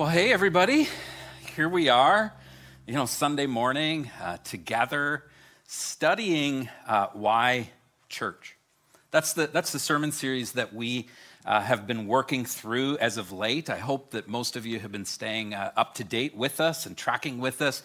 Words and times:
Well, 0.00 0.08
hey, 0.08 0.32
everybody. 0.32 0.88
Here 1.54 1.68
we 1.68 1.90
are, 1.90 2.32
you 2.86 2.94
know, 2.94 3.04
Sunday 3.04 3.44
morning 3.44 4.10
uh, 4.18 4.38
together 4.38 5.24
studying 5.66 6.70
uh, 6.86 7.08
why 7.12 7.68
church. 8.08 8.56
That's 9.10 9.34
the, 9.34 9.48
that's 9.48 9.72
the 9.72 9.78
sermon 9.78 10.10
series 10.10 10.52
that 10.52 10.72
we 10.72 11.10
uh, 11.44 11.60
have 11.60 11.86
been 11.86 12.06
working 12.06 12.46
through 12.46 12.96
as 12.96 13.18
of 13.18 13.30
late. 13.30 13.68
I 13.68 13.76
hope 13.76 14.12
that 14.12 14.26
most 14.26 14.56
of 14.56 14.64
you 14.64 14.78
have 14.78 14.90
been 14.90 15.04
staying 15.04 15.52
uh, 15.52 15.72
up 15.76 15.92
to 15.96 16.04
date 16.04 16.34
with 16.34 16.62
us 16.62 16.86
and 16.86 16.96
tracking 16.96 17.38
with 17.38 17.60
us 17.60 17.82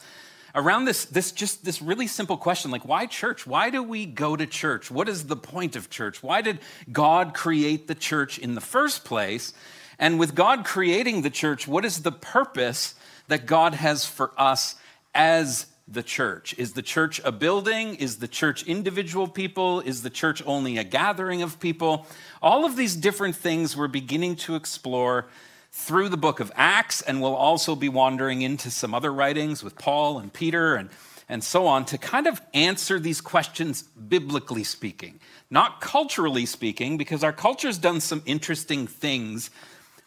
around 0.55 0.85
this, 0.85 1.03
this 1.03 1.33
just 1.33 1.65
this 1.65 1.81
really 1.81 2.07
simple 2.07 2.37
question 2.37 2.71
like 2.71 2.87
why 2.87 3.05
church 3.05 3.45
why 3.45 3.69
do 3.69 3.83
we 3.83 4.05
go 4.05 4.37
to 4.37 4.45
church 4.45 4.89
what 4.89 5.09
is 5.09 5.27
the 5.27 5.35
point 5.35 5.75
of 5.75 5.89
church 5.89 6.23
why 6.23 6.41
did 6.41 6.59
god 6.93 7.33
create 7.33 7.89
the 7.89 7.95
church 7.95 8.39
in 8.39 8.55
the 8.55 8.61
first 8.61 9.03
place 9.03 9.51
and 9.99 10.19
with 10.19 10.35
god 10.35 10.65
creating 10.65 11.21
the 11.21 11.29
church 11.29 11.67
what 11.67 11.85
is 11.85 12.01
the 12.01 12.11
purpose 12.11 12.95
that 13.27 13.45
god 13.45 13.73
has 13.73 14.05
for 14.05 14.31
us 14.37 14.75
as 15.13 15.67
the 15.87 16.03
church? 16.03 16.55
Is 16.57 16.73
the 16.73 16.81
church 16.81 17.21
a 17.23 17.31
building? 17.31 17.95
Is 17.95 18.17
the 18.17 18.27
church 18.27 18.63
individual 18.63 19.27
people? 19.27 19.81
Is 19.81 20.01
the 20.01 20.09
church 20.09 20.41
only 20.45 20.77
a 20.77 20.83
gathering 20.83 21.41
of 21.41 21.59
people? 21.59 22.07
All 22.41 22.65
of 22.65 22.75
these 22.75 22.95
different 22.95 23.35
things 23.35 23.77
we're 23.77 23.87
beginning 23.87 24.35
to 24.37 24.55
explore 24.55 25.27
through 25.71 26.09
the 26.09 26.17
book 26.17 26.39
of 26.39 26.51
Acts, 26.55 27.01
and 27.01 27.21
we'll 27.21 27.35
also 27.35 27.75
be 27.75 27.89
wandering 27.89 28.41
into 28.41 28.71
some 28.71 28.93
other 28.93 29.11
writings 29.11 29.63
with 29.63 29.77
Paul 29.77 30.19
and 30.19 30.31
Peter 30.31 30.75
and, 30.75 30.89
and 31.27 31.43
so 31.43 31.67
on 31.67 31.85
to 31.85 31.97
kind 31.97 32.27
of 32.27 32.41
answer 32.53 32.97
these 32.97 33.19
questions 33.19 33.83
biblically 33.83 34.63
speaking, 34.63 35.19
not 35.49 35.81
culturally 35.81 36.45
speaking, 36.45 36.97
because 36.97 37.23
our 37.23 37.33
culture's 37.33 37.77
done 37.77 37.99
some 37.99 38.23
interesting 38.25 38.87
things 38.87 39.51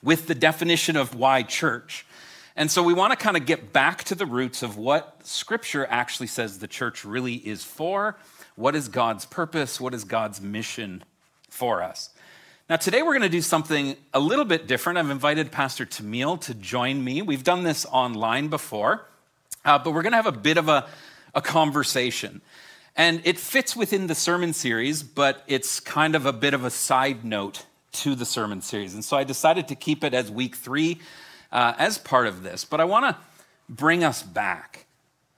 with 0.02 0.27
the 0.27 0.34
definition 0.34 0.97
of 0.97 1.15
why 1.15 1.43
church. 1.43 2.07
And 2.57 2.70
so 2.70 2.83
we 2.83 2.93
want 2.93 3.12
to 3.12 3.16
kind 3.16 3.37
of 3.37 3.47
get 3.47 3.73
back 3.73 4.05
to 4.05 4.15
the 4.15 4.27
roots 4.27 4.62
of 4.62 4.77
what 4.77 5.24
Scripture 5.24 5.87
actually 5.88 6.27
says 6.27 6.59
the 6.59 6.66
church 6.66 7.04
really 7.04 7.35
is 7.35 7.63
for. 7.63 8.16
What 8.57 8.74
is 8.74 8.88
God's 8.88 9.24
purpose? 9.24 9.80
What 9.80 9.95
is 9.95 10.02
God's 10.04 10.41
mission 10.41 11.04
for 11.49 11.82
us? 11.82 12.10
Now, 12.69 12.76
today 12.76 13.02
we're 13.02 13.13
going 13.13 13.23
to 13.23 13.29
do 13.29 13.41
something 13.41 13.96
a 14.13 14.21
little 14.21 14.45
bit 14.45 14.66
different. 14.66 14.99
I've 14.99 15.09
invited 15.09 15.52
Pastor 15.52 15.87
Tamil 15.87 16.37
to 16.38 16.54
join 16.54 17.02
me. 17.02 17.23
We've 17.23 17.45
done 17.45 17.63
this 17.63 17.87
online 17.87 18.49
before, 18.49 19.07
uh, 19.65 19.79
but 19.79 19.93
we're 19.93 20.02
going 20.02 20.13
to 20.13 20.16
have 20.16 20.26
a 20.26 20.32
bit 20.32 20.59
of 20.59 20.69
a, 20.69 20.87
a 21.35 21.41
conversation. 21.41 22.43
And 22.96 23.23
it 23.24 23.38
fits 23.38 23.76
within 23.76 24.09
the 24.09 24.15
sermon 24.15 24.52
series, 24.52 25.02
but 25.04 25.45
it's 25.46 25.79
kind 25.79 26.16
of 26.16 26.26
a 26.26 26.32
bit 26.32 26.52
of 26.52 26.65
a 26.65 26.71
side 26.71 27.24
note 27.24 27.65
to 28.02 28.15
the 28.15 28.24
sermon 28.24 28.60
series. 28.63 28.95
And 28.95 29.04
so 29.04 29.16
I 29.16 29.24
decided 29.24 29.68
to 29.68 29.74
keep 29.74 30.04
it 30.04 30.15
as 30.15 30.30
week 30.30 30.57
three 30.57 31.01
uh, 31.51 31.74
as 31.79 31.99
part 31.99 32.27
of 32.27 32.43
this. 32.43 32.65
But 32.65 32.80
I 32.80 32.85
want 32.85 33.07
to 33.07 33.21
bring 33.68 34.04
us 34.04 34.23
back. 34.23 34.87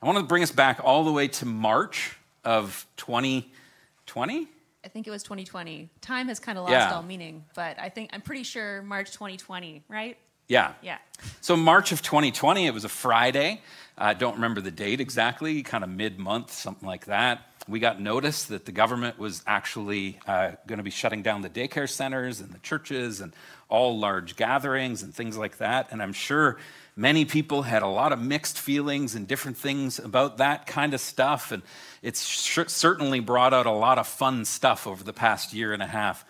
I 0.03 0.07
want 0.07 0.19
to 0.19 0.25
bring 0.25 0.43
us 0.43 0.51
back 0.51 0.81
all 0.83 1.05
the 1.05 1.13
way 1.13 1.29
to 1.29 1.47
March 1.47 2.17
of 2.45 2.87
2020. 2.97 4.49
I 4.83 4.89
think 4.89 5.07
it 5.07 5.11
was 5.11 5.23
2020. 5.23 5.91
Time 6.01 6.29
has 6.29 6.41
kind 6.41 6.59
of 6.59 6.65
lost 6.65 6.73
yeah. 6.73 6.95
all 6.95 7.03
meaning, 7.03 7.45
but 7.55 7.79
I 7.79 7.91
think 7.91 8.11
I'm 8.13 8.23
pretty 8.23 8.45
sure 8.45 8.83
March 8.83 9.13
2020, 9.13 9.85
right? 9.89 10.17
Yeah. 10.49 10.73
Yeah. 10.83 10.99
So 11.41 11.57
March 11.57 11.93
of 11.93 12.03
2020, 12.03 12.67
it 12.67 12.75
was 12.75 12.85
a 12.85 12.89
Friday. 12.89 13.61
I 13.97 14.15
don't 14.15 14.35
remember 14.35 14.61
the 14.61 14.71
date 14.71 15.01
exactly, 15.01 15.63
kind 15.63 15.85
of 15.85 15.91
mid 15.91 16.19
month, 16.19 16.51
something 16.53 16.89
like 16.89 17.07
that. 17.07 17.47
We 17.69 17.79
got 17.79 18.01
notice 18.01 18.45
that 18.45 18.65
the 18.65 18.73
government 18.73 19.19
was 19.19 19.43
actually 19.47 20.19
uh, 20.27 20.53
going 20.67 20.79
to 20.79 20.83
be 20.83 20.91
shutting 20.91 21.23
down 21.23 21.43
the 21.43 21.51
daycare 21.51 21.89
centers 21.89 22.41
and 22.41 22.51
the 22.51 22.59
churches 22.59 23.21
and 23.21 23.33
all 23.69 23.99
large 23.99 24.35
gatherings 24.35 25.03
and 25.03 25.15
things 25.15 25.37
like 25.37 25.59
that. 25.59 25.89
And 25.93 26.03
I'm 26.03 26.13
sure 26.13 26.59
many 26.97 27.25
people 27.25 27.63
had 27.63 27.83
a 27.83 27.87
lot 27.87 28.13
of 28.13 28.21
mixed 28.21 28.59
feelings 28.59 29.15
and 29.15 29.29
different 29.29 29.57
things 29.57 29.99
about 29.99 30.39
that 30.39 30.67
kind 30.67 30.95
of 30.95 31.01
stuff. 31.01 31.53
And 31.53 31.63
it's 32.03 32.21
certainly 32.21 33.21
brought 33.21 33.55
out 33.55 33.67
a 33.67 33.73
lot 33.73 33.99
of 33.99 34.09
fun 34.09 34.45
stuff 34.45 34.87
over 34.87 35.05
the 35.05 35.13
past 35.13 35.53
year 35.53 35.73
and 35.73 35.83
a 35.83 35.87
half. 35.87 36.25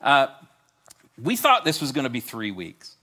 Uh, 0.00 0.28
we 1.22 1.36
thought 1.36 1.64
this 1.64 1.80
was 1.80 1.92
going 1.92 2.04
to 2.04 2.10
be 2.10 2.20
three 2.20 2.50
weeks. 2.50 2.93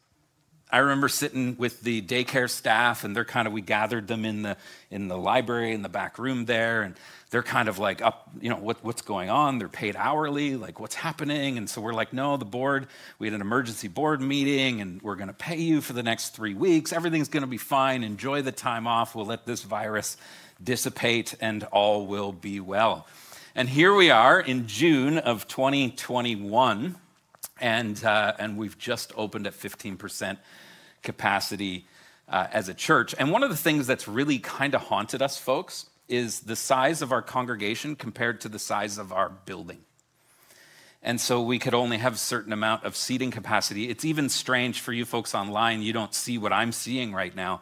I 0.71 0.79
remember 0.79 1.09
sitting 1.09 1.57
with 1.57 1.81
the 1.81 2.01
daycare 2.01 2.49
staff, 2.49 3.03
and 3.03 3.15
they're 3.15 3.25
kind 3.25 3.47
of 3.47 3.53
we 3.53 3.61
gathered 3.61 4.07
them 4.07 4.23
in 4.23 4.41
the 4.43 4.57
in 4.89 5.09
the 5.09 5.17
library 5.17 5.73
in 5.73 5.81
the 5.81 5.89
back 5.89 6.17
room 6.17 6.45
there, 6.45 6.83
and 6.83 6.95
they're 7.29 7.43
kind 7.43 7.69
of 7.69 7.79
like 7.79 8.01
up, 8.01 8.29
you 8.41 8.49
know, 8.49 8.57
what, 8.57 8.83
what's 8.83 9.01
going 9.01 9.29
on? 9.29 9.57
They're 9.57 9.69
paid 9.69 9.95
hourly, 9.95 10.55
like 10.57 10.79
what's 10.79 10.95
happening? 10.95 11.57
And 11.57 11.69
so 11.69 11.81
we're 11.81 11.93
like, 11.93 12.13
no, 12.13 12.37
the 12.37 12.45
board. 12.45 12.87
We 13.19 13.27
had 13.27 13.33
an 13.33 13.41
emergency 13.41 13.87
board 13.87 14.21
meeting, 14.21 14.81
and 14.81 15.01
we're 15.01 15.15
going 15.15 15.29
to 15.29 15.33
pay 15.33 15.57
you 15.57 15.81
for 15.81 15.93
the 15.93 16.03
next 16.03 16.29
three 16.29 16.53
weeks. 16.53 16.91
Everything's 16.91 17.29
going 17.29 17.41
to 17.41 17.47
be 17.47 17.57
fine. 17.57 18.03
Enjoy 18.03 18.41
the 18.41 18.51
time 18.51 18.85
off. 18.85 19.15
We'll 19.15 19.25
let 19.25 19.45
this 19.45 19.63
virus 19.63 20.17
dissipate, 20.61 21.33
and 21.41 21.63
all 21.65 22.05
will 22.05 22.33
be 22.33 22.59
well. 22.59 23.07
And 23.55 23.67
here 23.67 23.93
we 23.93 24.09
are 24.09 24.39
in 24.39 24.67
June 24.67 25.17
of 25.17 25.47
2021 25.47 26.95
and, 27.61 28.03
uh, 28.03 28.33
and 28.39 28.57
we've 28.57 28.77
just 28.77 29.13
opened 29.16 29.47
at 29.47 29.53
15% 29.53 30.38
capacity 31.03 31.85
uh, 32.27 32.47
as 32.51 32.67
a 32.67 32.73
church. 32.73 33.16
And 33.17 33.31
one 33.31 33.44
of 33.44 33.49
the 33.49 33.57
things 33.57 33.88
that's 33.88 34.07
really 34.07 34.39
kind 34.39 34.75
of 34.75 34.81
haunted 34.81 35.22
us, 35.22 35.38
folks, 35.38 35.85
is 36.09 36.41
the 36.41 36.55
size 36.55 37.01
of 37.01 37.11
our 37.11 37.22
congregation 37.22 37.95
compared 37.95 38.41
to 38.41 38.49
the 38.49 38.59
size 38.59 38.97
of 38.97 39.13
our 39.13 39.29
building. 39.29 39.79
And 41.03 41.19
so 41.19 41.41
we 41.41 41.57
could 41.57 41.73
only 41.73 41.97
have 41.97 42.13
a 42.13 42.17
certain 42.17 42.53
amount 42.53 42.83
of 42.83 42.95
seating 42.95 43.31
capacity. 43.31 43.89
It's 43.89 44.05
even 44.05 44.29
strange 44.29 44.81
for 44.81 44.93
you 44.93 45.05
folks 45.05 45.33
online, 45.33 45.81
you 45.81 45.93
don't 45.93 46.13
see 46.13 46.38
what 46.38 46.53
I'm 46.53 46.72
seeing 46.72 47.13
right 47.13 47.35
now. 47.35 47.61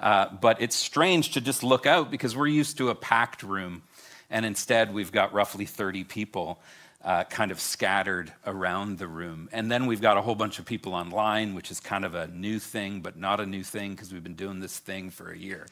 Uh, 0.00 0.28
but 0.40 0.62
it's 0.62 0.76
strange 0.76 1.32
to 1.32 1.40
just 1.40 1.62
look 1.62 1.84
out 1.84 2.10
because 2.10 2.36
we're 2.36 2.46
used 2.46 2.78
to 2.78 2.88
a 2.90 2.94
packed 2.94 3.42
room, 3.42 3.82
and 4.30 4.46
instead 4.46 4.94
we've 4.94 5.10
got 5.10 5.32
roughly 5.32 5.66
30 5.66 6.04
people 6.04 6.60
uh, 7.04 7.24
kind 7.24 7.50
of 7.50 7.60
scattered 7.60 8.32
around 8.46 8.98
the 8.98 9.06
room. 9.06 9.48
And 9.52 9.70
then 9.70 9.86
we've 9.86 10.00
got 10.00 10.16
a 10.16 10.22
whole 10.22 10.34
bunch 10.34 10.58
of 10.58 10.64
people 10.64 10.94
online, 10.94 11.54
which 11.54 11.70
is 11.70 11.80
kind 11.80 12.04
of 12.04 12.14
a 12.14 12.26
new 12.28 12.58
thing, 12.58 13.00
but 13.00 13.16
not 13.16 13.40
a 13.40 13.46
new 13.46 13.62
thing 13.62 13.92
because 13.92 14.12
we've 14.12 14.22
been 14.22 14.34
doing 14.34 14.60
this 14.60 14.78
thing 14.78 15.10
for 15.10 15.30
a 15.30 15.38
year. 15.38 15.66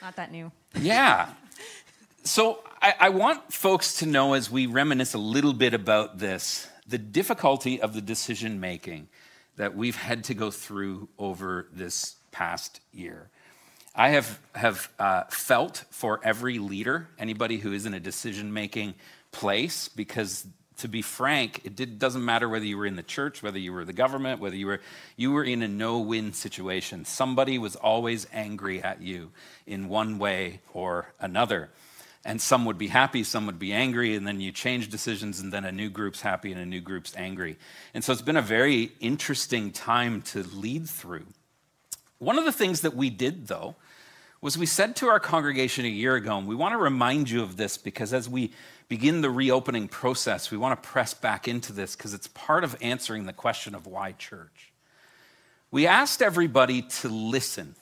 Not 0.00 0.16
that 0.16 0.30
new. 0.30 0.52
Yeah. 0.78 1.30
So 2.24 2.62
I, 2.82 2.94
I 3.00 3.08
want 3.08 3.54
folks 3.54 4.00
to 4.00 4.06
know 4.06 4.34
as 4.34 4.50
we 4.50 4.66
reminisce 4.66 5.14
a 5.14 5.18
little 5.18 5.54
bit 5.54 5.72
about 5.72 6.18
this 6.18 6.68
the 6.86 6.98
difficulty 6.98 7.80
of 7.80 7.94
the 7.94 8.02
decision 8.02 8.60
making 8.60 9.08
that 9.56 9.76
we've 9.76 9.96
had 9.96 10.24
to 10.24 10.34
go 10.34 10.50
through 10.50 11.08
over 11.18 11.68
this 11.72 12.16
past 12.32 12.80
year. 12.92 13.30
I 13.94 14.10
have, 14.10 14.38
have 14.54 14.92
uh, 14.98 15.24
felt 15.24 15.84
for 15.90 16.20
every 16.22 16.58
leader, 16.58 17.08
anybody 17.18 17.58
who 17.58 17.72
is 17.72 17.84
in 17.84 17.94
a 17.94 18.00
decision 18.00 18.52
making 18.52 18.94
place 19.32 19.88
because 19.88 20.46
to 20.78 20.88
be 20.88 21.02
frank, 21.02 21.62
it 21.64 21.74
did, 21.74 21.98
doesn't 21.98 22.24
matter 22.24 22.48
whether 22.48 22.64
you 22.64 22.78
were 22.78 22.86
in 22.86 22.96
the 22.96 23.02
church, 23.02 23.42
whether 23.42 23.58
you 23.58 23.72
were 23.72 23.84
the 23.84 23.92
government, 23.92 24.40
whether 24.40 24.56
you 24.56 24.66
were 24.66 24.80
you 25.16 25.32
were 25.32 25.44
in 25.44 25.62
a 25.62 25.68
no-win 25.68 26.32
situation. 26.32 27.04
Somebody 27.04 27.58
was 27.58 27.76
always 27.76 28.26
angry 28.32 28.82
at 28.82 29.02
you 29.02 29.30
in 29.66 29.88
one 29.88 30.18
way 30.18 30.60
or 30.72 31.12
another. 31.20 31.70
And 32.24 32.40
some 32.40 32.64
would 32.64 32.78
be 32.78 32.88
happy, 32.88 33.24
some 33.24 33.46
would 33.46 33.58
be 33.58 33.72
angry, 33.72 34.14
and 34.14 34.26
then 34.26 34.40
you 34.40 34.52
change 34.52 34.88
decisions, 34.88 35.40
and 35.40 35.52
then 35.52 35.64
a 35.64 35.72
new 35.72 35.88
group's 35.88 36.20
happy 36.20 36.52
and 36.52 36.60
a 36.60 36.66
new 36.66 36.80
group's 36.80 37.16
angry. 37.16 37.56
And 37.94 38.04
so 38.04 38.12
it's 38.12 38.22
been 38.22 38.36
a 38.36 38.42
very 38.42 38.92
interesting 39.00 39.70
time 39.70 40.22
to 40.22 40.42
lead 40.42 40.88
through. 40.88 41.26
One 42.18 42.36
of 42.36 42.44
the 42.44 42.52
things 42.52 42.80
that 42.82 42.94
we 42.94 43.08
did, 43.08 43.46
though, 43.46 43.76
was 44.40 44.56
we 44.56 44.66
said 44.66 44.94
to 44.96 45.08
our 45.08 45.18
congregation 45.18 45.84
a 45.84 45.88
year 45.88 46.14
ago, 46.14 46.38
and 46.38 46.46
we 46.46 46.54
want 46.54 46.72
to 46.72 46.78
remind 46.78 47.28
you 47.28 47.42
of 47.42 47.56
this 47.56 47.76
because 47.76 48.12
as 48.12 48.28
we 48.28 48.52
begin 48.88 49.20
the 49.20 49.30
reopening 49.30 49.88
process, 49.88 50.50
we 50.50 50.56
want 50.56 50.80
to 50.80 50.88
press 50.88 51.12
back 51.12 51.48
into 51.48 51.72
this 51.72 51.96
because 51.96 52.14
it's 52.14 52.28
part 52.28 52.62
of 52.62 52.76
answering 52.80 53.26
the 53.26 53.32
question 53.32 53.74
of 53.74 53.86
why 53.86 54.12
church. 54.12 54.72
We 55.70 55.86
asked 55.86 56.22
everybody 56.22 56.82
to 56.82 57.08
listen. 57.08 57.74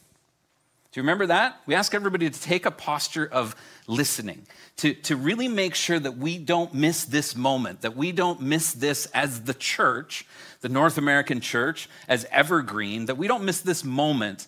Do 0.93 1.01
you 1.01 1.03
remember 1.03 1.27
that? 1.27 1.61
We 1.67 1.75
asked 1.75 1.95
everybody 1.95 2.31
to 2.31 2.41
take 2.41 2.65
a 2.65 2.71
posture 2.71 3.29
of 3.31 3.55
listening, 3.87 4.47
to, 4.79 4.95
to 4.95 5.15
really 5.15 5.47
make 5.47 5.75
sure 5.75 5.99
that 6.01 6.17
we 6.17 6.39
don't 6.39 6.73
miss 6.73 7.05
this 7.05 7.37
moment, 7.37 7.83
that 7.83 7.95
we 7.95 8.13
don't 8.13 8.41
miss 8.41 8.73
this 8.73 9.07
as 9.13 9.43
the 9.43 9.53
church, 9.55 10.27
the 10.63 10.71
North 10.71 10.97
American 10.97 11.41
church, 11.41 11.89
as 12.09 12.25
evergreen, 12.33 13.07
that 13.07 13.19
we 13.19 13.29
don't 13.29 13.45
miss 13.45 13.61
this 13.61 13.85
moment. 13.85 14.47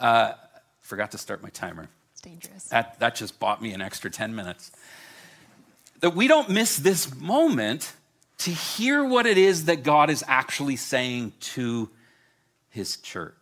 Uh, 0.00 0.32
forgot 0.84 1.10
to 1.10 1.18
start 1.18 1.42
my 1.42 1.50
timer. 1.50 1.88
It's 2.12 2.20
dangerous. 2.20 2.64
That, 2.64 2.98
that 3.00 3.16
just 3.16 3.40
bought 3.40 3.60
me 3.60 3.72
an 3.72 3.82
extra 3.82 4.10
10 4.10 4.34
minutes 4.34 4.70
that 6.04 6.14
we 6.14 6.28
don't 6.28 6.50
miss 6.50 6.76
this 6.76 7.18
moment 7.18 7.94
to 8.36 8.50
hear 8.50 9.02
what 9.02 9.24
it 9.24 9.38
is 9.38 9.64
that 9.64 9.82
God 9.82 10.10
is 10.10 10.22
actually 10.28 10.76
saying 10.76 11.32
to 11.40 11.88
his 12.68 12.98
church. 12.98 13.34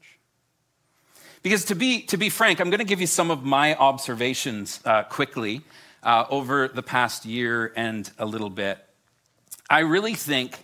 Because 1.42 1.64
to 1.64 1.74
be, 1.74 2.02
to 2.02 2.16
be 2.16 2.28
frank, 2.28 2.60
I'm 2.60 2.70
going 2.70 2.78
to 2.78 2.84
give 2.84 3.00
you 3.00 3.08
some 3.08 3.32
of 3.32 3.42
my 3.42 3.74
observations 3.74 4.78
uh, 4.84 5.02
quickly 5.02 5.62
uh, 6.04 6.26
over 6.30 6.68
the 6.68 6.84
past 6.84 7.24
year 7.24 7.72
and 7.74 8.08
a 8.16 8.26
little 8.26 8.48
bit. 8.48 8.78
I 9.68 9.80
really 9.80 10.14
think 10.14 10.56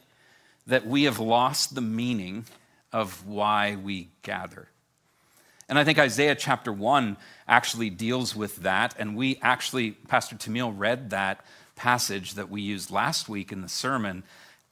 that 0.69 0.87
we 0.87 1.03
have 1.03 1.19
lost 1.19 1.75
the 1.75 1.81
meaning 1.81 2.45
of 2.93 3.27
why 3.27 3.75
we 3.75 4.11
gather. 4.23 4.69
And 5.69 5.79
I 5.79 5.85
think 5.85 5.99
Isaiah 5.99 6.35
chapter 6.35 6.73
1 6.73 7.17
actually 7.47 7.91
deals 7.91 8.35
with 8.35 8.57
that. 8.57 8.95
And 8.99 9.17
we 9.17 9.39
actually, 9.43 9.93
Pastor 9.93 10.37
Tamil 10.37 10.73
read 10.73 11.11
that 11.11 11.45
passage 11.77 12.35
that 12.35 12.51
we 12.51 12.63
used 12.63 12.91
last 12.91 13.29
week 13.29 13.53
in 13.53 13.61
the 13.61 13.69
sermon 13.69 14.25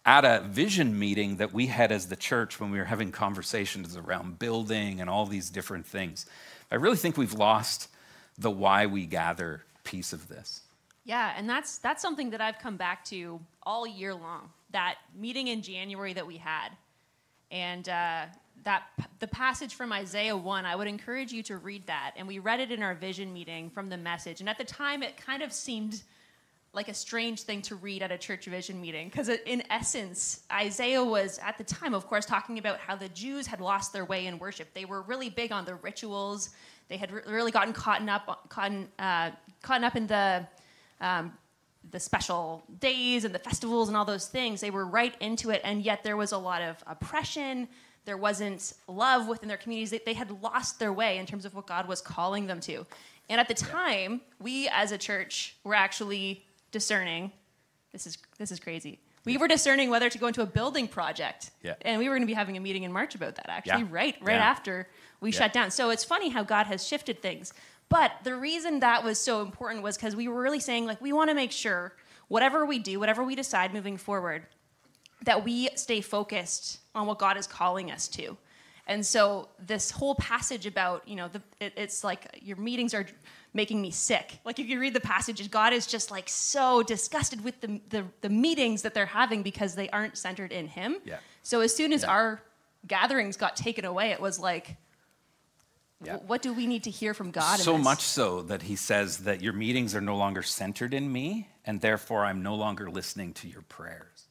at 0.07 0.25
a 0.25 0.43
vision 0.47 0.99
meeting 0.99 1.37
that 1.37 1.53
we 1.53 1.67
had 1.67 1.93
as 1.93 2.07
the 2.07 2.17
church 2.17 2.61
when 2.61 2.71
we 2.71 2.79
were 2.79 2.85
having 2.85 3.11
conversations 3.11 3.97
around 3.97 4.39
building 4.39 5.01
and 5.01 5.11
all 5.11 5.27
these 5.27 5.51
different 5.51 5.85
things. 5.85 6.27
I 6.71 6.77
really 6.77 6.97
think 6.97 7.17
we've 7.17 7.35
lost 7.35 7.89
the 8.39 8.51
why 8.51 8.87
we 8.87 9.05
gather 9.05 9.65
piece 9.85 10.13
of 10.13 10.29
this. 10.29 10.63
Yeah, 11.05 11.33
and 11.37 11.49
that's 11.49 11.79
that's 11.79 12.03
something 12.03 12.31
that 12.31 12.41
I've 12.41 12.59
come 12.59 12.77
back 12.77 13.05
to 13.07 13.41
all 13.63 13.87
year 13.87 14.15
long. 14.15 14.51
That 14.71 14.97
meeting 15.15 15.49
in 15.49 15.63
January 15.63 16.13
that 16.15 16.27
we 16.27 16.37
had, 16.37 16.71
and 17.53 17.89
uh, 17.89 18.27
that 18.65 18.85
the 19.21 19.27
passage 19.29 19.75
from 19.75 19.93
Isaiah 19.93 20.37
one, 20.37 20.65
I 20.67 20.75
would 20.75 20.89
encourage 20.89 21.33
you 21.33 21.43
to 21.45 21.57
read 21.57 21.87
that. 21.87 22.13
And 22.17 22.27
we 22.27 22.39
read 22.39 22.61
it 22.61 22.73
in 22.73 22.83
our 22.83 22.95
vision 22.95 23.33
meeting 23.33 23.71
from 23.71 23.89
the 23.89 23.97
message. 23.97 24.41
And 24.41 24.49
at 24.49 24.59
the 24.59 24.65
time, 24.65 25.03
it 25.03 25.17
kind 25.17 25.43
of 25.43 25.53
seemed 25.53 26.03
like 26.77 26.89
a 26.89 26.95
strange 26.95 27.43
thing 27.43 27.63
to 27.63 27.75
read 27.75 28.03
at 28.03 28.13
a 28.13 28.19
church 28.19 28.45
vision 28.45 28.81
meeting 28.81 29.09
because 29.09 29.31
in 29.31 29.63
essence 29.71 30.43
isaiah 30.53 31.03
was 31.03 31.41
at 31.43 31.57
the 31.57 31.65
time 31.65 31.95
of 31.95 32.07
course 32.07 32.27
talking 32.27 32.59
about 32.59 32.79
how 32.79 32.95
the 32.95 33.09
jews 33.09 33.47
had 33.47 33.63
lost 33.63 33.95
their 33.95 34.05
way 34.05 34.27
in 34.27 34.39
worship 34.39 34.69
they 34.75 34.85
were 34.85 35.01
really 35.03 35.31
big 35.31 35.53
on 35.53 35.65
the 35.65 35.75
rituals 35.77 36.51
they 36.89 36.99
had 36.99 37.11
really 37.11 37.51
gotten 37.51 37.73
caught 37.73 38.07
up 38.07 38.47
uh, 38.99 39.31
caught 39.63 39.83
up 39.83 39.97
in 39.97 40.07
the 40.07 40.47
um, 41.01 41.33
the 41.93 41.99
special 41.99 42.63
days 42.79 43.25
and 43.25 43.35
the 43.35 43.39
festivals 43.39 43.89
and 43.89 43.97
all 43.97 44.05
those 44.05 44.29
things 44.29 44.61
they 44.61 44.71
were 44.71 44.85
right 44.85 45.15
into 45.21 45.51
it 45.51 45.63
and 45.65 45.83
yet 45.83 46.05
there 46.05 46.17
was 46.17 46.33
a 46.33 46.39
lot 46.39 46.61
of 46.61 46.77
oppression 46.87 47.67
there 48.07 48.17
wasn't 48.17 48.73
love 48.89 49.29
within 49.29 49.49
their 49.49 49.59
communities 49.59 49.91
they, 49.91 50.01
they 50.05 50.15
had 50.15 50.43
lost 50.43 50.79
their 50.79 50.93
way 50.93 51.19
in 51.19 51.27
terms 51.27 51.45
of 51.45 51.55
what 51.55 51.67
god 51.67 51.87
was 51.87 52.01
calling 52.01 52.47
them 52.47 52.61
to 52.61 52.87
and 53.29 53.41
at 53.41 53.49
the 53.49 53.55
time 53.55 54.21
we 54.39 54.69
as 54.69 54.93
a 54.93 54.99
church 54.99 55.57
were 55.65 55.75
actually 55.75 56.45
discerning. 56.71 57.33
This 57.93 58.07
is 58.07 58.19
this 58.39 58.51
is 58.51 58.61
crazy. 58.61 59.01
We 59.25 59.39
were 59.39 59.49
discerning 59.49 59.91
whether 59.91 60.09
to 60.09 60.19
go 60.19 60.29
into 60.29 60.43
a 60.43 60.47
building 60.47 60.87
project. 60.87 61.51
Yeah. 61.63 61.75
And 61.83 61.99
we 61.99 62.09
were 62.09 62.15
going 62.15 62.23
to 62.23 62.29
be 62.29 62.35
having 62.35 62.57
a 62.57 62.61
meeting 62.61 62.85
in 62.85 62.93
March 62.93 63.17
about 63.17 63.35
that 63.37 63.49
actually, 63.49 63.83
yeah. 63.83 63.89
right 63.91 64.17
right 64.21 64.35
yeah. 64.35 64.51
after 64.51 64.89
we 65.21 65.33
shut 65.33 65.53
down. 65.53 65.71
So 65.71 65.91
it's 65.91 66.05
funny 66.05 66.29
how 66.29 66.43
God 66.43 66.67
has 66.67 66.87
shifted 66.87 67.21
things. 67.23 67.53
But 67.89 68.13
the 68.25 68.37
reason 68.37 68.81
that 68.81 69.05
was 69.05 69.19
so 69.19 69.43
important 69.43 69.83
was 69.83 69.97
cuz 69.97 70.15
we 70.15 70.29
were 70.29 70.41
really 70.41 70.61
saying 70.61 70.87
like 70.87 71.01
we 71.01 71.13
want 71.13 71.31
to 71.31 71.35
make 71.35 71.53
sure 71.53 71.97
whatever 72.29 72.65
we 72.67 72.79
do, 72.79 73.01
whatever 73.01 73.25
we 73.25 73.35
decide 73.35 73.73
moving 73.73 73.97
forward, 73.97 74.47
that 75.23 75.45
we 75.45 75.69
stay 75.75 76.01
focused 76.01 76.81
on 76.95 77.07
what 77.07 77.19
God 77.19 77.37
is 77.37 77.47
calling 77.47 77.91
us 77.91 78.09
to. 78.09 78.37
And 78.89 79.05
so 79.05 79.49
this 79.59 79.91
whole 79.91 80.15
passage 80.15 80.65
about, 80.65 81.07
you 81.09 81.17
know, 81.17 81.29
the, 81.29 81.43
it, 81.61 81.73
it's 81.77 82.05
like 82.05 82.39
your 82.41 82.57
meetings 82.57 82.95
are 82.95 83.07
making 83.53 83.83
me 83.83 83.91
sick. 83.91 84.39
Like 84.45 84.61
if 84.61 84.69
you 84.69 84.79
read 84.79 84.95
the 84.95 85.01
passages, 85.01 85.49
God 85.49 85.73
is 85.73 85.87
just 85.87 86.11
like 86.11 86.29
so 86.29 86.83
disgusted 86.85 87.43
with 87.43 87.61
the, 87.61 87.81
the, 87.89 88.05
the 88.21 88.29
meetings 88.29 88.83
that 88.83 88.95
they're 88.95 89.07
having 89.07 89.43
because 89.43 89.75
they 89.75 89.89
aren't 89.91 90.17
centered 90.17 90.53
in 90.53 90.69
Him. 90.69 90.99
Yeah. 91.05 91.17
So 91.43 91.63
as 91.63 91.75
soon 91.75 91.93
as 91.93 92.03
yeah. 92.03 92.11
our 92.11 92.43
gatherings 92.87 93.37
got 93.37 93.57
taken 93.57 93.85
away, 93.85 94.11
it 94.11 94.21
was 94.21 94.39
like, 94.39 94.77
yeah. 96.05 96.19
what 96.19 96.43
do 96.43 96.53
we 96.53 96.67
need 96.67 96.85
to 96.85 96.91
hear 96.91 97.13
from 97.15 97.33
God? 97.33 97.59
So 97.59 97.77
much 97.77 98.03
so 98.03 98.43
that 98.43 98.63
He 98.63 98.77
says 98.77 99.19
that 99.19 99.41
your 99.41 99.55
meetings 99.55 99.97
are 99.97 100.01
no 100.01 100.17
longer 100.17 100.43
centered 100.43 100.95
in 100.95 101.11
me, 101.11 101.49
and 101.65 101.81
therefore 101.81 102.25
I'm 102.25 102.43
no 102.43 102.55
longer 102.55 102.89
listening 102.89 103.33
to 103.35 103.49
your 103.49 103.63
prayers. 103.63 104.26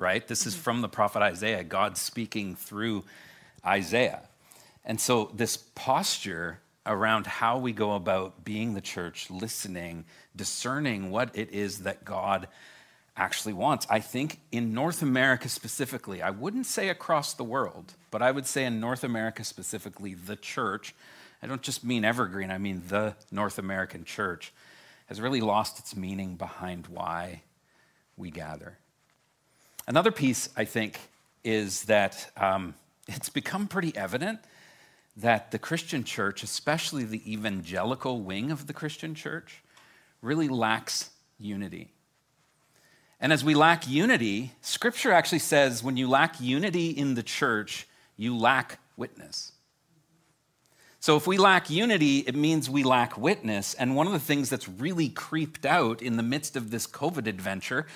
Right? 0.00 0.26
This 0.26 0.46
is 0.46 0.54
mm-hmm. 0.54 0.62
from 0.62 0.80
the 0.80 0.88
prophet 0.88 1.22
Isaiah, 1.22 1.62
God 1.62 1.96
speaking 1.96 2.56
through 2.56 3.04
Isaiah. 3.64 4.22
And 4.84 5.00
so 5.00 5.30
this 5.34 5.56
posture 5.56 6.60
around 6.86 7.26
how 7.26 7.58
we 7.58 7.72
go 7.72 7.94
about 7.94 8.42
being 8.44 8.74
the 8.74 8.80
church, 8.80 9.30
listening, 9.30 10.04
discerning 10.34 11.10
what 11.10 11.36
it 11.36 11.50
is 11.52 11.80
that 11.80 12.04
God 12.04 12.48
actually 13.16 13.52
wants. 13.52 13.86
I 13.90 14.00
think 14.00 14.40
in 14.50 14.72
North 14.72 15.02
America 15.02 15.48
specifically, 15.48 16.22
I 16.22 16.30
wouldn't 16.30 16.66
say 16.66 16.88
across 16.88 17.34
the 17.34 17.44
world, 17.44 17.92
but 18.10 18.22
I 18.22 18.30
would 18.30 18.46
say 18.46 18.64
in 18.64 18.80
North 18.80 19.04
America 19.04 19.44
specifically, 19.44 20.14
the 20.14 20.36
church, 20.36 20.94
I 21.42 21.46
don't 21.46 21.62
just 21.62 21.84
mean 21.84 22.04
Evergreen, 22.04 22.50
I 22.50 22.58
mean 22.58 22.82
the 22.88 23.14
North 23.30 23.58
American 23.58 24.04
church, 24.04 24.52
has 25.06 25.20
really 25.20 25.42
lost 25.42 25.78
its 25.78 25.94
meaning 25.94 26.36
behind 26.36 26.86
why 26.86 27.42
we 28.16 28.30
gather. 28.30 28.78
Another 29.90 30.12
piece, 30.12 30.48
I 30.56 30.66
think, 30.66 31.00
is 31.42 31.82
that 31.86 32.30
um, 32.36 32.74
it's 33.08 33.28
become 33.28 33.66
pretty 33.66 33.92
evident 33.96 34.38
that 35.16 35.50
the 35.50 35.58
Christian 35.58 36.04
church, 36.04 36.44
especially 36.44 37.02
the 37.02 37.20
evangelical 37.32 38.20
wing 38.20 38.52
of 38.52 38.68
the 38.68 38.72
Christian 38.72 39.16
church, 39.16 39.64
really 40.22 40.46
lacks 40.46 41.10
unity. 41.40 41.88
And 43.20 43.32
as 43.32 43.42
we 43.42 43.56
lack 43.56 43.88
unity, 43.88 44.52
Scripture 44.60 45.10
actually 45.10 45.40
says 45.40 45.82
when 45.82 45.96
you 45.96 46.08
lack 46.08 46.40
unity 46.40 46.90
in 46.90 47.16
the 47.16 47.24
church, 47.24 47.88
you 48.16 48.38
lack 48.38 48.78
witness. 48.96 49.50
So 51.00 51.16
if 51.16 51.26
we 51.26 51.36
lack 51.36 51.68
unity, 51.68 52.18
it 52.18 52.36
means 52.36 52.70
we 52.70 52.84
lack 52.84 53.18
witness. 53.18 53.74
And 53.74 53.96
one 53.96 54.06
of 54.06 54.12
the 54.12 54.20
things 54.20 54.50
that's 54.50 54.68
really 54.68 55.08
creeped 55.08 55.66
out 55.66 56.00
in 56.00 56.16
the 56.16 56.22
midst 56.22 56.54
of 56.54 56.70
this 56.70 56.86
COVID 56.86 57.26
adventure, 57.26 57.86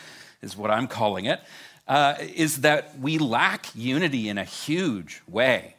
is 0.43 0.57
what 0.57 0.71
I'm 0.71 0.87
calling 0.87 1.25
it, 1.25 1.41
uh, 1.87 2.15
is 2.35 2.63
that 2.63 2.99
we 2.99 3.19
lack 3.19 3.67
unity 3.75 4.29
in 4.29 4.39
a 4.39 4.45
huge 4.45 5.23
way. 5.29 5.75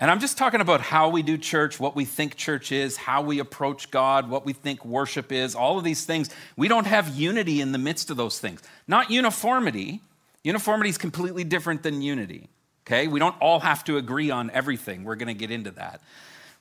And 0.00 0.10
I'm 0.10 0.18
just 0.18 0.38
talking 0.38 0.62
about 0.62 0.80
how 0.80 1.10
we 1.10 1.22
do 1.22 1.36
church, 1.36 1.78
what 1.78 1.94
we 1.94 2.06
think 2.06 2.34
church 2.34 2.72
is, 2.72 2.96
how 2.96 3.20
we 3.20 3.38
approach 3.38 3.90
God, 3.90 4.30
what 4.30 4.46
we 4.46 4.54
think 4.54 4.82
worship 4.82 5.30
is, 5.30 5.54
all 5.54 5.76
of 5.76 5.84
these 5.84 6.06
things. 6.06 6.30
We 6.56 6.68
don't 6.68 6.86
have 6.86 7.10
unity 7.10 7.60
in 7.60 7.72
the 7.72 7.78
midst 7.78 8.08
of 8.10 8.16
those 8.16 8.38
things. 8.38 8.62
Not 8.88 9.10
uniformity. 9.10 10.00
Uniformity 10.42 10.88
is 10.88 10.96
completely 10.96 11.44
different 11.44 11.82
than 11.82 12.00
unity. 12.00 12.48
Okay? 12.86 13.08
We 13.08 13.20
don't 13.20 13.38
all 13.42 13.60
have 13.60 13.84
to 13.84 13.98
agree 13.98 14.30
on 14.30 14.50
everything. 14.52 15.04
We're 15.04 15.16
going 15.16 15.28
to 15.28 15.34
get 15.34 15.50
into 15.50 15.70
that. 15.72 16.00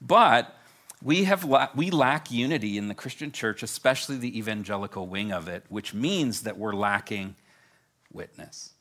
But 0.02 0.54
we, 1.02 1.24
have 1.24 1.46
la- 1.46 1.70
we 1.74 1.92
lack 1.92 2.30
unity 2.32 2.78
in 2.78 2.90
the 2.90 2.94
Christian 2.94 3.32
church, 3.32 3.64
especially 3.64 4.18
the 4.18 4.38
evangelical 4.38 5.08
wing 5.08 5.32
of 5.32 5.48
it, 5.48 5.64
which 5.70 5.94
means 5.94 6.42
that 6.42 6.58
we're 6.58 6.76
lacking 6.76 7.36
witness. 8.12 8.74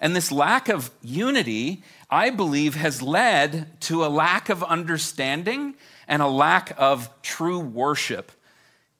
And 0.00 0.16
this 0.16 0.32
lack 0.32 0.68
of 0.68 0.90
unity, 1.02 1.82
I 2.08 2.30
believe, 2.30 2.74
has 2.74 3.02
led 3.02 3.80
to 3.82 4.04
a 4.04 4.08
lack 4.08 4.48
of 4.48 4.62
understanding 4.62 5.74
and 6.08 6.22
a 6.22 6.26
lack 6.26 6.72
of 6.78 7.10
true 7.22 7.60
worship 7.60 8.32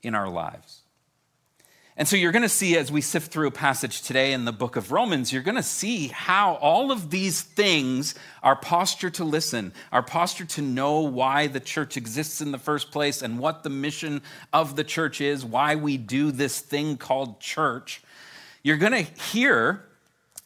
in 0.02 0.14
our 0.14 0.28
lives. 0.28 0.80
And 1.96 2.08
so 2.08 2.16
you're 2.16 2.32
going 2.32 2.42
to 2.42 2.48
see 2.48 2.78
as 2.78 2.90
we 2.90 3.02
sift 3.02 3.30
through 3.30 3.48
a 3.48 3.50
passage 3.50 4.00
today 4.00 4.32
in 4.32 4.46
the 4.46 4.52
book 4.52 4.76
of 4.76 4.90
Romans, 4.90 5.32
you're 5.34 5.42
going 5.42 5.56
to 5.56 5.62
see 5.62 6.08
how 6.08 6.54
all 6.54 6.90
of 6.92 7.10
these 7.10 7.42
things 7.42 8.14
our 8.42 8.56
posture 8.56 9.10
to 9.10 9.24
listen, 9.24 9.74
our 9.92 10.02
posture 10.02 10.46
to 10.46 10.62
know 10.62 11.00
why 11.00 11.46
the 11.46 11.60
church 11.60 11.98
exists 11.98 12.40
in 12.40 12.52
the 12.52 12.58
first 12.58 12.90
place 12.90 13.20
and 13.20 13.38
what 13.38 13.64
the 13.64 13.70
mission 13.70 14.22
of 14.50 14.76
the 14.76 14.84
church 14.84 15.20
is, 15.20 15.44
why 15.44 15.74
we 15.74 15.98
do 15.98 16.30
this 16.30 16.60
thing 16.60 16.96
called 16.96 17.38
church. 17.38 18.02
You're 18.62 18.76
going 18.76 18.92
to 18.92 19.22
hear 19.22 19.84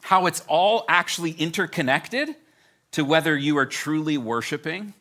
how 0.03 0.27
it's 0.27 0.43
all 0.47 0.85
actually 0.89 1.33
interconnected 1.33 2.37
to 2.93 3.05
whether 3.05 3.37
you 3.37 3.59
are 3.59 3.67
truly 3.67 4.19
worshiping 4.19 4.95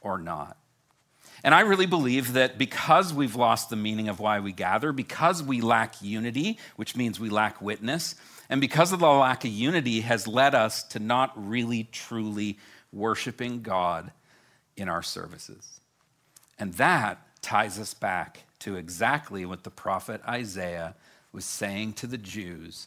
or 0.00 0.18
not. 0.18 0.56
And 1.44 1.54
I 1.54 1.60
really 1.60 1.86
believe 1.86 2.32
that 2.32 2.56
because 2.56 3.12
we've 3.12 3.36
lost 3.36 3.68
the 3.68 3.76
meaning 3.76 4.08
of 4.08 4.18
why 4.18 4.40
we 4.40 4.50
gather, 4.50 4.92
because 4.92 5.42
we 5.42 5.60
lack 5.60 6.00
unity, 6.00 6.58
which 6.76 6.96
means 6.96 7.20
we 7.20 7.28
lack 7.28 7.60
witness, 7.60 8.14
and 8.48 8.62
because 8.62 8.92
of 8.92 9.00
the 9.00 9.06
lack 9.06 9.44
of 9.44 9.50
unity 9.50 10.00
has 10.00 10.26
led 10.26 10.54
us 10.54 10.82
to 10.84 10.98
not 10.98 11.32
really 11.36 11.84
truly 11.92 12.58
worshiping 12.92 13.60
God 13.60 14.10
in 14.76 14.88
our 14.88 15.02
services. 15.02 15.80
And 16.58 16.72
that 16.74 17.18
ties 17.42 17.78
us 17.78 17.92
back 17.92 18.44
to 18.60 18.76
exactly 18.76 19.44
what 19.44 19.64
the 19.64 19.70
prophet 19.70 20.22
Isaiah 20.26 20.94
was 21.34 21.44
saying 21.44 21.94
to 21.94 22.06
the 22.06 22.16
Jews 22.16 22.86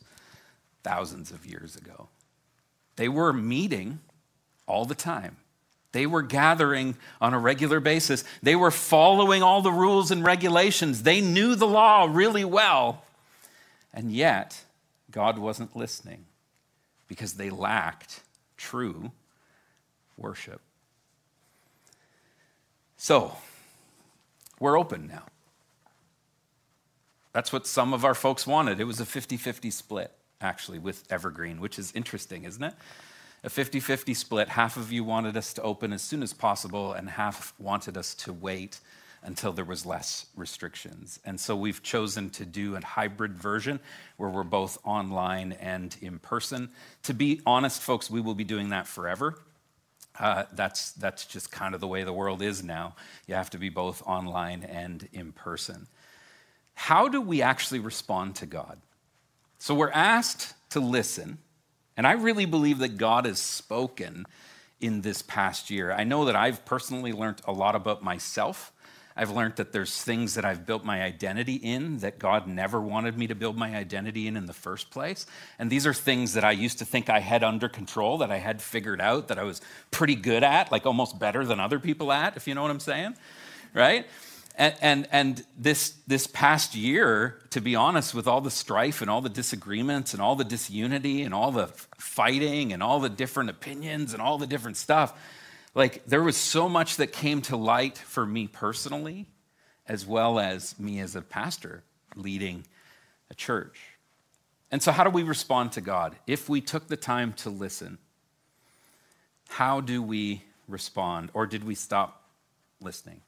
thousands 0.82 1.32
of 1.32 1.46
years 1.46 1.76
ago. 1.76 2.08
They 2.96 3.10
were 3.10 3.34
meeting 3.34 4.00
all 4.66 4.86
the 4.86 4.96
time. 4.96 5.36
They 5.92 6.06
were 6.06 6.22
gathering 6.22 6.96
on 7.20 7.34
a 7.34 7.40
regular 7.40 7.80
basis. 7.80 8.24
They 8.42 8.56
were 8.56 8.72
following 8.72 9.44
all 9.44 9.62
the 9.62 9.72
rules 9.72 10.12
and 10.12 10.24
regulations. 10.24 11.04
They 11.04 11.22
knew 11.22 11.56
the 11.56 11.68
law 11.68 12.08
really 12.10 12.46
well. 12.46 13.04
And 13.94 14.12
yet, 14.12 14.64
God 15.12 15.38
wasn't 15.38 15.76
listening 15.76 16.26
because 17.08 17.34
they 17.34 17.50
lacked 17.50 18.22
true 18.56 19.12
worship. 20.18 20.62
So, 22.98 23.38
we're 24.60 24.80
open 24.80 25.08
now. 25.08 25.24
That's 27.38 27.54
what 27.54 27.68
some 27.68 27.94
of 27.94 28.04
our 28.04 28.16
folks 28.16 28.48
wanted. 28.48 28.80
It 28.80 28.86
was 28.86 29.00
a 29.00 29.06
50 29.06 29.38
50 29.38 29.70
split 29.70 30.12
actually, 30.42 30.80
with 30.80 31.04
Evergreen, 31.12 31.62
which 31.62 31.78
is 31.78 31.92
interesting, 31.94 32.46
isn't 32.46 32.64
it? 32.64 32.74
a 33.44 33.50
50 33.52 33.80
50 33.80 34.16
split. 34.16 34.50
Half 34.50 34.76
of 34.76 34.92
you 34.92 35.04
wanted 35.04 35.38
us 35.38 35.54
to 35.54 35.62
open 35.62 35.94
as 35.94 36.02
soon 36.02 36.24
as 36.24 36.34
possible, 36.34 36.94
and 36.94 37.08
half 37.08 37.54
wanted 37.60 37.96
us 37.96 38.16
to 38.16 38.34
wait 38.34 38.80
until 39.22 39.54
there 39.54 39.66
was 39.66 39.86
less 39.86 40.26
restrictions. 40.36 41.20
And 41.26 41.40
so 41.40 41.56
we've 41.56 41.84
chosen 41.84 42.32
to 42.32 42.44
do 42.44 42.76
a 42.76 42.84
hybrid 42.84 43.38
version 43.38 43.82
where 44.16 44.32
we're 44.32 44.44
both 44.44 44.80
online 44.84 45.52
and 45.52 45.96
in 46.02 46.18
person. 46.18 46.70
To 47.04 47.14
be 47.14 47.42
honest, 47.46 47.84
folks, 47.84 48.10
we 48.10 48.20
will 48.20 48.34
be 48.34 48.46
doing 48.46 48.70
that 48.70 48.88
forever. 48.88 49.38
Uh, 50.20 50.46
that's, 50.54 50.94
that's 50.94 51.28
just 51.28 51.52
kind 51.52 51.76
of 51.76 51.82
the 51.82 51.88
way 51.88 52.04
the 52.04 52.14
world 52.14 52.42
is 52.42 52.64
now. 52.64 52.96
You 53.28 53.36
have 53.36 53.52
to 53.52 53.60
be 53.60 53.70
both 53.70 54.02
online 54.08 54.64
and 54.64 55.08
in 55.14 55.34
person. 55.34 55.86
How 56.78 57.08
do 57.08 57.20
we 57.20 57.42
actually 57.42 57.80
respond 57.80 58.36
to 58.38 58.46
God? 58.46 58.80
So 59.60 59.76
we're 59.76 59.92
asked 59.92 60.54
to 60.70 60.80
listen, 60.80 61.40
and 61.96 62.06
I 62.06 62.14
really 62.14 62.46
believe 62.46 62.80
that 62.80 62.98
God 62.98 63.26
has 63.26 63.40
spoken 63.40 64.26
in 64.80 65.02
this 65.02 65.22
past 65.22 65.70
year. 65.70 65.92
I 65.92 66.04
know 66.04 66.26
that 66.26 66.36
I've 66.36 66.64
personally 66.66 67.12
learned 67.12 67.42
a 67.46 67.52
lot 67.52 67.76
about 67.76 68.04
myself 68.04 68.72
I've 69.18 69.32
learned 69.32 69.56
that 69.56 69.72
there's 69.72 70.04
things 70.04 70.36
that 70.36 70.46
I've 70.46 70.68
built 70.68 70.86
my 70.86 71.02
identity 71.02 71.56
in 71.56 71.98
that 71.98 72.20
God 72.20 72.48
never 72.48 72.80
wanted 72.80 73.18
me 73.18 73.26
to 73.28 73.36
build 73.36 73.58
my 73.58 73.76
identity 73.76 74.28
in 74.28 74.38
in 74.38 74.46
the 74.46 74.54
first 74.54 74.92
place. 74.92 75.26
And 75.58 75.72
these 75.72 75.88
are 75.88 75.94
things 75.94 76.36
that 76.36 76.44
I 76.44 76.52
used 76.52 76.78
to 76.80 76.86
think 76.86 77.10
I 77.10 77.20
had 77.20 77.44
under 77.44 77.68
control, 77.68 78.20
that 78.20 78.30
I 78.30 78.38
had 78.38 78.62
figured 78.62 79.02
out, 79.02 79.30
that 79.30 79.40
I 79.40 79.44
was 79.44 79.60
pretty 79.90 80.14
good 80.14 80.44
at, 80.44 80.72
like 80.72 80.86
almost 80.86 81.18
better 81.18 81.44
than 81.46 81.60
other 81.60 81.80
people 81.80 82.12
at, 82.12 82.38
if 82.38 82.48
you 82.48 82.54
know 82.54 82.62
what 82.62 82.70
I'm 82.70 82.80
saying, 82.80 83.16
right? 83.74 84.06
And, 84.58 84.76
and, 84.82 85.08
and 85.12 85.46
this, 85.56 85.94
this 86.08 86.26
past 86.26 86.74
year, 86.74 87.40
to 87.52 87.62
be 87.62 87.76
honest, 87.76 88.16
with 88.16 88.28
all 88.28 88.42
the 88.42 88.50
strife 88.50 89.02
and 89.02 89.10
all 89.10 89.22
the 89.22 89.30
disagreements 89.30 90.14
and 90.14 90.22
all 90.22 90.36
the 90.36 90.44
disunity 90.44 91.22
and 91.22 91.34
all 91.34 91.52
the 91.52 91.68
fighting 91.98 92.74
and 92.74 92.82
all 92.82 93.00
the 93.00 93.10
different 93.10 93.52
opinions 93.52 94.14
and 94.14 94.22
all 94.22 94.40
the 94.40 94.48
different 94.48 94.76
stuff, 94.76 95.14
like, 95.76 96.04
there 96.08 96.24
was 96.24 96.36
so 96.36 96.68
much 96.68 96.96
that 96.98 97.14
came 97.14 97.44
to 97.44 97.56
light 97.56 98.00
for 98.00 98.26
me 98.26 98.48
personally, 98.48 99.28
as 99.88 100.08
well 100.08 100.40
as 100.40 100.78
me 100.80 101.00
as 101.02 101.16
a 101.16 101.22
pastor 101.22 101.84
leading 102.16 102.66
a 103.30 103.36
church. 103.36 103.80
And 104.72 104.82
so, 104.82 104.92
how 104.92 105.04
do 105.04 105.12
we 105.12 105.22
respond 105.22 105.74
to 105.74 105.82
God? 105.82 106.16
If 106.26 106.50
we 106.50 106.62
took 106.62 106.88
the 106.88 106.98
time 106.98 107.34
to 107.34 107.52
listen, 107.52 108.00
how 109.50 109.82
do 109.82 110.02
we 110.02 110.42
respond? 110.68 111.30
Or 111.36 111.46
did 111.46 111.64
we 111.64 111.76
stop 111.76 112.24
listening? 112.82 113.22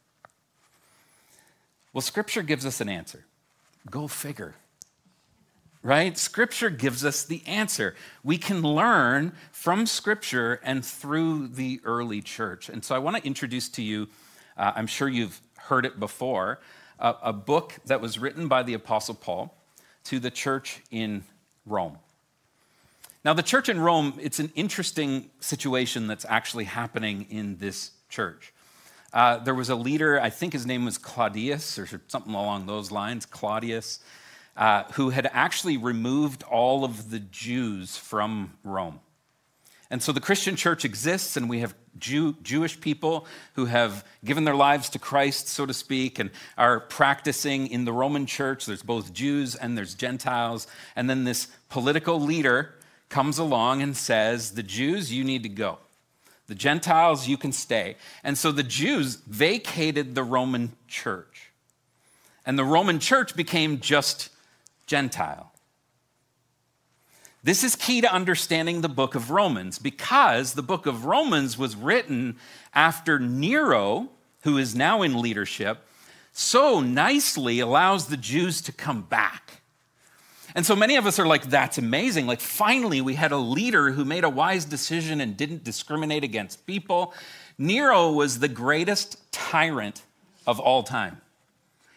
Well, 2.00 2.06
Scripture 2.06 2.44
gives 2.44 2.66
us 2.66 2.80
an 2.80 2.88
answer. 2.88 3.26
Go 3.92 4.08
figure 4.08 4.56
right? 5.84 6.18
Scripture 6.18 6.70
gives 6.70 7.04
us 7.04 7.26
the 7.26 7.42
answer. 7.46 7.94
We 8.24 8.38
can 8.38 8.62
learn 8.62 9.34
from 9.52 9.86
Scripture 9.86 10.62
and 10.64 10.86
through 10.86 11.50
the 11.50 11.82
early 11.84 12.22
church. 12.22 12.70
And 12.70 12.86
so 12.86 12.96
I 12.96 13.00
want 13.00 13.18
to 13.18 13.26
introduce 13.26 13.68
to 13.70 13.82
you, 13.82 14.08
uh, 14.58 14.72
I'm 14.76 14.88
sure 14.88 15.10
you've 15.10 15.42
heard 15.58 15.86
it 15.86 16.00
before, 16.00 16.60
uh, 17.00 17.16
a 17.22 17.34
book 17.34 17.76
that 17.86 18.00
was 18.00 18.18
written 18.18 18.48
by 18.48 18.64
the 18.64 18.76
Apostle 18.76 19.16
Paul 19.16 19.54
to 20.06 20.20
the 20.20 20.32
church 20.32 20.82
in 20.92 21.26
Rome. 21.66 21.98
Now, 23.26 23.34
the 23.34 23.44
church 23.44 23.68
in 23.68 23.80
Rome, 23.82 24.14
it's 24.22 24.40
an 24.40 24.54
interesting 24.56 25.30
situation 25.42 26.08
that's 26.08 26.26
actually 26.30 26.66
happening 26.66 27.26
in 27.30 27.58
this 27.58 27.92
church. 28.08 28.54
Uh, 29.14 29.38
there 29.38 29.56
was 29.56 29.70
a 29.70 29.76
leader, 29.76 30.20
I 30.20 30.30
think 30.30 30.54
his 30.54 30.66
name 30.66 30.86
was 30.86 30.98
Claudius 30.98 31.80
or 31.80 31.88
something 32.08 32.34
along 32.34 32.68
those 32.68 32.92
lines, 32.92 33.26
Claudius 33.26 34.00
uh, 34.60 34.84
who 34.94 35.10
had 35.10 35.30
actually 35.32 35.78
removed 35.78 36.44
all 36.44 36.84
of 36.84 37.10
the 37.10 37.20
Jews 37.20 37.96
from 37.96 38.54
Rome. 38.64 39.00
And 39.90 40.04
so 40.04 40.12
the 40.12 40.20
Christian 40.20 40.56
church 40.58 40.84
exists, 40.86 41.38
and 41.38 41.50
we 41.50 41.62
have 41.62 41.74
Jew, 41.98 42.36
Jewish 42.44 42.80
people 42.80 43.26
who 43.54 43.66
have 43.66 44.06
given 44.24 44.44
their 44.44 44.56
lives 44.56 44.90
to 44.90 45.00
Christ, 45.00 45.48
so 45.48 45.66
to 45.66 45.74
speak, 45.74 46.20
and 46.20 46.30
are 46.58 46.82
practicing 46.82 47.68
in 47.68 47.86
the 47.86 47.94
Roman 47.94 48.26
church. 48.26 48.66
There's 48.66 48.84
both 48.84 49.14
Jews 49.14 49.56
and 49.56 49.78
there's 49.78 49.96
Gentiles. 49.96 50.68
And 50.96 51.10
then 51.10 51.24
this 51.24 51.48
political 51.70 52.20
leader 52.20 52.76
comes 53.08 53.40
along 53.40 53.82
and 53.82 53.96
says, 53.96 54.52
The 54.52 54.64
Jews, 54.64 55.12
you 55.12 55.24
need 55.24 55.44
to 55.44 55.50
go. 55.50 55.80
The 56.50 56.56
Gentiles, 56.56 57.28
you 57.28 57.38
can 57.38 57.52
stay. 57.52 57.96
And 58.24 58.36
so 58.36 58.52
the 58.52 58.64
Jews 58.64 59.16
vacated 59.16 60.16
the 60.16 60.24
Roman 60.24 60.74
church. 60.88 61.52
And 62.44 62.58
the 62.58 62.66
Roman 62.66 63.00
church 63.00 63.36
became 63.36 63.80
just 63.80 64.30
Gentile. 64.88 65.54
This 67.44 67.64
is 67.64 67.76
key 67.76 68.02
to 68.02 68.12
understanding 68.12 68.82
the 68.82 68.90
book 68.90 69.14
of 69.14 69.30
Romans 69.30 69.78
because 69.78 70.54
the 70.54 70.64
book 70.64 70.88
of 70.88 71.06
Romans 71.06 71.56
was 71.56 71.76
written 71.76 72.38
after 72.74 73.20
Nero, 73.20 74.10
who 74.42 74.58
is 74.58 74.74
now 74.74 75.04
in 75.04 75.22
leadership, 75.22 75.86
so 76.32 76.80
nicely 76.80 77.60
allows 77.60 78.08
the 78.08 78.18
Jews 78.18 78.60
to 78.62 78.72
come 78.72 79.04
back. 79.04 79.59
And 80.56 80.66
so 80.66 80.76
many 80.76 80.96
of 80.96 81.06
us 81.06 81.20
are 81.20 81.28
like, 81.28 81.50
that's 81.50 81.78
amazing. 81.78 82.26
Like, 82.26 82.42
finally, 82.42 83.02
we 83.02 83.16
had 83.16 83.32
a 83.32 83.38
leader 83.38 83.92
who 83.92 84.04
made 84.04 84.24
a 84.24 84.30
wise 84.30 84.66
decision 84.66 85.22
and 85.22 85.38
didn't 85.38 85.64
discriminate 85.64 86.24
against 86.24 86.66
people. 86.66 87.14
Nero 87.58 88.12
was 88.12 88.40
the 88.40 88.48
greatest 88.48 89.32
tyrant 89.32 90.02
of 90.48 90.60
all 90.60 90.84
time. 90.84 91.22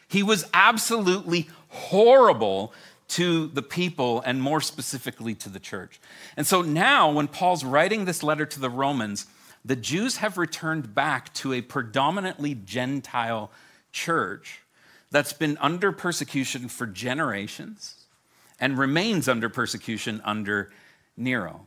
He 0.09 0.23
was 0.23 0.49
absolutely 0.53 1.49
horrible 1.69 2.75
to 3.09 3.49
the 3.49 3.63
people 3.63 4.23
and 4.23 4.43
more 4.43 4.61
specifically 4.61 5.35
to 5.37 5.49
the 5.49 5.61
church. 5.61 6.01
And 6.37 6.47
so 6.47 6.63
now, 6.63 7.11
when 7.11 7.29
Paul's 7.29 7.65
writing 7.65 8.05
this 8.05 8.23
letter 8.23 8.45
to 8.47 8.61
the 8.61 8.71
Romans, 8.71 9.27
the 9.65 9.77
Jews 9.77 10.19
have 10.19 10.37
returned 10.37 10.95
back 10.95 11.33
to 11.35 11.53
a 11.53 11.61
predominantly 11.63 12.55
Gentile 12.55 13.51
church 13.93 14.61
that's 15.11 15.33
been 15.33 15.57
under 15.61 15.93
persecution 15.93 16.69
for 16.69 16.87
generations 16.87 18.02
and 18.63 18.79
remains 18.79 19.29
under 19.29 19.49
persecution 19.49 20.23
under 20.25 20.71
Nero. 21.17 21.67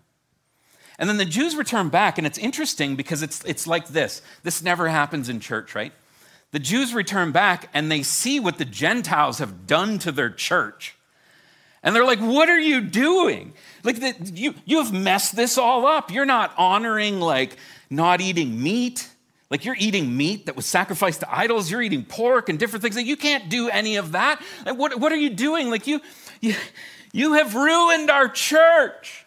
And 0.98 1.10
then 1.10 1.18
the 1.18 1.26
Jews 1.26 1.58
return 1.58 1.90
back, 1.90 2.18
and 2.18 2.26
it's 2.26 2.38
interesting 2.38 2.96
because 2.96 3.22
it's, 3.22 3.44
it's 3.44 3.68
like 3.68 3.90
this. 3.90 4.22
This 4.44 4.64
never 4.64 4.88
happens 4.88 5.28
in 5.28 5.42
church, 5.42 5.76
right? 5.76 5.92
The 6.52 6.60
Jews 6.60 6.94
return 6.94 7.34
back 7.34 7.70
and 7.74 7.92
they 7.92 8.02
see 8.02 8.40
what 8.40 8.58
the 8.58 8.64
Gentiles 8.64 9.40
have 9.40 9.68
done 9.68 10.00
to 10.00 10.12
their 10.14 10.30
church. 10.30 10.96
And 11.84 11.94
they're 11.94 12.06
like, 12.06 12.20
What 12.20 12.48
are 12.48 12.60
you 12.60 12.80
doing? 12.80 13.54
Like, 13.84 14.00
the, 14.00 14.16
you, 14.34 14.56
you 14.64 14.82
have 14.82 14.94
messed 14.94 15.36
this 15.36 15.58
all 15.58 15.86
up. 15.86 16.12
You're 16.12 16.26
not 16.26 16.54
honoring, 16.58 17.20
like, 17.20 17.58
not 17.90 18.22
eating 18.22 18.64
meat. 18.64 19.10
Like, 19.52 19.66
you're 19.66 19.76
eating 19.78 20.16
meat 20.16 20.46
that 20.46 20.56
was 20.56 20.66
sacrificed 20.66 21.20
to 21.20 21.36
idols. 21.36 21.70
You're 21.70 21.82
eating 21.82 22.06
pork 22.06 22.48
and 22.48 22.58
different 22.58 22.84
things. 22.84 22.96
Like, 22.96 23.06
you 23.06 23.18
can't 23.18 23.50
do 23.50 23.70
any 23.70 23.98
of 23.98 24.14
that. 24.14 24.42
Like, 24.66 24.78
what, 24.78 24.98
what 25.00 25.12
are 25.12 25.18
you 25.18 25.30
doing? 25.30 25.70
Like, 25.70 25.88
you, 25.88 26.02
you, 26.42 26.56
you 27.12 27.34
have 27.34 27.56
ruined 27.56 28.10
our 28.10 28.28
church. 28.28 29.26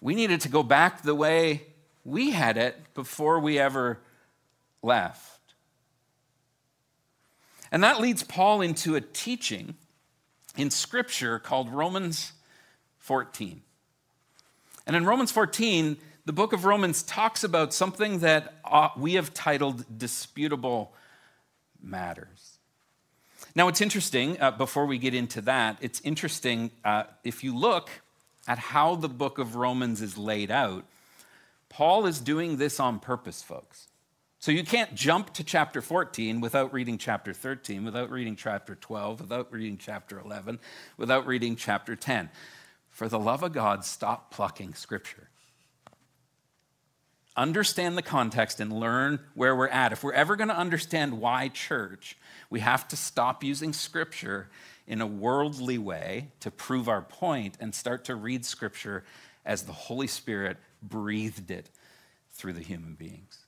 We 0.00 0.14
needed 0.14 0.40
to 0.42 0.48
go 0.48 0.62
back 0.62 1.02
the 1.02 1.14
way 1.14 1.62
we 2.04 2.30
had 2.30 2.56
it 2.56 2.76
before 2.94 3.38
we 3.40 3.58
ever 3.58 4.00
left. 4.82 5.40
And 7.72 7.82
that 7.82 8.00
leads 8.00 8.22
Paul 8.22 8.60
into 8.60 8.94
a 8.94 9.00
teaching 9.00 9.74
in 10.56 10.70
Scripture 10.70 11.38
called 11.38 11.70
Romans 11.70 12.32
14. 12.98 13.62
And 14.86 14.94
in 14.94 15.06
Romans 15.06 15.32
14, 15.32 15.96
the 16.26 16.32
book 16.32 16.52
of 16.52 16.64
Romans 16.64 17.02
talks 17.02 17.44
about 17.44 17.74
something 17.74 18.20
that 18.20 18.54
uh, 18.64 18.88
we 18.96 19.14
have 19.14 19.34
titled 19.34 19.84
disputable 19.98 20.94
matters. 21.82 22.53
Now, 23.56 23.68
it's 23.68 23.80
interesting, 23.80 24.40
uh, 24.40 24.50
before 24.50 24.86
we 24.86 24.98
get 24.98 25.14
into 25.14 25.40
that, 25.42 25.78
it's 25.80 26.00
interesting 26.00 26.72
uh, 26.84 27.04
if 27.22 27.44
you 27.44 27.56
look 27.56 27.88
at 28.48 28.58
how 28.58 28.96
the 28.96 29.08
book 29.08 29.38
of 29.38 29.54
Romans 29.54 30.02
is 30.02 30.18
laid 30.18 30.50
out, 30.50 30.84
Paul 31.68 32.06
is 32.06 32.18
doing 32.18 32.56
this 32.56 32.80
on 32.80 32.98
purpose, 32.98 33.42
folks. 33.42 33.88
So 34.40 34.52
you 34.52 34.64
can't 34.64 34.94
jump 34.94 35.32
to 35.34 35.44
chapter 35.44 35.80
14 35.80 36.40
without 36.40 36.72
reading 36.72 36.98
chapter 36.98 37.32
13, 37.32 37.84
without 37.84 38.10
reading 38.10 38.36
chapter 38.36 38.74
12, 38.74 39.22
without 39.22 39.52
reading 39.52 39.78
chapter 39.78 40.18
11, 40.18 40.58
without 40.96 41.26
reading 41.26 41.56
chapter 41.56 41.96
10. 41.96 42.30
For 42.90 43.08
the 43.08 43.18
love 43.18 43.42
of 43.42 43.52
God, 43.52 43.84
stop 43.84 44.30
plucking 44.30 44.74
scripture. 44.74 45.28
Understand 47.36 47.96
the 47.96 48.02
context 48.02 48.60
and 48.60 48.72
learn 48.72 49.20
where 49.34 49.56
we're 49.56 49.68
at. 49.68 49.92
If 49.92 50.04
we're 50.04 50.12
ever 50.12 50.36
going 50.36 50.48
to 50.48 50.56
understand 50.56 51.20
why 51.20 51.48
church, 51.48 52.16
we 52.54 52.60
have 52.60 52.86
to 52.86 52.94
stop 52.94 53.42
using 53.42 53.72
scripture 53.72 54.48
in 54.86 55.00
a 55.00 55.06
worldly 55.08 55.76
way 55.76 56.28
to 56.38 56.52
prove 56.52 56.88
our 56.88 57.02
point 57.02 57.56
and 57.58 57.74
start 57.74 58.04
to 58.04 58.14
read 58.14 58.44
scripture 58.44 59.02
as 59.44 59.62
the 59.62 59.72
Holy 59.72 60.06
Spirit 60.06 60.56
breathed 60.80 61.50
it 61.50 61.68
through 62.30 62.52
the 62.52 62.62
human 62.62 62.94
beings. 62.94 63.40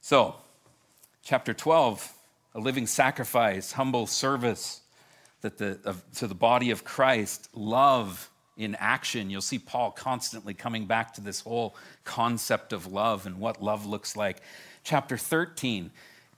So, 0.00 0.34
chapter 1.22 1.54
12, 1.54 2.12
a 2.56 2.58
living 2.58 2.88
sacrifice, 2.88 3.70
humble 3.70 4.08
service 4.08 4.80
that 5.42 5.58
the, 5.58 5.78
of, 5.84 6.02
to 6.14 6.26
the 6.26 6.34
body 6.34 6.72
of 6.72 6.82
Christ, 6.82 7.48
love 7.54 8.28
in 8.56 8.74
action, 8.74 9.30
you'll 9.30 9.40
see 9.40 9.60
Paul 9.60 9.92
constantly 9.92 10.52
coming 10.52 10.86
back 10.86 11.14
to 11.14 11.20
this 11.20 11.42
whole 11.42 11.76
concept 12.02 12.72
of 12.72 12.88
love 12.88 13.24
and 13.24 13.38
what 13.38 13.62
love 13.62 13.86
looks 13.86 14.16
like. 14.16 14.38
Chapter 14.82 15.16
13, 15.16 15.92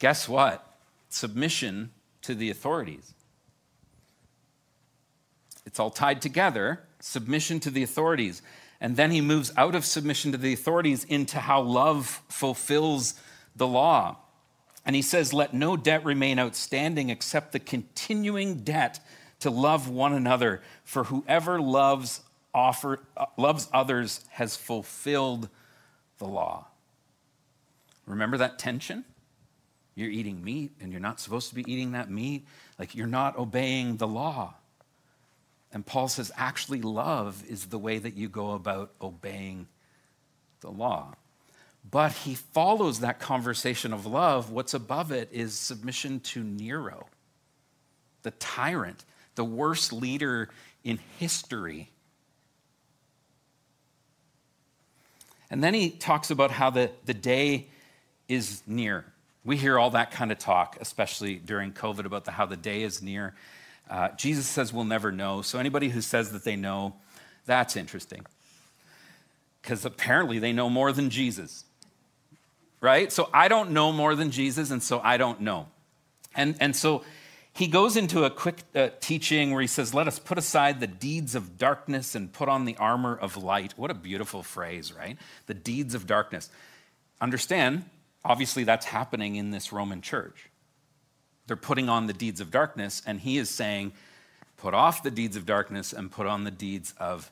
guess 0.04 0.28
what? 0.28 0.62
Submission 1.08 1.90
to 2.20 2.34
the 2.34 2.50
authorities. 2.50 3.14
It's 5.64 5.80
all 5.80 5.88
tied 5.88 6.20
together 6.20 6.82
submission 7.00 7.58
to 7.60 7.70
the 7.70 7.82
authorities. 7.82 8.42
And 8.82 8.98
then 8.98 9.10
he 9.10 9.22
moves 9.22 9.50
out 9.56 9.74
of 9.74 9.82
submission 9.82 10.30
to 10.32 10.36
the 10.36 10.52
authorities 10.52 11.04
into 11.04 11.38
how 11.38 11.62
love 11.62 12.20
fulfills 12.28 13.14
the 13.56 13.66
law. 13.66 14.18
And 14.84 14.94
he 14.94 15.00
says, 15.00 15.32
Let 15.32 15.54
no 15.54 15.74
debt 15.74 16.04
remain 16.04 16.38
outstanding 16.38 17.08
except 17.08 17.52
the 17.52 17.58
continuing 17.58 18.56
debt 18.56 19.00
to 19.40 19.48
love 19.48 19.88
one 19.88 20.12
another. 20.12 20.60
For 20.84 21.04
whoever 21.04 21.62
loves, 21.62 22.20
offer, 22.52 23.00
uh, 23.16 23.24
loves 23.38 23.70
others 23.72 24.20
has 24.32 24.54
fulfilled 24.54 25.48
the 26.18 26.26
law. 26.26 26.66
Remember 28.04 28.36
that 28.36 28.58
tension? 28.58 29.06
You're 29.94 30.10
eating 30.10 30.42
meat 30.42 30.72
and 30.80 30.90
you're 30.90 31.00
not 31.00 31.20
supposed 31.20 31.48
to 31.50 31.54
be 31.54 31.64
eating 31.70 31.92
that 31.92 32.10
meat. 32.10 32.46
Like 32.78 32.94
you're 32.94 33.06
not 33.06 33.38
obeying 33.38 33.96
the 33.96 34.08
law. 34.08 34.54
And 35.72 35.84
Paul 35.84 36.08
says, 36.08 36.30
actually, 36.36 36.82
love 36.82 37.42
is 37.48 37.66
the 37.66 37.78
way 37.78 37.98
that 37.98 38.14
you 38.14 38.28
go 38.28 38.52
about 38.52 38.92
obeying 39.02 39.66
the 40.60 40.70
law. 40.70 41.14
But 41.90 42.12
he 42.12 42.34
follows 42.34 43.00
that 43.00 43.18
conversation 43.20 43.92
of 43.92 44.06
love. 44.06 44.50
What's 44.50 44.72
above 44.72 45.12
it 45.12 45.28
is 45.32 45.54
submission 45.58 46.20
to 46.20 46.42
Nero, 46.42 47.08
the 48.22 48.30
tyrant, 48.32 49.04
the 49.34 49.44
worst 49.44 49.92
leader 49.92 50.48
in 50.82 50.98
history. 51.18 51.90
And 55.50 55.62
then 55.62 55.74
he 55.74 55.90
talks 55.90 56.30
about 56.30 56.50
how 56.50 56.70
the, 56.70 56.90
the 57.04 57.14
day 57.14 57.66
is 58.28 58.62
near. 58.66 59.04
We 59.44 59.56
hear 59.56 59.78
all 59.78 59.90
that 59.90 60.10
kind 60.10 60.32
of 60.32 60.38
talk, 60.38 60.78
especially 60.80 61.36
during 61.36 61.72
COVID, 61.72 62.06
about 62.06 62.24
the, 62.24 62.32
how 62.32 62.46
the 62.46 62.56
day 62.56 62.82
is 62.82 63.02
near. 63.02 63.34
Uh, 63.90 64.08
Jesus 64.16 64.46
says 64.46 64.72
we'll 64.72 64.84
never 64.84 65.12
know. 65.12 65.42
So 65.42 65.58
anybody 65.58 65.90
who 65.90 66.00
says 66.00 66.32
that 66.32 66.44
they 66.44 66.56
know, 66.56 66.94
that's 67.44 67.76
interesting. 67.76 68.24
Because 69.60 69.84
apparently 69.84 70.38
they 70.38 70.52
know 70.52 70.70
more 70.70 70.92
than 70.92 71.10
Jesus. 71.10 71.64
Right? 72.80 73.12
So 73.12 73.28
I 73.32 73.48
don't 73.48 73.72
know 73.72 73.92
more 73.92 74.14
than 74.14 74.30
Jesus, 74.30 74.70
and 74.70 74.82
so 74.82 75.00
I 75.00 75.16
don't 75.16 75.40
know. 75.40 75.68
And, 76.34 76.56
and 76.60 76.74
so 76.74 77.04
he 77.52 77.68
goes 77.68 77.96
into 77.96 78.24
a 78.24 78.30
quick 78.30 78.62
uh, 78.74 78.88
teaching 79.00 79.52
where 79.52 79.60
he 79.60 79.66
says, 79.66 79.94
Let 79.94 80.08
us 80.08 80.18
put 80.18 80.38
aside 80.38 80.80
the 80.80 80.86
deeds 80.86 81.34
of 81.34 81.56
darkness 81.56 82.14
and 82.14 82.32
put 82.32 82.48
on 82.48 82.64
the 82.64 82.76
armor 82.78 83.16
of 83.16 83.36
light. 83.36 83.74
What 83.76 83.90
a 83.90 83.94
beautiful 83.94 84.42
phrase, 84.42 84.92
right? 84.92 85.16
The 85.46 85.54
deeds 85.54 85.94
of 85.94 86.06
darkness. 86.06 86.50
Understand, 87.20 87.84
obviously, 88.24 88.64
that's 88.64 88.86
happening 88.86 89.36
in 89.36 89.50
this 89.50 89.72
Roman 89.72 90.00
church. 90.00 90.50
They're 91.46 91.56
putting 91.56 91.88
on 91.88 92.06
the 92.06 92.12
deeds 92.12 92.40
of 92.40 92.50
darkness, 92.50 93.02
and 93.06 93.20
he 93.20 93.38
is 93.38 93.50
saying, 93.50 93.92
put 94.56 94.72
off 94.74 95.02
the 95.02 95.10
deeds 95.10 95.36
of 95.36 95.44
darkness 95.44 95.92
and 95.92 96.10
put 96.10 96.26
on 96.26 96.44
the 96.44 96.50
deeds 96.50 96.94
of 96.98 97.30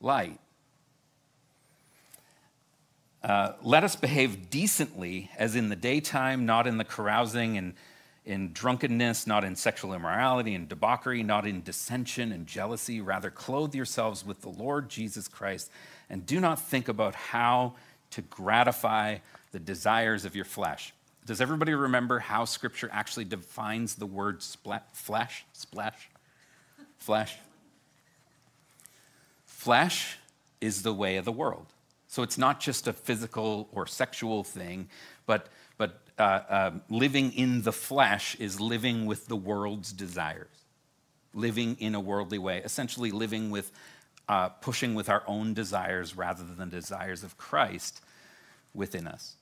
light. 0.00 0.38
Uh, 3.22 3.52
let 3.62 3.84
us 3.84 3.94
behave 3.94 4.50
decently 4.50 5.30
as 5.38 5.54
in 5.54 5.68
the 5.68 5.76
daytime, 5.76 6.44
not 6.44 6.66
in 6.66 6.78
the 6.78 6.84
carousing 6.84 7.56
and 7.56 7.74
in 8.24 8.52
drunkenness, 8.52 9.26
not 9.26 9.44
in 9.44 9.54
sexual 9.54 9.94
immorality 9.94 10.54
and 10.54 10.68
debauchery, 10.68 11.22
not 11.22 11.46
in 11.46 11.62
dissension 11.62 12.32
and 12.32 12.46
jealousy. 12.46 13.00
Rather, 13.00 13.30
clothe 13.30 13.74
yourselves 13.74 14.24
with 14.24 14.40
the 14.40 14.48
Lord 14.48 14.88
Jesus 14.88 15.28
Christ 15.28 15.70
and 16.10 16.26
do 16.26 16.40
not 16.40 16.60
think 16.60 16.88
about 16.88 17.14
how 17.14 17.74
to 18.10 18.22
gratify 18.22 19.18
the 19.52 19.60
desires 19.60 20.24
of 20.24 20.34
your 20.34 20.44
flesh. 20.44 20.92
Does 21.24 21.40
everybody 21.40 21.72
remember 21.74 22.18
how 22.18 22.44
Scripture 22.44 22.90
actually 22.92 23.26
defines 23.26 23.94
the 23.94 24.06
word 24.06 24.40
spla- 24.40 24.82
flesh? 24.92 25.44
Splash? 25.52 26.08
Flesh? 26.98 27.38
Flesh 29.46 30.18
is 30.60 30.82
the 30.82 30.92
way 30.92 31.16
of 31.16 31.24
the 31.24 31.32
world. 31.32 31.66
So 32.08 32.22
it's 32.22 32.36
not 32.36 32.60
just 32.60 32.88
a 32.88 32.92
physical 32.92 33.68
or 33.72 33.86
sexual 33.86 34.42
thing, 34.42 34.88
but, 35.26 35.48
but 35.78 36.00
uh, 36.18 36.22
uh, 36.22 36.70
living 36.90 37.32
in 37.32 37.62
the 37.62 37.72
flesh 37.72 38.34
is 38.36 38.60
living 38.60 39.06
with 39.06 39.28
the 39.28 39.36
world's 39.36 39.92
desires, 39.92 40.64
living 41.32 41.76
in 41.78 41.94
a 41.94 42.00
worldly 42.00 42.38
way, 42.38 42.58
essentially 42.64 43.12
living 43.12 43.50
with, 43.50 43.70
uh, 44.28 44.48
pushing 44.48 44.94
with 44.94 45.08
our 45.08 45.22
own 45.26 45.54
desires 45.54 46.16
rather 46.16 46.42
than 46.42 46.58
the 46.58 46.76
desires 46.76 47.22
of 47.22 47.38
Christ 47.38 48.02
within 48.74 49.06
us. 49.06 49.36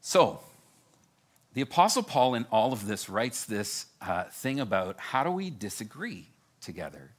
So, 0.00 0.40
the 1.52 1.60
Apostle 1.60 2.02
Paul, 2.02 2.34
in 2.34 2.46
all 2.50 2.72
of 2.72 2.86
this, 2.86 3.08
writes 3.08 3.44
this 3.44 3.86
uh, 4.00 4.24
thing 4.24 4.60
about 4.60 4.98
how 4.98 5.24
do 5.24 5.30
we 5.30 5.50
disagree 5.50 6.28
together? 6.60 7.10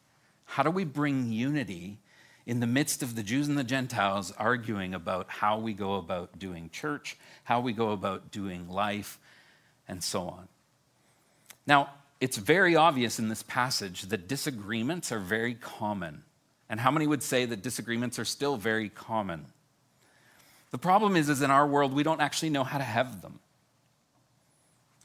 How 0.45 0.63
do 0.63 0.71
we 0.71 0.83
bring 0.83 1.31
unity 1.31 1.99
in 2.45 2.59
the 2.59 2.67
midst 2.67 3.03
of 3.03 3.15
the 3.15 3.23
Jews 3.23 3.47
and 3.47 3.57
the 3.57 3.63
Gentiles 3.63 4.31
arguing 4.37 4.93
about 4.93 5.29
how 5.29 5.59
we 5.59 5.73
go 5.73 5.95
about 5.95 6.39
doing 6.39 6.69
church, 6.71 7.17
how 7.43 7.59
we 7.61 7.73
go 7.73 7.91
about 7.91 8.31
doing 8.31 8.69
life, 8.69 9.19
and 9.87 10.03
so 10.03 10.23
on? 10.23 10.47
Now, 11.67 11.89
it's 12.19 12.37
very 12.37 12.75
obvious 12.75 13.19
in 13.19 13.29
this 13.29 13.43
passage 13.43 14.03
that 14.03 14.27
disagreements 14.27 15.11
are 15.11 15.19
very 15.19 15.55
common. 15.55 16.23
And 16.69 16.79
how 16.79 16.91
many 16.91 17.05
would 17.05 17.23
say 17.23 17.45
that 17.45 17.61
disagreements 17.61 18.17
are 18.17 18.25
still 18.25 18.57
very 18.57 18.89
common? 18.89 19.45
The 20.71 20.77
problem 20.77 21.15
is, 21.15 21.29
is 21.29 21.41
in 21.41 21.51
our 21.51 21.67
world, 21.67 21.93
we 21.93 22.03
don't 22.03 22.21
actually 22.21 22.49
know 22.49 22.63
how 22.63 22.77
to 22.77 22.83
have 22.83 23.21
them. 23.21 23.39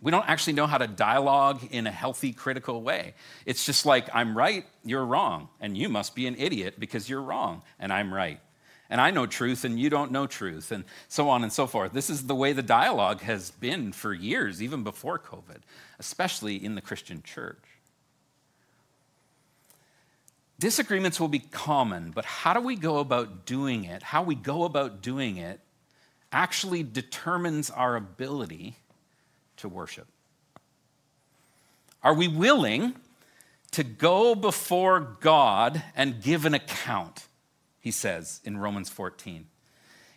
We 0.00 0.10
don't 0.10 0.28
actually 0.28 0.52
know 0.52 0.66
how 0.66 0.78
to 0.78 0.86
dialogue 0.86 1.60
in 1.70 1.86
a 1.86 1.90
healthy, 1.90 2.32
critical 2.32 2.82
way. 2.82 3.14
It's 3.46 3.64
just 3.64 3.86
like, 3.86 4.08
I'm 4.14 4.36
right, 4.36 4.64
you're 4.84 5.04
wrong, 5.04 5.48
and 5.60 5.76
you 5.76 5.88
must 5.88 6.14
be 6.14 6.26
an 6.26 6.36
idiot 6.38 6.74
because 6.78 7.08
you're 7.08 7.22
wrong, 7.22 7.62
and 7.80 7.92
I'm 7.92 8.12
right. 8.12 8.40
And 8.88 9.00
I 9.00 9.10
know 9.10 9.26
truth, 9.26 9.64
and 9.64 9.80
you 9.80 9.90
don't 9.90 10.12
know 10.12 10.26
truth, 10.26 10.70
and 10.70 10.84
so 11.08 11.28
on 11.28 11.42
and 11.42 11.52
so 11.52 11.66
forth. 11.66 11.92
This 11.92 12.10
is 12.10 12.26
the 12.26 12.34
way 12.34 12.52
the 12.52 12.62
dialogue 12.62 13.20
has 13.22 13.50
been 13.50 13.90
for 13.90 14.12
years, 14.12 14.62
even 14.62 14.84
before 14.84 15.18
COVID, 15.18 15.62
especially 15.98 16.62
in 16.62 16.76
the 16.76 16.80
Christian 16.80 17.22
church. 17.22 17.64
Disagreements 20.58 21.20
will 21.20 21.28
be 21.28 21.40
common, 21.40 22.12
but 22.12 22.24
how 22.24 22.54
do 22.54 22.60
we 22.60 22.76
go 22.76 22.98
about 22.98 23.44
doing 23.44 23.84
it? 23.84 24.02
How 24.02 24.22
we 24.22 24.34
go 24.34 24.64
about 24.64 25.02
doing 25.02 25.36
it 25.36 25.60
actually 26.32 26.82
determines 26.82 27.70
our 27.70 27.96
ability 27.96 28.76
to 29.58 29.68
worship. 29.68 30.06
Are 32.02 32.14
we 32.14 32.28
willing 32.28 32.94
to 33.72 33.84
go 33.84 34.34
before 34.34 35.00
God 35.20 35.82
and 35.94 36.22
give 36.22 36.46
an 36.46 36.54
account? 36.54 37.26
He 37.80 37.90
says 37.90 38.40
in 38.44 38.56
Romans 38.58 38.88
14. 38.88 39.46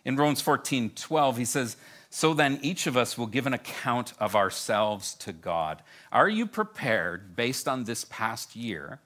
In 0.04 0.16
Romans 0.16 0.40
14, 0.40 0.90
12, 0.94 1.36
he 1.36 1.44
says, 1.44 1.76
So 2.08 2.32
then 2.32 2.58
each 2.62 2.86
of 2.86 2.96
us 2.96 3.18
will 3.18 3.26
give 3.26 3.46
an 3.46 3.52
account 3.52 4.14
of 4.18 4.34
ourselves 4.34 5.14
to 5.16 5.32
God. 5.32 5.82
Are 6.10 6.28
you 6.28 6.46
prepared, 6.46 7.36
based 7.36 7.68
on 7.68 7.84
this 7.84 8.04
past 8.04 8.56
year, 8.56 9.00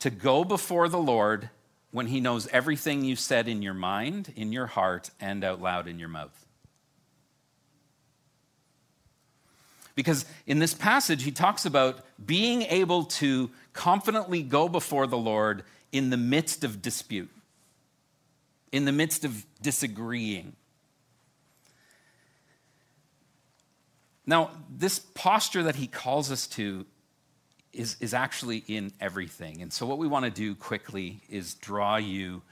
to 0.00 0.10
go 0.10 0.44
before 0.44 0.88
the 0.88 0.98
Lord 0.98 1.50
when 1.92 2.06
He 2.06 2.20
knows 2.20 2.46
everything 2.48 3.04
you 3.04 3.16
said 3.16 3.48
in 3.48 3.62
your 3.62 3.74
mind, 3.74 4.32
in 4.36 4.52
your 4.52 4.66
heart, 4.66 5.10
and 5.20 5.44
out 5.44 5.60
loud 5.60 5.88
in 5.88 5.98
your 5.98 6.08
mouth. 6.08 6.46
Because 9.94 10.24
in 10.46 10.60
this 10.60 10.72
passage, 10.72 11.24
he 11.24 11.30
talks 11.30 11.66
about 11.66 12.00
being 12.24 12.62
able 12.62 13.04
to 13.04 13.50
confidently 13.72 14.42
go 14.42 14.68
before 14.68 15.06
the 15.06 15.18
Lord 15.18 15.62
in 15.92 16.10
the 16.10 16.16
midst 16.16 16.64
of 16.64 16.80
dispute, 16.80 17.28
in 18.72 18.86
the 18.86 18.92
midst 18.92 19.24
of 19.24 19.44
disagreeing. 19.60 20.54
Now, 24.26 24.52
this 24.74 25.00
posture 25.00 25.64
that 25.64 25.76
he 25.76 25.86
calls 25.86 26.30
us 26.30 26.46
to 26.46 26.86
is, 27.72 27.96
is 28.00 28.14
actually 28.14 28.64
in 28.66 28.92
everything. 29.00 29.62
And 29.62 29.72
so, 29.72 29.86
what 29.86 29.98
we 29.98 30.06
want 30.06 30.24
to 30.24 30.30
do 30.30 30.54
quickly 30.54 31.20
is 31.28 31.54
draw 31.54 31.96
you 31.96 32.42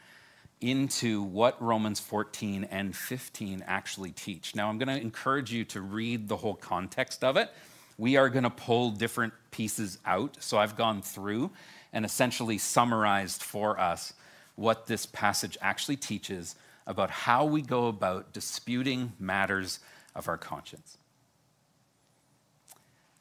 into 0.60 1.22
what 1.22 1.60
Romans 1.62 2.00
14 2.00 2.64
and 2.64 2.94
15 2.94 3.64
actually 3.66 4.10
teach. 4.10 4.54
Now, 4.54 4.68
I'm 4.68 4.78
going 4.78 4.88
to 4.88 5.00
encourage 5.00 5.52
you 5.52 5.64
to 5.66 5.80
read 5.80 6.28
the 6.28 6.36
whole 6.36 6.54
context 6.54 7.22
of 7.22 7.36
it. 7.36 7.50
We 7.96 8.16
are 8.16 8.28
going 8.28 8.44
to 8.44 8.50
pull 8.50 8.90
different 8.90 9.32
pieces 9.50 9.98
out. 10.06 10.36
So, 10.40 10.58
I've 10.58 10.76
gone 10.76 11.02
through 11.02 11.50
and 11.92 12.04
essentially 12.04 12.58
summarized 12.58 13.42
for 13.42 13.78
us 13.78 14.12
what 14.54 14.86
this 14.86 15.06
passage 15.06 15.56
actually 15.60 15.96
teaches 15.96 16.56
about 16.86 17.10
how 17.10 17.44
we 17.44 17.62
go 17.62 17.86
about 17.88 18.32
disputing 18.32 19.12
matters 19.18 19.78
of 20.14 20.26
our 20.26 20.38
conscience. 20.38 20.98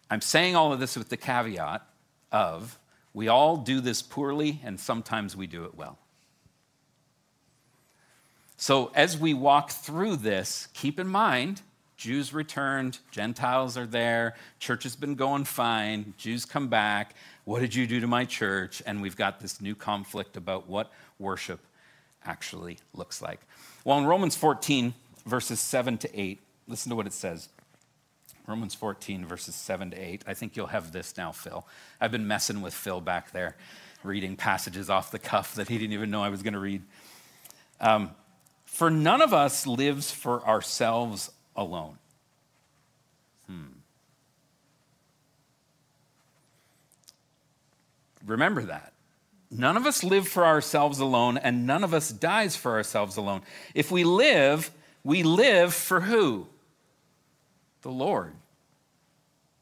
I'm 0.10 0.22
saying 0.22 0.56
all 0.56 0.72
of 0.72 0.80
this 0.80 0.96
with 0.96 1.10
the 1.10 1.18
caveat 1.18 1.86
of 2.32 2.78
We 3.14 3.28
all 3.28 3.58
do 3.58 3.82
this 3.82 4.02
poorly, 4.02 4.62
and 4.64 4.80
sometimes 4.80 5.36
we 5.36 5.48
do 5.48 5.66
it 5.66 5.76
well. 5.76 5.98
So, 8.58 8.92
as 8.94 9.18
we 9.18 9.34
walk 9.34 9.72
through 9.72 10.18
this, 10.18 10.68
keep 10.74 11.00
in 11.00 11.08
mind 11.08 11.62
Jews 11.98 12.32
returned, 12.32 13.00
Gentiles 13.10 13.76
are 13.76 13.88
there, 13.88 14.36
church 14.60 14.84
has 14.84 14.96
been 14.96 15.16
going 15.16 15.46
fine, 15.46 16.14
Jews 16.18 16.46
come 16.46 16.68
back. 16.68 17.16
What 17.44 17.60
did 17.60 17.74
you 17.74 17.88
do 17.88 18.00
to 18.00 18.08
my 18.08 18.24
church? 18.24 18.84
And 18.86 19.02
we've 19.02 19.16
got 19.16 19.40
this 19.40 19.60
new 19.60 19.74
conflict 19.74 20.38
about 20.38 20.70
what 20.70 20.92
worship 21.18 21.60
actually 22.24 22.78
looks 22.94 23.22
like. 23.22 23.40
Well, 23.84 23.98
in 23.98 24.06
Romans 24.06 24.36
14, 24.36 24.94
verses 25.26 25.60
7 25.60 25.98
to 26.00 26.20
8, 26.20 26.40
listen 26.68 26.92
to 26.92 26.96
what 26.96 27.08
it 27.08 27.14
says. 27.14 27.50
Romans 28.48 28.74
14, 28.74 29.26
verses 29.26 29.56
7 29.56 29.92
to 29.92 29.98
8. 29.98 30.24
I 30.26 30.34
think 30.34 30.56
you'll 30.56 30.68
have 30.68 30.94
this 30.94 31.18
now, 31.18 31.34
Phil. 31.34 31.68
I've 32.00 32.12
been 32.12 32.28
messing 32.28 32.62
with 32.62 32.74
Phil 32.74 33.02
back 33.02 33.32
there, 33.32 33.58
reading 34.04 34.38
passages 34.38 34.90
off 34.90 35.12
the 35.12 35.20
cuff 35.20 35.56
that 35.56 35.68
he 35.68 35.78
didn't 35.78 35.92
even 35.92 36.10
know 36.10 36.24
I 36.24 36.30
was 36.30 36.42
going 36.42 36.54
to 36.54 36.60
read. 36.60 36.82
Um, 37.82 38.12
for 38.64 38.90
none 38.90 39.22
of 39.22 39.34
us 39.34 39.68
lives 39.68 40.12
for 40.12 40.48
ourselves 40.48 41.30
alone. 41.58 41.98
Hmm. 43.48 43.64
Remember 48.26 48.62
that. 48.64 48.94
None 49.52 49.76
of 49.76 49.86
us 49.86 50.06
live 50.06 50.26
for 50.26 50.46
ourselves 50.46 51.00
alone, 51.00 51.38
and 51.38 51.68
none 51.68 51.84
of 51.84 51.94
us 51.94 52.12
dies 52.12 52.56
for 52.56 52.74
ourselves 52.74 53.18
alone. 53.18 53.42
If 53.76 53.92
we 53.92 54.06
live, 54.06 54.72
we 55.04 55.24
live 55.24 55.74
for 55.74 56.02
who? 56.02 56.48
The 57.82 57.92
Lord. 57.92 58.34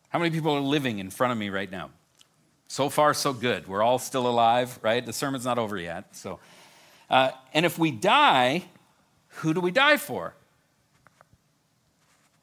How 0.09 0.19
many 0.19 0.31
people 0.31 0.53
are 0.53 0.61
living 0.61 0.99
in 0.99 1.09
front 1.09 1.31
of 1.31 1.37
me 1.37 1.49
right 1.49 1.69
now? 1.69 1.89
So 2.67 2.89
far, 2.89 3.13
so 3.13 3.33
good. 3.33 3.67
We're 3.67 3.83
all 3.83 3.99
still 3.99 4.27
alive, 4.27 4.79
right? 4.81 5.05
The 5.05 5.13
sermon's 5.13 5.45
not 5.45 5.59
over 5.59 5.77
yet. 5.77 6.15
So, 6.15 6.39
uh, 7.09 7.31
and 7.53 7.65
if 7.65 7.77
we 7.77 7.91
die, 7.91 8.63
who 9.27 9.53
do 9.53 9.59
we 9.59 9.71
die 9.71 9.97
for? 9.97 10.33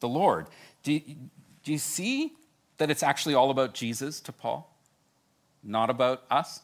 the 0.03 0.09
Lord. 0.09 0.47
Do 0.83 0.91
you, 0.91 1.01
do 1.63 1.71
you 1.71 1.77
see 1.79 2.33
that 2.77 2.91
it's 2.91 3.01
actually 3.01 3.35
all 3.35 3.49
about 3.49 3.73
Jesus 3.73 4.19
to 4.19 4.33
Paul, 4.33 4.77
not 5.63 5.89
about 5.89 6.23
us? 6.29 6.61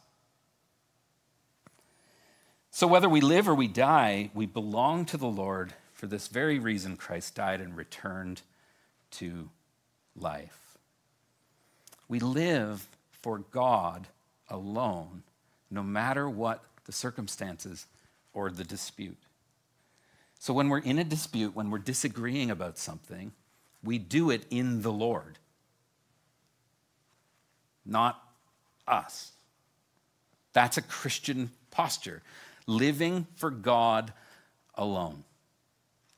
So, 2.70 2.86
whether 2.86 3.08
we 3.08 3.22
live 3.22 3.48
or 3.48 3.56
we 3.56 3.70
die, 3.70 4.30
we 4.34 4.46
belong 4.46 5.06
to 5.06 5.18
the 5.18 5.28
Lord. 5.28 5.74
For 5.94 6.06
this 6.06 6.28
very 6.28 6.60
reason, 6.60 6.98
Christ 6.98 7.36
died 7.36 7.62
and 7.62 7.76
returned 7.76 8.42
to 9.12 9.50
life. 10.16 10.78
We 12.08 12.20
live 12.20 12.88
for 13.22 13.40
God 13.40 14.08
alone, 14.50 15.24
no 15.70 15.84
matter 15.84 16.30
what 16.30 16.64
the 16.86 16.92
circumstances 16.92 17.86
or 18.34 18.50
the 18.50 18.64
dispute. 18.64 19.18
So 20.40 20.54
when 20.54 20.70
we're 20.70 20.80
in 20.80 20.98
a 21.00 21.04
dispute, 21.04 21.56
when 21.56 21.70
we're 21.70 21.80
disagreeing 21.80 22.50
about 22.50 22.78
something, 22.78 23.34
we 23.84 23.98
do 23.98 24.30
it 24.30 24.46
in 24.50 24.82
the 24.82 24.92
Lord, 24.92 25.38
not 27.86 28.22
us. 28.88 29.32
That's 30.54 30.78
a 30.78 30.82
Christian 30.82 31.52
posture, 31.72 32.22
living 32.66 33.28
for 33.36 33.50
God 33.52 34.14
alone. 34.76 35.24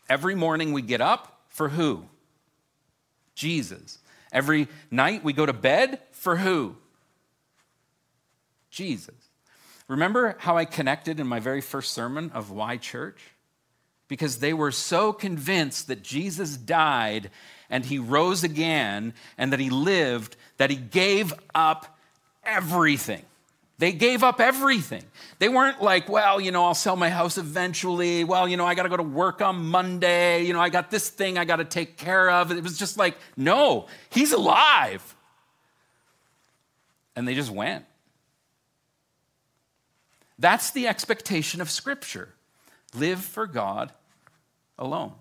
Every 0.08 0.36
morning 0.36 0.72
we 0.72 0.82
get 0.82 1.02
up 1.02 1.42
for 1.50 1.70
who? 1.70 2.06
Jesus. 3.42 3.98
Every 4.32 4.68
night 4.90 5.24
we 5.24 5.34
go 5.34 5.46
to 5.46 5.54
bed 5.54 6.00
for 6.12 6.38
who? 6.38 6.76
Jesus. 8.70 9.16
Remember 9.88 10.38
how 10.40 10.58
I 10.58 10.66
connected 10.66 11.20
in 11.20 11.28
my 11.28 11.40
very 11.40 11.60
first 11.60 11.92
sermon 11.92 12.32
of 12.34 12.52
why 12.52 12.78
church? 12.78 13.20
because 14.12 14.40
they 14.40 14.52
were 14.52 14.72
so 14.72 15.14
convinced 15.14 15.88
that 15.88 16.04
Jesus 16.04 16.58
died 16.58 17.32
and 17.70 17.86
he 17.86 17.98
rose 17.98 18.44
again 18.44 19.14
and 19.38 19.54
that 19.54 19.60
he 19.62 19.70
lived 19.70 20.36
that 20.58 20.70
he 20.70 20.76
gave 20.76 21.34
up 21.56 21.98
everything. 22.44 23.24
They 23.82 23.94
gave 23.94 24.22
up 24.22 24.40
everything. 24.40 25.04
They 25.40 25.50
weren't 25.50 25.82
like, 25.82 26.08
well, 26.08 26.40
you 26.40 26.52
know, 26.52 26.66
I'll 26.66 26.76
sell 26.76 26.96
my 26.96 27.10
house 27.10 27.40
eventually. 27.40 28.24
Well, 28.24 28.48
you 28.48 28.56
know, 28.56 28.68
I 28.68 28.76
got 28.76 28.84
to 28.84 28.90
go 28.90 28.98
to 28.98 29.02
work 29.02 29.42
on 29.42 29.66
Monday. 29.66 30.44
You 30.44 30.54
know, 30.54 30.62
I 30.62 30.70
got 30.70 30.92
this 30.92 31.10
thing 31.10 31.40
I 31.40 31.46
got 31.46 31.56
to 31.56 31.66
take 31.66 31.98
care 31.98 32.30
of. 32.30 32.52
It 32.52 32.62
was 32.62 32.78
just 32.78 33.00
like, 33.00 33.18
no, 33.36 33.88
he's 34.12 34.34
alive. 34.34 35.16
And 37.16 37.28
they 37.28 37.34
just 37.34 37.50
went. 37.50 37.86
That's 40.38 40.70
the 40.70 40.88
expectation 40.88 41.60
of 41.60 41.68
Scripture. 41.68 42.30
Live 42.94 43.26
for 43.26 43.48
God 43.48 43.92
alone. 44.78 45.14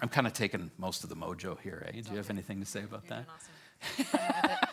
I'm 0.00 0.08
kind 0.08 0.26
of 0.26 0.32
taking 0.32 0.72
most 0.76 1.04
of 1.04 1.08
the 1.08 1.14
mojo 1.14 1.56
here, 1.60 1.86
eh? 1.86 2.00
Do 2.00 2.10
you 2.10 2.16
have 2.16 2.30
anything 2.30 2.58
to 2.58 2.66
say 2.66 2.82
about 2.82 3.04
You're 3.08 3.24
that? 4.08 4.10
Awesome. 4.50 4.68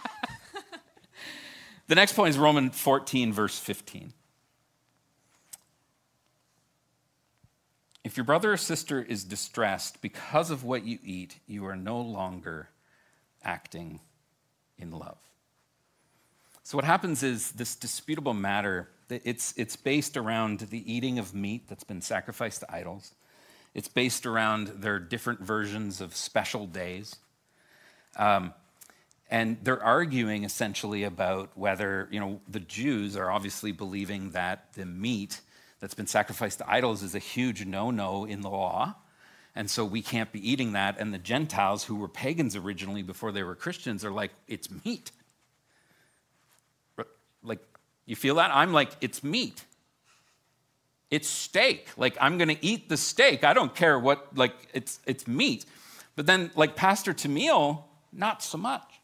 The 1.91 1.95
next 1.95 2.13
point 2.13 2.29
is 2.29 2.37
Romans 2.37 2.79
14, 2.79 3.33
verse 3.33 3.59
15. 3.59 4.13
If 8.05 8.15
your 8.15 8.23
brother 8.23 8.53
or 8.53 8.55
sister 8.55 9.01
is 9.01 9.25
distressed 9.25 10.01
because 10.01 10.51
of 10.51 10.63
what 10.63 10.85
you 10.85 10.99
eat, 11.03 11.39
you 11.47 11.65
are 11.65 11.75
no 11.75 11.99
longer 11.99 12.69
acting 13.43 13.99
in 14.77 14.91
love. 14.91 15.17
So, 16.63 16.77
what 16.77 16.85
happens 16.85 17.23
is 17.23 17.51
this 17.51 17.75
disputable 17.75 18.33
matter, 18.33 18.87
it's, 19.09 19.53
it's 19.57 19.75
based 19.75 20.15
around 20.15 20.59
the 20.59 20.89
eating 20.89 21.19
of 21.19 21.35
meat 21.35 21.67
that's 21.67 21.83
been 21.83 21.99
sacrificed 21.99 22.61
to 22.61 22.73
idols. 22.73 23.15
It's 23.73 23.89
based 23.89 24.25
around 24.25 24.67
their 24.67 24.97
different 24.97 25.41
versions 25.41 25.99
of 25.99 26.15
special 26.15 26.67
days. 26.67 27.17
Um, 28.15 28.53
and 29.31 29.57
they're 29.63 29.81
arguing 29.81 30.43
essentially 30.43 31.03
about 31.03 31.57
whether, 31.57 32.09
you 32.11 32.19
know, 32.19 32.41
the 32.49 32.59
Jews 32.59 33.15
are 33.15 33.31
obviously 33.31 33.71
believing 33.71 34.31
that 34.31 34.73
the 34.73 34.85
meat 34.85 35.39
that's 35.79 35.93
been 35.93 36.05
sacrificed 36.05 36.59
to 36.59 36.69
idols 36.69 37.01
is 37.01 37.15
a 37.15 37.19
huge 37.19 37.65
no 37.65 37.89
no 37.89 38.25
in 38.25 38.41
the 38.41 38.49
law. 38.49 38.95
And 39.55 39.69
so 39.69 39.83
we 39.85 40.01
can't 40.01 40.31
be 40.31 40.49
eating 40.49 40.73
that. 40.73 40.99
And 40.99 41.13
the 41.13 41.17
Gentiles, 41.17 41.85
who 41.85 41.95
were 41.95 42.07
pagans 42.07 42.55
originally 42.55 43.01
before 43.01 43.31
they 43.31 43.43
were 43.43 43.55
Christians, 43.55 44.05
are 44.05 44.11
like, 44.11 44.31
it's 44.47 44.69
meat. 44.85 45.11
Like, 47.41 47.59
you 48.05 48.15
feel 48.15 48.35
that? 48.35 48.51
I'm 48.53 48.73
like, 48.73 48.91
it's 49.01 49.23
meat. 49.23 49.63
It's 51.09 51.27
steak. 51.27 51.89
Like 51.97 52.17
I'm 52.21 52.37
going 52.37 52.47
to 52.47 52.65
eat 52.65 52.87
the 52.87 52.95
steak. 52.95 53.43
I 53.43 53.53
don't 53.53 53.75
care 53.75 53.99
what 53.99 54.35
like 54.37 54.55
it's 54.73 55.01
it's 55.05 55.27
meat. 55.27 55.65
But 56.15 56.25
then 56.25 56.51
like 56.55 56.77
Pastor 56.77 57.11
Tamil, 57.11 57.85
not 58.13 58.41
so 58.41 58.57
much. 58.57 59.00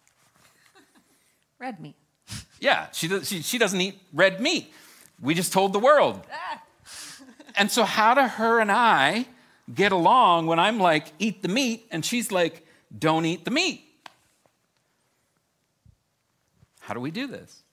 Red 1.59 1.79
meat. 1.79 1.95
Yeah, 2.59 2.87
she, 2.91 3.07
does, 3.07 3.27
she, 3.27 3.41
she 3.41 3.57
doesn't 3.57 3.79
eat 3.79 3.99
red 4.13 4.41
meat. 4.41 4.73
We 5.21 5.33
just 5.33 5.53
told 5.53 5.73
the 5.73 5.79
world. 5.79 6.21
Ah. 6.31 6.63
and 7.55 7.71
so, 7.71 7.83
how 7.83 8.13
do 8.13 8.21
her 8.21 8.59
and 8.59 8.71
I 8.71 9.25
get 9.73 9.91
along 9.91 10.47
when 10.47 10.59
I'm 10.59 10.79
like, 10.79 11.11
eat 11.19 11.41
the 11.41 11.47
meat, 11.47 11.87
and 11.91 12.05
she's 12.05 12.31
like, 12.31 12.65
don't 12.97 13.25
eat 13.25 13.45
the 13.45 13.51
meat? 13.51 13.83
How 16.79 16.93
do 16.93 16.99
we 16.99 17.11
do 17.11 17.27
this? 17.27 17.63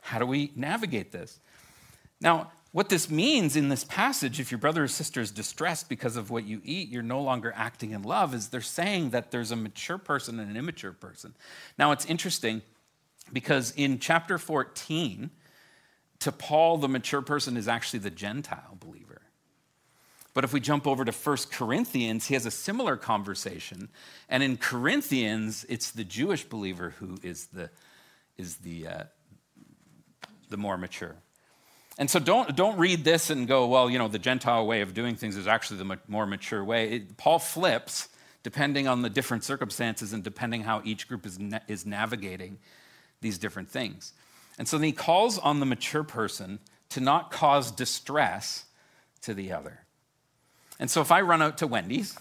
How 0.00 0.18
do 0.18 0.26
we 0.26 0.52
navigate 0.56 1.12
this? 1.12 1.40
Now, 2.20 2.52
what 2.72 2.88
this 2.88 3.10
means 3.10 3.56
in 3.56 3.68
this 3.68 3.84
passage, 3.84 4.38
if 4.38 4.50
your 4.50 4.58
brother 4.58 4.84
or 4.84 4.88
sister 4.88 5.20
is 5.20 5.30
distressed 5.30 5.88
because 5.88 6.16
of 6.16 6.30
what 6.30 6.44
you 6.44 6.60
eat, 6.64 6.88
you're 6.88 7.02
no 7.02 7.20
longer 7.20 7.52
acting 7.56 7.92
in 7.92 8.02
love, 8.02 8.34
is 8.34 8.48
they're 8.48 8.60
saying 8.60 9.10
that 9.10 9.30
there's 9.30 9.50
a 9.50 9.56
mature 9.56 9.98
person 9.98 10.38
and 10.38 10.50
an 10.50 10.56
immature 10.56 10.92
person. 10.92 11.34
Now, 11.78 11.92
it's 11.92 12.06
interesting 12.06 12.62
because 13.32 13.72
in 13.76 13.98
chapter 13.98 14.38
14, 14.38 15.30
to 16.20 16.32
Paul, 16.32 16.78
the 16.78 16.88
mature 16.88 17.22
person 17.22 17.56
is 17.56 17.68
actually 17.68 18.00
the 18.00 18.10
Gentile 18.10 18.76
believer. 18.80 19.22
But 20.34 20.44
if 20.44 20.52
we 20.52 20.60
jump 20.60 20.86
over 20.86 21.04
to 21.04 21.12
1 21.12 21.36
Corinthians, 21.50 22.26
he 22.26 22.34
has 22.34 22.44
a 22.44 22.50
similar 22.50 22.96
conversation. 22.96 23.88
And 24.28 24.42
in 24.42 24.58
Corinthians, 24.58 25.64
it's 25.68 25.90
the 25.90 26.04
Jewish 26.04 26.44
believer 26.44 26.90
who 26.98 27.18
is 27.22 27.46
the, 27.46 27.70
is 28.36 28.56
the, 28.56 28.86
uh, 28.86 29.04
the 30.50 30.58
more 30.58 30.76
mature. 30.76 31.16
And 31.98 32.10
so 32.10 32.18
don't, 32.18 32.54
don't 32.54 32.76
read 32.76 33.04
this 33.04 33.30
and 33.30 33.48
go, 33.48 33.66
well, 33.66 33.88
you 33.88 33.98
know, 33.98 34.08
the 34.08 34.18
Gentile 34.18 34.66
way 34.66 34.82
of 34.82 34.92
doing 34.92 35.16
things 35.16 35.36
is 35.36 35.46
actually 35.46 35.78
the 35.78 35.98
more 36.06 36.26
mature 36.26 36.62
way. 36.62 36.90
It, 36.90 37.16
Paul 37.16 37.38
flips 37.38 38.08
depending 38.42 38.86
on 38.86 39.00
the 39.00 39.08
different 39.08 39.42
circumstances 39.42 40.12
and 40.12 40.22
depending 40.22 40.62
how 40.62 40.82
each 40.84 41.08
group 41.08 41.24
is, 41.24 41.38
na- 41.38 41.60
is 41.66 41.86
navigating 41.86 42.58
these 43.20 43.38
different 43.38 43.68
things. 43.70 44.12
And 44.58 44.66
so 44.66 44.78
then 44.78 44.84
he 44.84 44.92
calls 44.92 45.38
on 45.38 45.60
the 45.60 45.66
mature 45.66 46.04
person 46.04 46.58
to 46.90 47.00
not 47.00 47.30
cause 47.30 47.70
distress 47.70 48.64
to 49.22 49.34
the 49.34 49.52
other. 49.52 49.80
And 50.78 50.90
so 50.90 51.00
if 51.00 51.10
I 51.10 51.20
run 51.22 51.42
out 51.42 51.58
to 51.58 51.66
Wendy's 51.66 52.18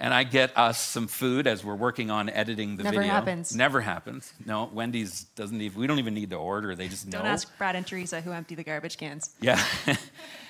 and 0.00 0.14
I 0.14 0.24
get 0.24 0.56
us 0.56 0.80
some 0.80 1.06
food 1.06 1.46
as 1.46 1.62
we're 1.62 1.74
working 1.74 2.10
on 2.10 2.30
editing 2.30 2.76
the 2.76 2.84
Never 2.84 2.96
video. 2.96 3.12
Never 3.12 3.14
happens. 3.14 3.54
Never 3.54 3.80
happens. 3.82 4.32
No, 4.46 4.70
Wendy's 4.72 5.24
doesn't 5.36 5.60
even. 5.60 5.78
We 5.78 5.86
don't 5.86 5.98
even 5.98 6.14
need 6.14 6.30
to 6.30 6.36
order. 6.36 6.74
They 6.74 6.88
just 6.88 7.08
Don't 7.10 7.22
know. 7.22 7.28
ask 7.30 7.56
Brad 7.58 7.76
and 7.76 7.86
Teresa 7.86 8.22
who 8.22 8.32
empty 8.32 8.54
the 8.54 8.64
garbage 8.64 8.96
cans. 8.96 9.30
Yeah. 9.40 9.62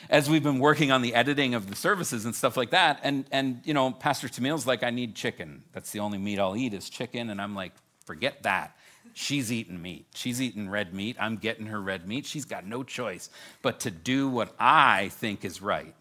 As 0.08 0.30
we've 0.30 0.42
been 0.42 0.60
working 0.60 0.92
on 0.92 1.02
the 1.02 1.14
editing 1.14 1.54
of 1.54 1.68
the 1.68 1.74
services 1.74 2.24
and 2.24 2.34
stuff 2.34 2.56
like 2.56 2.70
that, 2.70 3.00
and 3.02 3.24
and 3.32 3.60
you 3.64 3.74
know, 3.74 3.90
Pastor 3.90 4.28
Tamil's 4.28 4.66
like, 4.66 4.84
I 4.84 4.90
need 4.90 5.16
chicken. 5.16 5.64
That's 5.72 5.90
the 5.90 5.98
only 5.98 6.18
meat 6.18 6.38
I'll 6.38 6.56
eat 6.56 6.72
is 6.72 6.88
chicken, 6.88 7.28
and 7.28 7.40
I'm 7.42 7.54
like, 7.54 7.72
forget 8.06 8.44
that. 8.44 8.76
She's 9.20 9.52
eating 9.52 9.82
meat. 9.82 10.06
She's 10.14 10.40
eating 10.40 10.70
red 10.70 10.94
meat. 10.94 11.14
I'm 11.20 11.36
getting 11.36 11.66
her 11.66 11.78
red 11.78 12.08
meat. 12.08 12.24
She's 12.24 12.46
got 12.46 12.66
no 12.66 12.82
choice 12.82 13.28
but 13.60 13.80
to 13.80 13.90
do 13.90 14.30
what 14.30 14.54
I 14.58 15.10
think 15.10 15.44
is 15.44 15.60
right. 15.60 15.94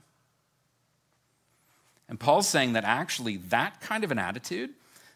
And 2.08 2.18
Paul's 2.18 2.48
saying 2.48 2.74
that 2.74 2.86
actually 2.86 3.36
that 3.50 3.82
kind 3.82 4.06
of 4.06 4.12
an 4.12 4.20
attitude, 4.20 4.70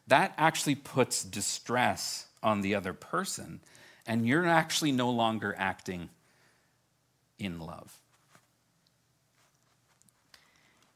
that 0.08 0.34
actually 0.38 0.76
puts 0.76 1.24
distress 1.24 2.28
on 2.44 2.60
the 2.60 2.76
other 2.76 2.92
person, 2.92 3.62
and 4.06 4.28
you're 4.28 4.46
actually 4.46 4.92
no 4.92 5.10
longer 5.10 5.56
acting 5.58 6.10
in 7.40 7.58
love. 7.58 7.98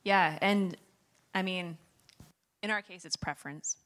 Yeah, 0.03 0.37
and 0.41 0.75
I 1.33 1.41
mean, 1.41 1.77
in 2.61 2.69
our 2.69 2.81
case, 2.81 3.05
it's 3.05 3.15
preference. 3.15 3.77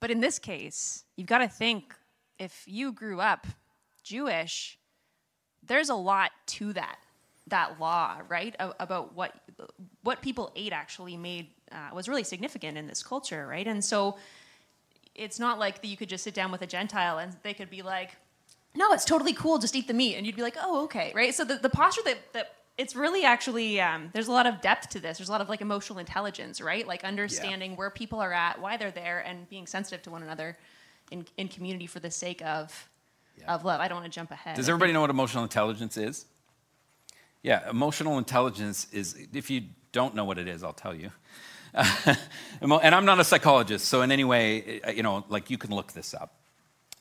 But 0.00 0.10
in 0.10 0.18
this 0.18 0.40
case, 0.40 1.04
you've 1.14 1.28
got 1.28 1.38
to 1.38 1.48
think 1.48 1.94
if 2.40 2.64
you 2.66 2.90
grew 2.90 3.20
up 3.20 3.46
Jewish, 4.02 4.78
there's 5.62 5.90
a 5.90 5.94
lot 5.94 6.32
to 6.46 6.72
that 6.72 6.96
that 7.46 7.80
law, 7.80 8.18
right? 8.28 8.54
A- 8.58 8.74
About 8.80 9.14
what 9.14 9.32
what 10.02 10.22
people 10.22 10.50
ate 10.56 10.72
actually 10.72 11.16
made 11.16 11.48
uh, 11.70 11.90
was 11.94 12.08
really 12.08 12.24
significant 12.24 12.76
in 12.78 12.86
this 12.86 13.02
culture, 13.02 13.46
right? 13.46 13.66
And 13.66 13.84
so 13.84 14.16
it's 15.14 15.38
not 15.38 15.58
like 15.58 15.82
that 15.82 15.88
you 15.88 15.96
could 15.96 16.08
just 16.08 16.24
sit 16.24 16.34
down 16.34 16.50
with 16.50 16.62
a 16.62 16.66
Gentile 16.66 17.18
and 17.18 17.36
they 17.42 17.52
could 17.52 17.68
be 17.68 17.82
like, 17.82 18.16
no, 18.74 18.92
it's 18.92 19.04
totally 19.04 19.32
cool, 19.32 19.58
just 19.58 19.74
eat 19.76 19.86
the 19.88 19.94
meat. 19.94 20.14
And 20.16 20.24
you'd 20.24 20.36
be 20.36 20.42
like, 20.42 20.56
oh, 20.60 20.84
okay, 20.84 21.12
right? 21.14 21.34
So 21.34 21.44
the, 21.44 21.56
the 21.56 21.68
posture 21.68 22.02
that, 22.04 22.18
that 22.32 22.54
it's 22.78 22.94
really 22.96 23.24
actually, 23.24 23.80
um, 23.80 24.10
there's 24.12 24.28
a 24.28 24.32
lot 24.32 24.46
of 24.46 24.60
depth 24.60 24.90
to 24.90 25.00
this. 25.00 25.18
There's 25.18 25.28
a 25.28 25.32
lot 25.32 25.40
of 25.40 25.48
like 25.48 25.60
emotional 25.60 25.98
intelligence, 25.98 26.60
right? 26.60 26.86
Like 26.86 27.04
understanding 27.04 27.74
where 27.76 27.90
people 27.90 28.20
are 28.20 28.32
at, 28.32 28.60
why 28.60 28.76
they're 28.76 28.92
there, 28.92 29.18
and 29.26 29.48
being 29.50 29.66
sensitive 29.66 30.02
to 30.02 30.10
one 30.10 30.22
another 30.22 30.56
in, 31.10 31.26
in 31.36 31.48
community 31.48 31.86
for 31.86 32.00
the 32.00 32.10
sake 32.10 32.42
of, 32.42 32.88
Yeah. 33.38 33.54
of 33.54 33.64
love. 33.64 33.80
I 33.80 33.88
don't 33.88 34.00
want 34.00 34.12
to 34.12 34.18
jump 34.18 34.30
ahead. 34.30 34.56
Does 34.56 34.68
everybody 34.68 34.92
know 34.92 35.00
what 35.00 35.10
emotional 35.10 35.42
intelligence 35.44 35.96
is? 35.96 36.26
Yeah, 37.42 37.68
emotional 37.70 38.18
intelligence 38.18 38.86
is, 38.92 39.16
if 39.32 39.48
you 39.50 39.62
don't 39.92 40.14
know 40.14 40.24
what 40.24 40.38
it 40.38 40.46
is, 40.46 40.62
I'll 40.62 40.72
tell 40.72 40.94
you. 40.94 41.10
And 42.62 42.94
I'm 42.94 43.04
not 43.04 43.18
a 43.20 43.24
psychologist, 43.24 43.86
so 43.86 44.02
in 44.02 44.12
any 44.12 44.24
way, 44.24 44.80
uh, 44.82 44.90
you 44.90 45.02
know, 45.02 45.24
like 45.28 45.50
you 45.50 45.56
can 45.58 45.70
look 45.74 45.92
this 45.92 46.12
up. 46.14 46.34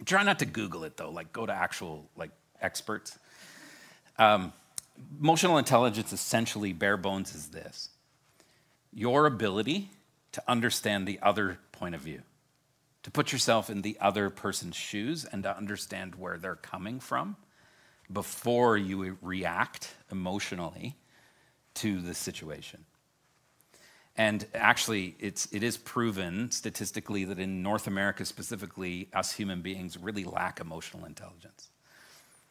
Try 0.06 0.24
not 0.24 0.40
to 0.40 0.46
Google 0.46 0.84
it 0.86 0.96
though, 0.96 1.10
like 1.10 1.34
go 1.34 1.46
to 1.46 1.52
actual 1.54 2.06
like 2.16 2.32
experts. 2.62 3.18
Um, 4.18 4.54
emotional 5.20 5.58
intelligence 5.58 6.14
essentially, 6.14 6.72
bare 6.72 6.98
bones, 6.98 7.36
is 7.36 7.48
this 7.50 7.90
your 8.94 9.26
ability 9.26 9.90
to 10.32 10.44
understand 10.48 11.08
the 11.08 11.20
other 11.22 11.60
point 11.72 11.96
of 11.96 12.02
view, 12.02 12.22
to 13.04 13.12
put 13.12 13.32
yourself 13.32 13.70
in 13.70 13.82
the 13.82 13.98
other 14.00 14.30
person's 14.30 14.76
shoes 14.76 15.26
and 15.26 15.44
to 15.44 15.56
understand 15.56 16.16
where 16.16 16.38
they're 16.38 16.56
coming 16.56 17.00
from 17.00 17.38
before 18.12 18.78
you 18.78 19.18
react 19.22 19.94
emotionally 20.12 20.96
to 21.76 22.02
the 22.02 22.14
situation. 22.14 22.86
And 24.18 24.46
actually, 24.54 25.16
it's, 25.20 25.48
it 25.54 25.64
is 25.64 25.78
proven 25.78 26.52
statistically 26.52 27.24
that 27.26 27.40
in 27.40 27.64
North 27.64 27.88
America 27.88 28.26
specifically, 28.26 29.08
us 29.14 29.32
human 29.32 29.62
beings 29.62 29.98
really 29.98 30.26
lack 30.26 30.60
emotional 30.60 31.06
intelligence. 31.06 31.70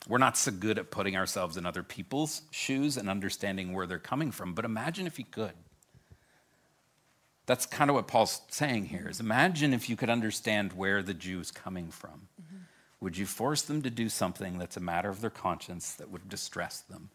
We're 0.08 0.16
not 0.16 0.38
so 0.38 0.50
good 0.50 0.78
at 0.78 0.90
putting 0.90 1.16
ourselves 1.16 1.58
in 1.58 1.66
other 1.66 1.82
people's 1.82 2.42
shoes 2.50 2.96
and 2.96 3.10
understanding 3.10 3.74
where 3.74 3.86
they're 3.86 3.98
coming 3.98 4.30
from, 4.30 4.54
but 4.54 4.64
imagine 4.64 5.06
if 5.06 5.18
you 5.18 5.26
could. 5.30 5.52
That's 7.48 7.64
kind 7.64 7.88
of 7.88 7.96
what 7.96 8.06
Paul's 8.06 8.42
saying 8.48 8.84
here 8.84 9.08
is 9.08 9.20
imagine 9.20 9.72
if 9.72 9.88
you 9.88 9.96
could 9.96 10.10
understand 10.10 10.74
where 10.74 11.02
the 11.02 11.14
Jew's 11.14 11.50
coming 11.50 11.90
from. 11.90 12.28
Would 13.00 13.16
you 13.16 13.24
force 13.24 13.62
them 13.62 13.80
to 13.82 13.90
do 13.90 14.10
something 14.10 14.58
that's 14.58 14.76
a 14.76 14.80
matter 14.80 15.08
of 15.08 15.22
their 15.22 15.30
conscience 15.30 15.94
that 15.94 16.10
would 16.10 16.28
distress 16.28 16.80
them? 16.80 17.08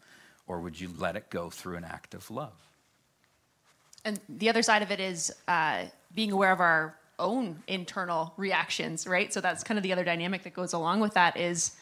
Or 0.48 0.58
would 0.60 0.80
you 0.80 0.90
let 0.98 1.14
it 1.14 1.30
go 1.30 1.50
through 1.50 1.76
an 1.76 1.84
act 1.84 2.14
of 2.14 2.32
love? 2.32 2.52
And 4.04 4.18
the 4.28 4.48
other 4.48 4.62
side 4.62 4.82
of 4.82 4.90
it 4.90 4.98
is 4.98 5.32
uh, 5.46 5.84
being 6.12 6.32
aware 6.32 6.50
of 6.50 6.58
our 6.58 6.96
own 7.20 7.62
internal 7.68 8.34
reactions, 8.36 9.06
right? 9.06 9.32
So 9.32 9.40
that's 9.40 9.62
kind 9.62 9.78
of 9.78 9.84
the 9.84 9.92
other 9.92 10.04
dynamic 10.04 10.42
that 10.42 10.52
goes 10.52 10.72
along 10.72 10.98
with 10.98 11.14
that 11.14 11.36
is 11.36 11.76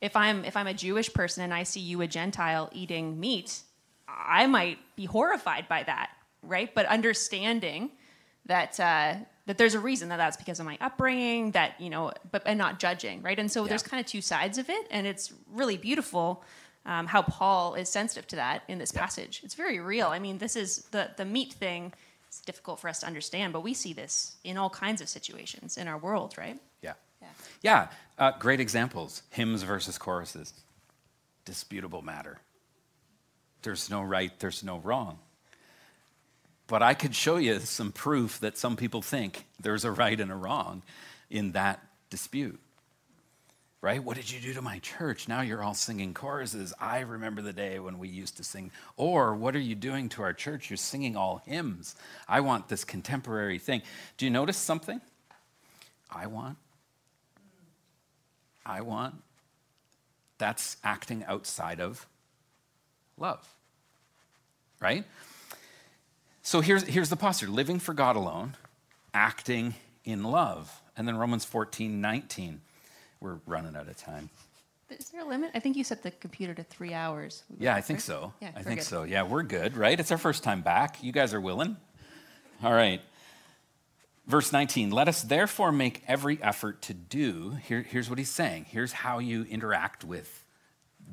if 0.00 0.16
I'm 0.16 0.46
if 0.46 0.56
I'm 0.56 0.66
a 0.66 0.74
Jewish 0.74 1.12
person 1.12 1.44
and 1.44 1.52
I 1.52 1.64
see 1.64 1.80
you 1.80 2.00
a 2.00 2.06
Gentile 2.06 2.70
eating 2.72 3.20
meat, 3.20 3.60
I 4.08 4.46
might 4.46 4.78
be 4.96 5.04
horrified 5.04 5.68
by 5.68 5.82
that, 5.82 6.10
right? 6.42 6.74
But 6.74 6.86
understanding 6.86 7.90
that 8.46 8.78
uh, 8.80 9.14
that 9.46 9.58
there's 9.58 9.74
a 9.74 9.80
reason 9.80 10.08
that 10.10 10.16
that's 10.16 10.36
because 10.36 10.60
of 10.60 10.66
my 10.66 10.78
upbringing, 10.80 11.52
that 11.52 11.80
you 11.80 11.90
know, 11.90 12.12
but 12.30 12.42
and 12.46 12.58
not 12.58 12.78
judging, 12.78 13.22
right? 13.22 13.38
And 13.38 13.50
so 13.50 13.66
there's 13.66 13.82
kind 13.82 14.00
of 14.00 14.06
two 14.06 14.20
sides 14.20 14.58
of 14.58 14.68
it, 14.68 14.86
and 14.90 15.06
it's 15.06 15.32
really 15.52 15.76
beautiful 15.76 16.44
um, 16.86 17.06
how 17.06 17.22
Paul 17.22 17.74
is 17.74 17.88
sensitive 17.88 18.26
to 18.28 18.36
that 18.36 18.62
in 18.68 18.78
this 18.78 18.92
passage. 18.92 19.42
It's 19.44 19.54
very 19.54 19.80
real. 19.80 20.08
I 20.08 20.18
mean, 20.18 20.38
this 20.38 20.56
is 20.56 20.84
the 20.90 21.10
the 21.16 21.24
meat 21.24 21.52
thing. 21.52 21.92
It's 22.28 22.40
difficult 22.40 22.78
for 22.78 22.88
us 22.88 23.00
to 23.00 23.06
understand, 23.06 23.52
but 23.52 23.62
we 23.62 23.74
see 23.74 23.92
this 23.92 24.36
in 24.44 24.56
all 24.56 24.70
kinds 24.70 25.00
of 25.00 25.08
situations 25.08 25.76
in 25.76 25.88
our 25.88 25.98
world, 25.98 26.36
right? 26.38 26.60
Yeah. 26.80 26.92
Yeah. 27.20 27.28
Yeah, 27.60 27.88
uh, 28.18 28.32
great 28.38 28.60
examples 28.60 29.22
hymns 29.30 29.64
versus 29.64 29.98
choruses. 29.98 30.54
Disputable 31.44 32.02
matter. 32.02 32.38
There's 33.62 33.90
no 33.90 34.02
right, 34.02 34.32
there's 34.38 34.62
no 34.62 34.78
wrong. 34.78 35.18
But 36.70 36.84
I 36.84 36.94
could 36.94 37.16
show 37.16 37.36
you 37.36 37.58
some 37.58 37.90
proof 37.90 38.38
that 38.38 38.56
some 38.56 38.76
people 38.76 39.02
think 39.02 39.44
there's 39.58 39.84
a 39.84 39.90
right 39.90 40.18
and 40.20 40.30
a 40.30 40.36
wrong 40.36 40.84
in 41.28 41.50
that 41.52 41.84
dispute. 42.10 42.60
Right? 43.82 44.00
What 44.00 44.16
did 44.16 44.30
you 44.30 44.40
do 44.40 44.54
to 44.54 44.62
my 44.62 44.78
church? 44.78 45.26
Now 45.26 45.40
you're 45.40 45.64
all 45.64 45.74
singing 45.74 46.14
choruses. 46.14 46.72
I 46.78 47.00
remember 47.00 47.42
the 47.42 47.52
day 47.52 47.80
when 47.80 47.98
we 47.98 48.06
used 48.06 48.36
to 48.36 48.44
sing. 48.44 48.70
Or 48.96 49.34
what 49.34 49.56
are 49.56 49.60
you 49.60 49.74
doing 49.74 50.08
to 50.10 50.22
our 50.22 50.32
church? 50.32 50.70
You're 50.70 50.76
singing 50.76 51.16
all 51.16 51.42
hymns. 51.44 51.96
I 52.28 52.40
want 52.40 52.68
this 52.68 52.84
contemporary 52.84 53.58
thing. 53.58 53.82
Do 54.16 54.24
you 54.24 54.30
notice 54.30 54.56
something? 54.56 55.00
I 56.08 56.28
want. 56.28 56.56
I 58.64 58.82
want. 58.82 59.16
That's 60.38 60.76
acting 60.84 61.24
outside 61.26 61.80
of 61.80 62.06
love. 63.18 63.44
Right? 64.78 65.04
So 66.50 66.60
here's, 66.60 66.82
here's 66.82 67.08
the 67.08 67.14
posture 67.14 67.46
living 67.46 67.78
for 67.78 67.94
God 67.94 68.16
alone, 68.16 68.56
acting 69.14 69.74
in 70.04 70.24
love. 70.24 70.82
And 70.96 71.06
then 71.06 71.16
Romans 71.16 71.44
14, 71.44 72.00
19. 72.00 72.60
We're 73.20 73.38
running 73.46 73.76
out 73.76 73.86
of 73.86 73.96
time. 73.96 74.30
Is 74.90 75.10
there 75.10 75.20
a 75.20 75.24
limit? 75.24 75.52
I 75.54 75.60
think 75.60 75.76
you 75.76 75.84
set 75.84 76.02
the 76.02 76.10
computer 76.10 76.52
to 76.54 76.64
three 76.64 76.92
hours. 76.92 77.44
Yeah, 77.56 77.76
I 77.76 77.80
think 77.80 78.00
so. 78.00 78.32
Yeah, 78.40 78.50
I 78.56 78.64
think 78.64 78.80
good. 78.80 78.84
so. 78.84 79.04
Yeah, 79.04 79.22
we're 79.22 79.44
good, 79.44 79.76
right? 79.76 80.00
It's 80.00 80.10
our 80.10 80.18
first 80.18 80.42
time 80.42 80.60
back. 80.60 81.00
You 81.04 81.12
guys 81.12 81.34
are 81.34 81.40
willing? 81.40 81.76
All 82.64 82.72
right. 82.72 83.00
Verse 84.26 84.52
19, 84.52 84.90
let 84.90 85.06
us 85.06 85.22
therefore 85.22 85.70
make 85.70 86.02
every 86.08 86.42
effort 86.42 86.82
to 86.82 86.94
do. 86.94 87.58
Here, 87.62 87.82
here's 87.88 88.10
what 88.10 88.18
he's 88.18 88.28
saying. 88.28 88.66
Here's 88.70 88.90
how 88.90 89.20
you 89.20 89.44
interact 89.44 90.02
with 90.02 90.44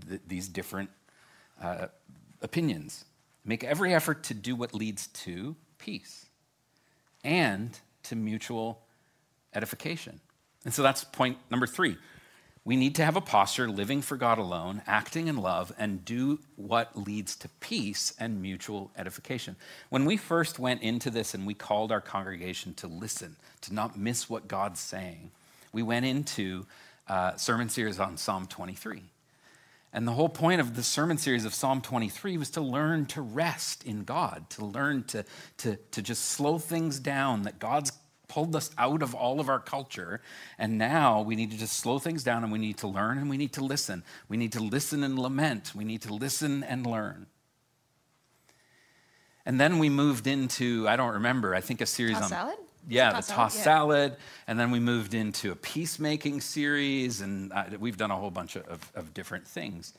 th- 0.10 0.21
these 0.26 0.47
different 0.47 0.89
uh, 1.62 1.89
opinions. 2.41 3.06
Make 3.47 3.63
every 3.63 3.93
effort 3.93 4.23
to 4.25 4.33
do 4.33 4.55
what 4.55 4.75
leads 4.75 5.07
to 5.07 5.55
peace 5.79 6.25
and 7.23 7.79
to 8.03 8.15
mutual 8.15 8.81
edification. 9.55 10.19
And 10.65 10.73
so 10.73 10.83
that's 10.83 11.05
point 11.05 11.38
number 11.49 11.65
three. 11.65 11.97
We 12.65 12.75
need 12.75 12.95
to 12.95 13.05
have 13.05 13.15
a 13.15 13.21
posture 13.21 13.69
living 13.69 14.01
for 14.01 14.17
God 14.17 14.38
alone, 14.38 14.81
acting 14.86 15.27
in 15.27 15.38
love, 15.38 15.71
and 15.79 16.03
do 16.03 16.39
what 16.57 16.97
leads 16.97 17.38
to 17.38 17.49
peace 17.62 18.13
and 18.19 18.41
mutual 18.41 18.91
edification. 18.97 19.55
When 19.89 20.03
we 20.03 20.17
first 20.17 20.60
went 20.60 20.81
into 20.81 21.10
this 21.10 21.33
and 21.33 21.47
we 21.47 21.53
called 21.53 21.93
our 21.93 22.01
congregation 22.01 22.73
to 22.75 22.88
listen, 22.88 23.38
to 23.62 23.73
not 23.73 23.97
miss 23.97 24.29
what 24.29 24.49
God's 24.49 24.81
saying, 24.81 25.31
we 25.71 25.81
went 25.81 26.05
into 26.05 26.65
a 27.07 27.36
sermon 27.38 27.69
series 27.69 28.01
on 28.01 28.17
Psalm 28.17 28.45
23. 28.47 29.01
And 29.93 30.08
the 30.08 30.12
whole 30.12 30.30
point 30.30 30.62
of 30.62 30.76
the 30.76 30.84
sermon 30.84 31.17
series 31.17 31.45
of 31.45 31.54
Psalm 31.54 31.82
23 31.82 32.38
was 32.38 32.50
to 32.52 32.62
learn 32.62 33.06
to 33.08 33.21
rest 33.21 33.84
in 33.86 34.04
God, 34.04 34.50
to 34.52 34.65
learn 34.65 35.04
to, 35.06 35.23
to, 35.58 35.78
to 35.78 36.02
just 36.02 36.26
slow 36.26 36.58
things 36.58 37.00
down, 37.00 37.43
that 37.43 37.60
God's 37.60 37.91
pulled 38.28 38.56
us 38.56 38.69
out 38.78 39.02
of 39.02 39.15
all 39.15 39.39
of 39.39 39.47
our 39.50 39.60
culture. 39.60 40.21
And 40.58 40.78
now 40.78 41.21
we 41.21 41.36
need 41.36 41.52
to 41.52 41.58
just 41.58 41.78
slow 41.78 42.00
things 42.00 42.23
down 42.23 42.43
and 42.43 42.52
we 42.52 42.60
need 42.60 42.78
to 42.80 42.88
learn 42.88 43.17
and 43.17 43.30
we 43.30 43.38
need 43.38 43.54
to 43.54 43.63
listen. 43.63 44.04
We 44.28 44.38
need 44.38 44.52
to 44.54 44.60
listen 44.60 45.04
and 45.04 45.17
lament. 45.17 45.71
We 45.73 45.86
need 45.86 46.02
to 46.04 46.13
listen 46.13 46.63
and 46.63 46.86
learn. 46.86 47.28
And 49.45 49.62
then 49.62 49.80
we 49.80 49.88
moved 49.88 50.28
into, 50.28 50.86
I 50.89 50.97
don't 50.97 51.13
remember, 51.13 51.56
I 51.56 51.62
think 51.62 51.80
a 51.80 51.86
series 51.86 52.15
toss 52.15 52.23
on. 52.23 52.30
salad? 52.30 52.58
Yeah, 52.88 53.12
Toss 53.12 53.28
the 53.28 53.34
salad? 53.34 53.38
toss 53.38 53.56
Yeah. 53.58 53.63
salad. 53.63 54.17
And 54.47 54.60
then 54.60 54.71
we 54.71 54.80
moved 54.80 55.13
into 55.13 55.52
a 55.52 55.56
peacemaking 55.56 56.41
series, 56.41 57.21
and 57.21 57.52
uh, 57.52 57.65
we've 57.80 57.97
done 57.97 58.12
a 58.12 58.15
whole 58.15 58.32
bunch 58.32 58.56
of, 58.56 58.91
of 58.95 59.13
different 59.13 59.47
things. 59.47 59.93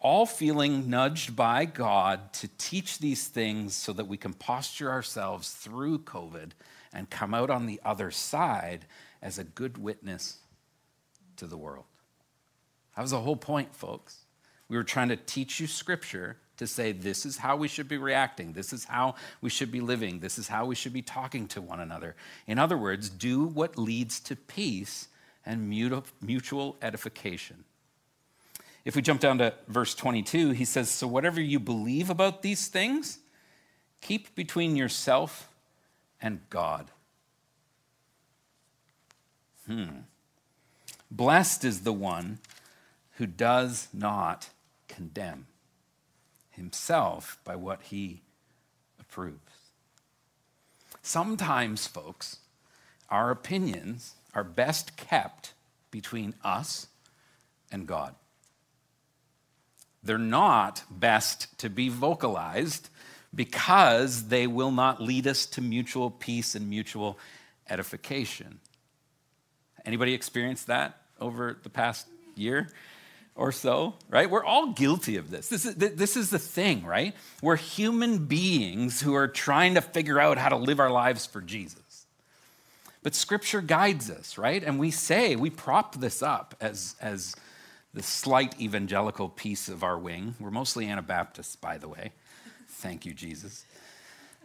All 0.00 0.26
feeling 0.26 0.88
nudged 0.90 1.34
by 1.34 1.64
God 1.64 2.32
to 2.34 2.48
teach 2.58 2.98
these 2.98 3.26
things 3.26 3.74
so 3.74 3.92
that 3.94 4.06
we 4.06 4.16
can 4.16 4.32
posture 4.32 4.90
ourselves 4.90 5.50
through 5.52 6.00
COVID 6.00 6.50
and 6.92 7.10
come 7.10 7.34
out 7.34 7.50
on 7.50 7.66
the 7.66 7.80
other 7.84 8.10
side 8.10 8.84
as 9.20 9.38
a 9.38 9.44
good 9.44 9.76
witness 9.78 10.38
to 11.36 11.46
the 11.46 11.56
world. 11.56 11.84
That 12.94 13.02
was 13.02 13.10
the 13.10 13.20
whole 13.20 13.36
point, 13.36 13.74
folks. 13.74 14.24
We 14.68 14.76
were 14.76 14.84
trying 14.84 15.08
to 15.08 15.16
teach 15.16 15.58
you 15.60 15.66
scripture 15.66 16.36
to 16.58 16.66
say 16.66 16.92
this 16.92 17.24
is 17.24 17.38
how 17.38 17.56
we 17.56 17.68
should 17.68 17.88
be 17.88 17.96
reacting, 17.96 18.52
this 18.52 18.72
is 18.72 18.84
how 18.84 19.14
we 19.40 19.48
should 19.48 19.72
be 19.72 19.80
living, 19.80 20.20
this 20.20 20.38
is 20.38 20.48
how 20.48 20.66
we 20.66 20.74
should 20.74 20.92
be 20.92 21.02
talking 21.02 21.48
to 21.48 21.60
one 21.60 21.80
another. 21.80 22.14
In 22.46 22.58
other 22.58 22.76
words, 22.76 23.08
do 23.08 23.44
what 23.44 23.78
leads 23.78 24.20
to 24.20 24.36
peace 24.36 25.08
and 25.46 25.68
mutual 26.20 26.76
edification. 26.82 27.64
If 28.84 28.96
we 28.96 29.02
jump 29.02 29.20
down 29.20 29.38
to 29.38 29.54
verse 29.68 29.94
22, 29.94 30.50
he 30.50 30.64
says, 30.64 30.90
So 30.90 31.06
whatever 31.06 31.40
you 31.40 31.58
believe 31.58 32.10
about 32.10 32.42
these 32.42 32.68
things, 32.68 33.18
keep 34.00 34.34
between 34.34 34.76
yourself 34.76 35.48
and 36.20 36.40
God. 36.50 36.90
Hmm. 39.66 40.00
Blessed 41.10 41.64
is 41.64 41.82
the 41.82 41.92
one 41.92 42.38
who 43.12 43.26
does 43.26 43.88
not 43.92 44.50
condemn 44.88 45.46
himself 46.58 47.38
by 47.44 47.56
what 47.56 47.82
he 47.84 48.22
approves. 49.00 49.38
Sometimes, 51.02 51.86
folks, 51.86 52.38
our 53.08 53.30
opinions 53.30 54.14
are 54.34 54.44
best 54.44 54.96
kept 54.96 55.54
between 55.90 56.34
us 56.44 56.88
and 57.72 57.86
God. 57.86 58.14
They're 60.02 60.18
not 60.18 60.84
best 60.90 61.58
to 61.58 61.70
be 61.70 61.88
vocalized 61.88 62.90
because 63.34 64.28
they 64.28 64.46
will 64.46 64.70
not 64.70 65.02
lead 65.02 65.26
us 65.26 65.46
to 65.46 65.60
mutual 65.60 66.10
peace 66.10 66.54
and 66.54 66.68
mutual 66.68 67.18
edification. 67.68 68.60
Anybody 69.84 70.14
experienced 70.14 70.66
that 70.66 71.00
over 71.20 71.58
the 71.62 71.70
past 71.70 72.06
year 72.34 72.68
or 73.38 73.52
so, 73.52 73.94
right? 74.10 74.28
We're 74.28 74.44
all 74.44 74.72
guilty 74.72 75.16
of 75.16 75.30
this. 75.30 75.48
This 75.48 75.64
is, 75.64 75.76
this 75.76 76.16
is 76.16 76.30
the 76.30 76.40
thing, 76.40 76.84
right? 76.84 77.14
We're 77.40 77.56
human 77.56 78.26
beings 78.26 79.00
who 79.00 79.14
are 79.14 79.28
trying 79.28 79.74
to 79.74 79.80
figure 79.80 80.20
out 80.20 80.38
how 80.38 80.48
to 80.48 80.56
live 80.56 80.80
our 80.80 80.90
lives 80.90 81.24
for 81.24 81.40
Jesus. 81.40 82.06
But 83.04 83.14
scripture 83.14 83.60
guides 83.60 84.10
us, 84.10 84.38
right? 84.38 84.62
And 84.62 84.80
we 84.80 84.90
say, 84.90 85.36
we 85.36 85.50
prop 85.50 85.94
this 86.00 86.20
up 86.20 86.56
as, 86.60 86.96
as 87.00 87.36
the 87.94 88.02
slight 88.02 88.60
evangelical 88.60 89.28
piece 89.28 89.68
of 89.68 89.84
our 89.84 89.96
wing. 89.96 90.34
We're 90.40 90.50
mostly 90.50 90.88
Anabaptists, 90.88 91.54
by 91.54 91.78
the 91.78 91.88
way. 91.88 92.10
Thank 92.68 93.06
you, 93.06 93.14
Jesus. 93.14 93.64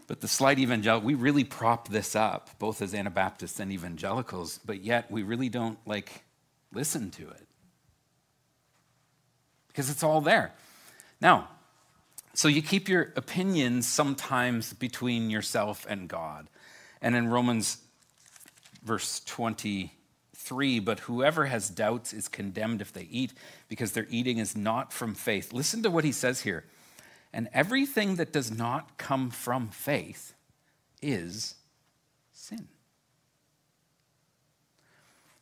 But 0.05 0.21
the 0.21 0.27
slight 0.27 0.59
evangelical, 0.59 1.07
we 1.07 1.15
really 1.15 1.43
prop 1.43 1.87
this 1.87 2.15
up, 2.15 2.51
both 2.59 2.79
as 2.79 2.93
Anabaptists 2.93 3.59
and 3.59 3.71
evangelicals, 3.71 4.59
but 4.63 4.83
yet 4.83 5.09
we 5.09 5.23
really 5.23 5.49
don't 5.49 5.79
like 5.87 6.23
listen 6.71 7.09
to 7.11 7.27
it 7.29 7.47
because 9.73 9.89
it's 9.89 10.03
all 10.03 10.21
there. 10.21 10.53
Now, 11.19 11.49
so 12.35 12.47
you 12.47 12.61
keep 12.61 12.87
your 12.87 13.11
opinions 13.15 13.87
sometimes 13.87 14.73
between 14.73 15.29
yourself 15.29 15.85
and 15.89 16.07
God. 16.07 16.47
And 17.01 17.15
in 17.15 17.27
Romans 17.27 17.79
verse 18.83 19.21
23, 19.21 20.79
but 20.79 20.99
whoever 21.01 21.45
has 21.45 21.69
doubts 21.69 22.13
is 22.13 22.27
condemned 22.27 22.81
if 22.81 22.93
they 22.93 23.07
eat, 23.09 23.33
because 23.67 23.93
their 23.93 24.07
eating 24.09 24.37
is 24.37 24.55
not 24.55 24.93
from 24.93 25.15
faith. 25.15 25.53
Listen 25.53 25.81
to 25.83 25.89
what 25.89 26.03
he 26.03 26.11
says 26.11 26.41
here. 26.41 26.65
And 27.31 27.49
everything 27.53 28.15
that 28.17 28.31
does 28.31 28.51
not 28.51 28.97
come 28.97 29.31
from 29.31 29.69
faith 29.69 30.33
is 31.01 31.55
sin. 32.31 32.67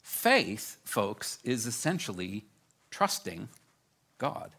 Faith, 0.01 0.77
folks, 0.85 1.39
is 1.43 1.65
essentially 1.65 2.45
trusting 2.89 3.49
God. 4.21 4.51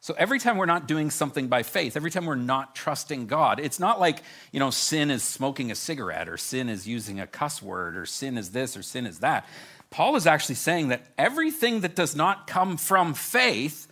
So 0.00 0.14
every 0.18 0.38
time 0.38 0.58
we're 0.58 0.66
not 0.66 0.86
doing 0.86 1.10
something 1.10 1.48
by 1.48 1.62
faith, 1.62 1.96
every 1.96 2.10
time 2.10 2.26
we're 2.26 2.34
not 2.34 2.74
trusting 2.74 3.26
God, 3.26 3.58
it's 3.58 3.80
not 3.80 3.98
like, 3.98 4.22
you 4.52 4.60
know, 4.60 4.68
sin 4.68 5.10
is 5.10 5.22
smoking 5.22 5.70
a 5.70 5.74
cigarette 5.74 6.28
or 6.28 6.36
sin 6.36 6.68
is 6.68 6.86
using 6.86 7.20
a 7.20 7.26
cuss 7.26 7.62
word 7.62 7.96
or 7.96 8.04
sin 8.04 8.36
is 8.36 8.50
this 8.50 8.76
or 8.76 8.82
sin 8.82 9.06
is 9.06 9.20
that. 9.20 9.48
Paul 9.88 10.16
is 10.16 10.26
actually 10.26 10.56
saying 10.56 10.88
that 10.88 11.06
everything 11.16 11.80
that 11.80 11.96
does 11.96 12.14
not 12.14 12.46
come 12.46 12.76
from 12.76 13.14
faith 13.14 13.88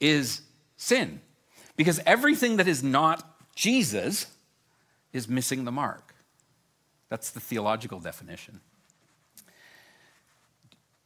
is 0.00 0.40
sin. 0.78 1.20
Because 1.76 2.00
everything 2.06 2.56
that 2.56 2.66
is 2.66 2.82
not 2.82 3.22
Jesus 3.54 4.26
is 5.12 5.28
missing 5.28 5.66
the 5.66 5.72
mark. 5.72 6.14
That's 7.10 7.30
the 7.30 7.40
theological 7.40 8.00
definition. 8.00 8.60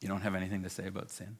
You 0.01 0.09
don't 0.09 0.23
have 0.23 0.37
anything 0.37 0.63
to 0.63 0.71
say 0.71 0.87
about 0.87 1.11
sin? 1.11 1.37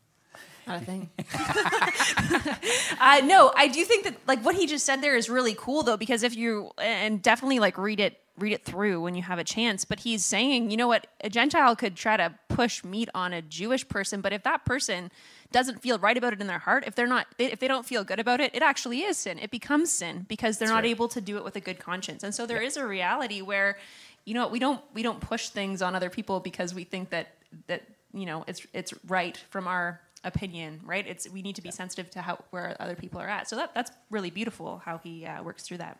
Not 0.67 0.83
a 0.83 0.85
thing. 0.85 1.11
uh, 3.01 3.21
no, 3.25 3.53
I 3.57 3.69
do 3.69 3.85
think 3.85 4.05
that 4.05 4.15
like 4.27 4.45
what 4.45 4.55
he 4.55 4.67
just 4.67 4.87
said 4.87 5.03
there 5.03 5.17
is 5.17 5.29
really 5.29 5.55
cool 5.59 5.83
though, 5.83 5.97
because 5.97 6.23
if 6.23 6.37
you 6.37 6.71
and 6.79 7.21
definitely 7.21 7.59
like 7.59 7.77
read 7.79 7.99
it 7.99 8.19
read 8.39 8.53
it 8.53 8.65
through 8.65 9.01
when 9.01 9.15
you 9.15 9.23
have 9.23 9.39
a 9.39 9.45
chance. 9.45 9.85
But 9.85 10.01
he's 10.01 10.25
saying, 10.25 10.71
you 10.71 10.77
know 10.77 10.89
what, 10.89 11.07
a 11.23 11.29
Gentile 11.29 11.77
could 11.77 11.97
try 11.97 12.17
to 12.17 12.35
push 12.49 12.83
meat 12.83 13.09
on 13.15 13.33
a 13.33 13.43
Jewish 13.43 13.87
person, 13.87 14.21
but 14.21 14.33
if 14.33 14.43
that 14.45 14.65
person 14.65 15.11
doesn't 15.53 15.83
feel 15.83 15.99
right 15.99 16.17
about 16.17 16.33
it 16.33 16.41
in 16.41 16.47
their 16.47 16.59
heart, 16.59 16.85
if 16.87 16.95
they're 16.95 17.07
not 17.07 17.27
if 17.39 17.61
they 17.61 17.69
don't 17.69 17.85
feel 17.85 18.05
good 18.05 18.19
about 18.19 18.41
it, 18.41 18.55
it 18.55 18.63
actually 18.63 19.03
is 19.03 19.19
sin. 19.19 19.39
It 19.39 19.51
becomes 19.51 19.91
sin 19.93 20.27
because 20.29 20.59
they're 20.59 20.69
That's 20.69 20.77
not 20.77 20.85
right. 20.85 20.91
able 20.91 21.09
to 21.09 21.21
do 21.21 21.37
it 21.37 21.45
with 21.45 21.57
a 21.57 21.61
good 21.61 21.79
conscience. 21.79 22.23
And 22.23 22.35
so 22.35 22.47
there 22.47 22.63
is 22.63 22.77
a 22.77 22.87
reality 22.87 23.43
where, 23.43 23.79
you 24.25 24.35
know, 24.35 24.49
we 24.49 24.59
don't 24.59 24.81
we 24.95 25.03
don't 25.03 25.21
push 25.21 25.49
things 25.49 25.83
on 25.83 25.95
other 25.95 26.11
people 26.11 26.41
because 26.41 26.75
we 26.75 26.85
think 26.85 27.11
that 27.11 27.35
that 27.67 27.83
you 28.15 28.27
know 28.27 28.45
it's 28.47 28.67
it's 28.73 28.95
right 29.07 29.37
from 29.51 29.69
our 29.69 30.01
opinion, 30.25 30.81
right? 30.85 31.07
It's 31.07 31.29
we 31.29 31.43
need 31.43 31.57
to 31.57 31.63
be 31.63 31.71
sensitive 31.71 32.11
to 32.11 32.23
how 32.23 32.39
where 32.51 32.77
other 32.81 32.95
people 32.95 33.21
are 33.21 33.29
at. 33.29 33.49
So 33.49 33.57
that 33.57 33.75
that's 33.75 33.91
really 34.11 34.31
beautiful 34.31 34.83
how 34.85 34.99
he 34.99 35.27
uh, 35.27 35.43
works 35.43 35.63
through 35.63 35.79
that. 35.79 35.99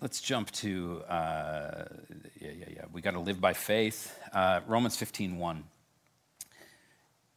Let's 0.00 0.20
jump 0.20 0.50
to, 0.50 1.02
uh, 1.08 1.84
yeah, 2.38 2.50
yeah, 2.50 2.64
yeah. 2.76 2.84
We 2.92 3.00
got 3.00 3.12
to 3.12 3.20
live 3.20 3.40
by 3.40 3.54
faith. 3.54 4.18
Uh, 4.32 4.60
Romans 4.66 4.96
15, 4.96 5.38
1. 5.38 5.64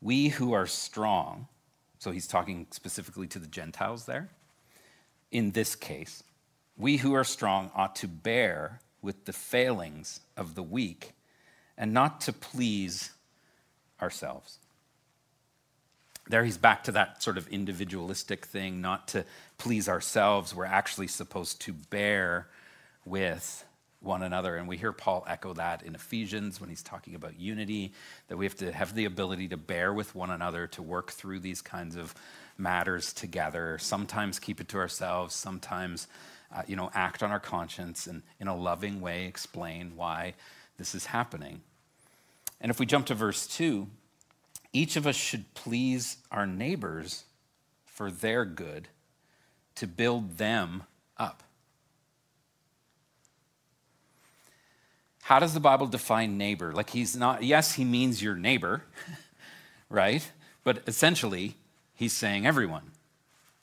We 0.01 0.27
who 0.27 0.51
are 0.53 0.67
strong, 0.67 1.47
so 1.99 2.11
he's 2.11 2.27
talking 2.27 2.67
specifically 2.71 3.27
to 3.27 3.39
the 3.39 3.47
Gentiles 3.47 4.05
there. 4.05 4.29
In 5.31 5.51
this 5.51 5.75
case, 5.75 6.23
we 6.77 6.97
who 6.97 7.13
are 7.13 7.23
strong 7.23 7.71
ought 7.73 7.95
to 7.97 8.07
bear 8.07 8.81
with 9.01 9.25
the 9.25 9.33
failings 9.33 10.19
of 10.35 10.55
the 10.55 10.63
weak 10.63 11.13
and 11.77 11.93
not 11.93 12.21
to 12.21 12.33
please 12.33 13.11
ourselves. 14.01 14.57
There 16.29 16.43
he's 16.43 16.57
back 16.57 16.83
to 16.85 16.91
that 16.93 17.23
sort 17.23 17.37
of 17.37 17.47
individualistic 17.47 18.45
thing, 18.45 18.81
not 18.81 19.07
to 19.09 19.23
please 19.57 19.87
ourselves. 19.87 20.53
We're 20.53 20.65
actually 20.65 21.07
supposed 21.07 21.61
to 21.61 21.73
bear 21.73 22.47
with 23.05 23.63
one 24.01 24.21
another. 24.21 24.55
And 24.55 24.67
we 24.67 24.77
hear 24.77 24.91
Paul 24.91 25.25
echo 25.27 25.53
that 25.53 25.83
in 25.83 25.95
Ephesians 25.95 26.59
when 26.59 26.69
he's 26.69 26.83
talking 26.83 27.15
about 27.15 27.39
unity, 27.39 27.93
that 28.27 28.37
we 28.37 28.45
have 28.45 28.55
to 28.57 28.71
have 28.71 28.93
the 28.93 29.05
ability 29.05 29.47
to 29.49 29.57
bear 29.57 29.93
with 29.93 30.13
one 30.15 30.29
another, 30.29 30.67
to 30.67 30.81
work 30.81 31.11
through 31.11 31.39
these 31.39 31.61
kinds 31.61 31.95
of 31.95 32.13
matters 32.57 33.13
together. 33.13 33.77
Sometimes 33.79 34.39
keep 34.39 34.59
it 34.59 34.67
to 34.69 34.77
ourselves, 34.77 35.33
sometimes, 35.33 36.07
uh, 36.53 36.63
you 36.67 36.75
know, 36.75 36.91
act 36.93 37.23
on 37.23 37.31
our 37.31 37.39
conscience 37.39 38.05
and 38.07 38.21
in 38.39 38.47
a 38.47 38.55
loving 38.55 39.01
way 39.01 39.25
explain 39.25 39.93
why 39.95 40.33
this 40.77 40.95
is 40.95 41.07
happening. 41.07 41.61
And 42.61 42.69
if 42.69 42.79
we 42.79 42.85
jump 42.85 43.05
to 43.07 43.15
verse 43.15 43.47
2, 43.47 43.87
each 44.73 44.95
of 44.95 45.07
us 45.07 45.15
should 45.15 45.53
please 45.53 46.17
our 46.31 46.45
neighbors 46.45 47.23
for 47.85 48.11
their 48.11 48.45
good, 48.45 48.87
to 49.75 49.87
build 49.87 50.37
them 50.37 50.83
up. 51.17 51.43
How 55.23 55.39
does 55.39 55.53
the 55.53 55.59
Bible 55.59 55.87
define 55.87 56.37
neighbor? 56.37 56.71
Like 56.71 56.91
he's 56.91 57.15
not, 57.15 57.43
yes, 57.43 57.73
he 57.73 57.83
means 57.83 58.21
your 58.21 58.35
neighbor, 58.35 58.83
right? 59.89 60.29
But 60.63 60.83
essentially, 60.87 61.55
he's 61.93 62.13
saying 62.13 62.45
everyone, 62.45 62.91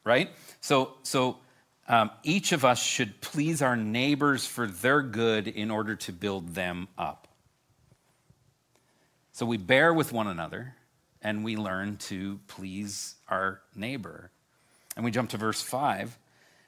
right? 0.04 0.30
So, 0.60 0.94
so 1.02 1.38
um, 1.86 2.10
each 2.22 2.52
of 2.52 2.64
us 2.64 2.82
should 2.82 3.20
please 3.20 3.60
our 3.60 3.76
neighbors 3.76 4.46
for 4.46 4.66
their 4.66 5.02
good 5.02 5.48
in 5.48 5.70
order 5.70 5.96
to 5.96 6.12
build 6.12 6.54
them 6.54 6.88
up. 6.96 7.28
So 9.32 9.44
we 9.44 9.56
bear 9.56 9.92
with 9.92 10.12
one 10.12 10.26
another 10.26 10.76
and 11.20 11.44
we 11.44 11.56
learn 11.56 11.96
to 11.96 12.40
please 12.46 13.16
our 13.28 13.60
neighbor. 13.74 14.30
And 14.96 15.04
we 15.04 15.10
jump 15.10 15.30
to 15.30 15.36
verse 15.36 15.60
5. 15.60 16.16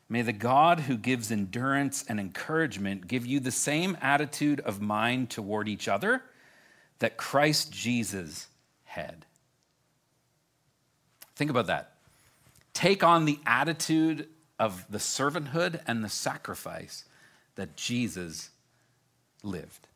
May 0.09 0.23
the 0.23 0.33
God 0.33 0.81
who 0.81 0.97
gives 0.97 1.31
endurance 1.31 2.05
and 2.09 2.21
encouragement 2.21 3.07
give 3.07 3.27
you 3.27 3.41
the 3.41 3.51
same 3.51 3.97
attitude 4.01 4.61
of 4.61 4.81
mind 4.81 5.31
toward 5.31 5.69
each 5.69 5.89
other 5.89 6.23
that 6.99 7.17
Christ 7.17 7.73
Jesus 7.73 8.49
had. 8.85 9.27
Think 11.35 11.51
about 11.51 11.67
that. 11.67 11.95
Take 12.73 13.03
on 13.03 13.25
the 13.25 13.39
attitude 13.47 14.29
of 14.59 14.87
the 14.91 14.99
servanthood 14.99 15.81
and 15.87 16.03
the 16.03 16.09
sacrifice 16.09 17.05
that 17.57 17.77
Jesus 17.77 18.51
lived. 19.43 19.89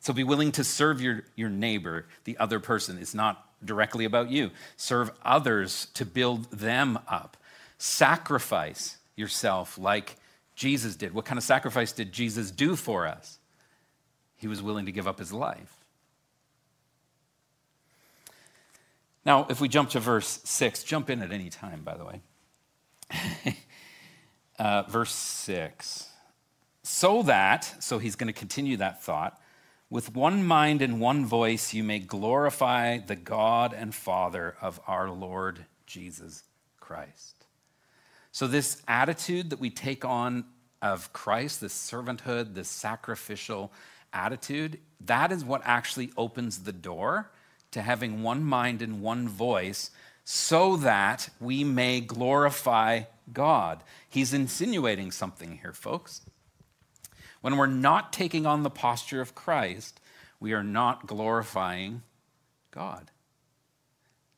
So 0.00 0.12
be 0.12 0.24
willing 0.24 0.52
to 0.52 0.64
serve 0.64 1.00
your, 1.00 1.24
your 1.36 1.50
neighbor, 1.50 2.06
the 2.24 2.38
other 2.38 2.58
person. 2.58 2.98
It's 2.98 3.14
not 3.14 3.46
directly 3.64 4.04
about 4.04 4.30
you. 4.30 4.50
Serve 4.76 5.10
others 5.22 5.88
to 5.94 6.06
build 6.06 6.50
them 6.50 6.98
up. 7.06 7.36
Sacrifice 7.78 8.96
yourself 9.16 9.78
like 9.78 10.16
Jesus 10.54 10.96
did. 10.96 11.12
What 11.12 11.26
kind 11.26 11.38
of 11.38 11.44
sacrifice 11.44 11.92
did 11.92 12.12
Jesus 12.12 12.50
do 12.50 12.76
for 12.76 13.06
us? 13.06 13.38
He 14.36 14.48
was 14.48 14.62
willing 14.62 14.86
to 14.86 14.92
give 14.92 15.06
up 15.06 15.18
his 15.18 15.32
life. 15.32 15.76
Now, 19.24 19.46
if 19.50 19.60
we 19.60 19.68
jump 19.68 19.90
to 19.90 20.00
verse 20.00 20.40
6, 20.44 20.82
jump 20.82 21.10
in 21.10 21.20
at 21.20 21.30
any 21.30 21.50
time, 21.50 21.82
by 21.82 21.96
the 21.96 22.06
way. 22.06 22.22
uh, 24.58 24.82
verse 24.84 25.12
6. 25.12 26.08
So 26.82 27.22
that, 27.24 27.82
so 27.82 27.98
he's 27.98 28.16
going 28.16 28.32
to 28.32 28.38
continue 28.38 28.76
that 28.78 29.02
thought, 29.02 29.40
with 29.90 30.14
one 30.14 30.44
mind 30.44 30.82
and 30.82 31.00
one 31.00 31.26
voice 31.26 31.74
you 31.74 31.82
may 31.82 31.98
glorify 31.98 32.98
the 32.98 33.16
God 33.16 33.74
and 33.74 33.94
Father 33.94 34.56
of 34.60 34.80
our 34.86 35.10
Lord 35.10 35.66
Jesus 35.86 36.44
Christ. 36.78 37.46
So, 38.32 38.46
this 38.46 38.80
attitude 38.86 39.50
that 39.50 39.58
we 39.58 39.70
take 39.70 40.04
on 40.04 40.44
of 40.80 41.12
Christ, 41.12 41.60
this 41.60 41.74
servanthood, 41.74 42.54
this 42.54 42.68
sacrificial 42.68 43.72
attitude, 44.12 44.78
that 45.00 45.32
is 45.32 45.44
what 45.44 45.62
actually 45.64 46.12
opens 46.16 46.58
the 46.60 46.72
door 46.72 47.30
to 47.72 47.82
having 47.82 48.22
one 48.22 48.44
mind 48.44 48.82
and 48.82 49.00
one 49.00 49.28
voice 49.28 49.90
so 50.32 50.76
that 50.76 51.28
we 51.40 51.64
may 51.64 52.00
glorify 52.00 53.02
God. 53.32 53.82
He's 54.08 54.32
insinuating 54.32 55.10
something 55.10 55.58
here, 55.58 55.72
folks. 55.72 56.20
When 57.40 57.56
we're 57.56 57.66
not 57.66 58.12
taking 58.12 58.46
on 58.46 58.62
the 58.62 58.70
posture 58.70 59.20
of 59.20 59.34
Christ, 59.34 60.00
we 60.38 60.52
are 60.52 60.62
not 60.62 61.08
glorifying 61.08 62.02
God. 62.70 63.10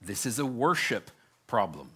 This 0.00 0.24
is 0.24 0.38
a 0.38 0.46
worship 0.46 1.10
problem. 1.46 1.90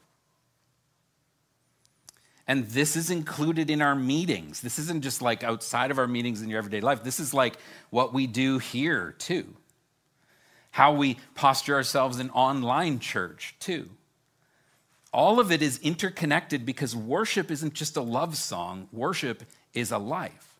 And 2.47 2.69
this 2.69 2.97
is 2.97 3.09
included 3.11 3.71
in 3.71 3.81
our 3.81 3.95
meetings. 3.95 4.61
This 4.61 4.79
isn't 4.79 5.05
just 5.05 5.23
like 5.23 5.43
outside 5.43 5.91
of 5.91 5.99
our 5.99 6.07
meetings 6.07 6.43
in 6.43 6.51
your 6.51 6.59
everyday 6.59 6.83
life. 6.83 7.03
This 7.03 7.19
is 7.19 7.33
like 7.33 7.57
what 7.89 8.13
we 8.13 8.27
do 8.27 8.59
here, 8.59 9.15
too. 9.19 9.57
How 10.77 10.93
we 10.93 11.16
posture 11.35 11.74
ourselves 11.74 12.20
in 12.20 12.29
online 12.29 12.99
church, 12.99 13.55
too. 13.59 13.89
All 15.11 15.41
of 15.41 15.51
it 15.51 15.62
is 15.62 15.79
interconnected 15.79 16.66
because 16.66 16.95
worship 16.95 17.51
isn't 17.51 17.72
just 17.72 17.97
a 17.97 18.03
love 18.03 18.37
song, 18.37 18.87
worship 18.93 19.45
is 19.72 19.91
a 19.91 19.97
life. 19.97 20.59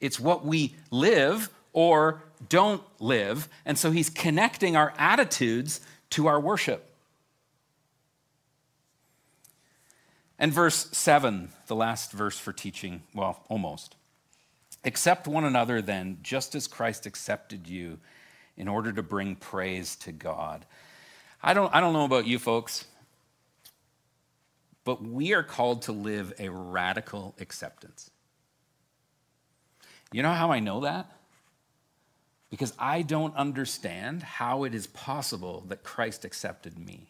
It's 0.00 0.18
what 0.18 0.44
we 0.44 0.74
live 0.90 1.48
or 1.72 2.24
don't 2.48 2.82
live. 2.98 3.48
And 3.64 3.78
so 3.78 3.92
he's 3.92 4.10
connecting 4.10 4.74
our 4.74 4.92
attitudes 4.98 5.80
to 6.10 6.26
our 6.26 6.40
worship. 6.40 6.84
And 10.40 10.52
verse 10.52 10.88
7, 10.90 11.50
the 11.68 11.76
last 11.76 12.10
verse 12.10 12.36
for 12.36 12.52
teaching, 12.52 13.04
well, 13.14 13.44
almost. 13.48 13.94
Accept 14.82 15.28
one 15.28 15.44
another 15.44 15.80
then, 15.80 16.18
just 16.20 16.56
as 16.56 16.66
Christ 16.66 17.06
accepted 17.06 17.68
you, 17.68 18.00
in 18.56 18.68
order 18.68 18.92
to 18.92 19.02
bring 19.02 19.36
praise 19.36 19.96
to 19.96 20.12
God. 20.12 20.64
I 21.42 21.54
don't, 21.54 21.74
I 21.74 21.80
don't 21.80 21.92
know 21.92 22.04
about 22.04 22.26
you 22.26 22.38
folks, 22.38 22.84
but 24.84 25.02
we 25.02 25.34
are 25.34 25.42
called 25.42 25.82
to 25.82 25.92
live 25.92 26.32
a 26.38 26.48
radical 26.48 27.34
acceptance. 27.40 28.10
You 30.12 30.22
know 30.22 30.32
how 30.32 30.52
I 30.52 30.60
know 30.60 30.80
that? 30.80 31.10
Because 32.50 32.72
I 32.78 33.02
don't 33.02 33.34
understand 33.34 34.22
how 34.22 34.64
it 34.64 34.74
is 34.74 34.86
possible 34.86 35.64
that 35.68 35.82
Christ 35.82 36.24
accepted 36.24 36.78
me. 36.78 37.08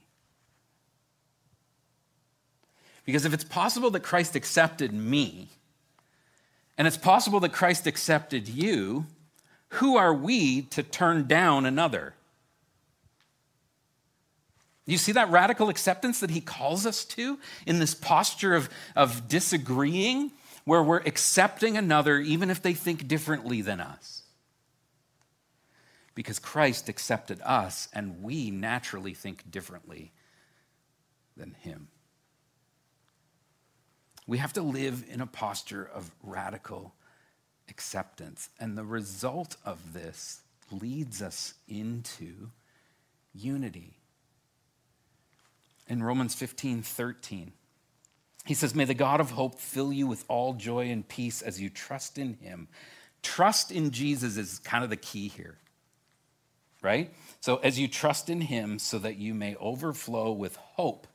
Because 3.05 3.27
if 3.27 3.35
it's 3.35 3.45
possible 3.45 3.91
that 3.91 4.01
Christ 4.01 4.35
accepted 4.35 4.93
me, 4.93 5.51
and 6.79 6.87
it's 6.87 6.97
possible 6.97 7.41
that 7.41 7.53
Christ 7.53 7.87
accepted 7.87 8.49
you, 8.49 9.07
who 9.75 9.97
are 9.97 10.15
we 10.15 10.63
to 10.63 10.83
turn 10.83 11.27
down 11.27 11.67
another? 11.67 12.15
You 14.87 14.99
see 14.99 15.13
that 15.13 15.31
radical 15.31 15.69
acceptance 15.69 16.21
that 16.21 16.31
he 16.31 16.41
calls 16.41 16.87
us 16.87 17.05
to 17.07 17.39
in 17.67 17.79
this 17.79 17.95
posture 17.95 18.55
of, 18.55 18.69
of 18.95 19.29
disagreeing, 19.29 20.31
where 20.65 20.83
we're 20.83 20.99
accepting 20.99 21.77
another 21.77 22.19
even 22.19 22.51
if 22.51 22.63
they 22.63 22.75
think 22.75 23.09
differently 23.09 23.63
than 23.63 23.81
us? 23.81 24.23
Because 26.15 26.39
Christ 26.39 26.89
accepted 26.89 27.41
us, 27.43 27.89
and 27.93 28.23
we 28.23 28.51
naturally 28.51 29.15
think 29.15 29.51
differently 29.51 30.13
than 31.37 31.55
him. 31.61 31.89
We 34.27 34.39
have 34.39 34.53
to 34.53 34.63
live 34.63 35.05
in 35.11 35.21
a 35.21 35.27
posture 35.27 35.91
of 35.93 36.11
radical 36.23 36.95
acceptance. 37.69 38.49
And 38.59 38.77
the 38.77 38.85
result 38.85 39.57
of 39.65 39.93
this 39.93 40.41
leads 40.71 41.23
us 41.23 41.55
into 41.69 42.51
unity. 43.35 43.99
In 45.89 46.03
Romans 46.03 46.35
15 46.35 46.83
13, 46.83 47.53
he 48.47 48.55
says, 48.55 48.75
May 48.75 48.85
the 48.85 48.95
God 48.95 49.21
of 49.21 49.31
hope 49.31 49.61
fill 49.61 49.93
you 49.93 50.07
with 50.07 50.25
all 50.29 50.55
joy 50.55 50.91
and 50.91 51.07
peace 51.07 51.43
as 51.43 51.61
you 51.61 51.69
trust 51.69 52.19
in 52.19 52.35
him. 52.35 52.69
Trust 53.23 53.71
in 53.71 53.91
Jesus 53.91 54.37
is 54.37 54.59
kind 54.59 54.85
of 54.85 54.91
the 54.91 54.97
key 54.97 55.29
here, 55.29 55.59
right? 56.83 57.13
So, 57.41 57.57
as 57.57 57.79
you 57.79 57.89
trust 57.89 58.29
in 58.29 58.43
him, 58.43 58.79
so 58.79 58.99
that 58.99 59.17
you 59.17 59.35
may 59.35 59.57
overflow 59.57 60.33
with 60.33 60.57
hope 60.57 61.07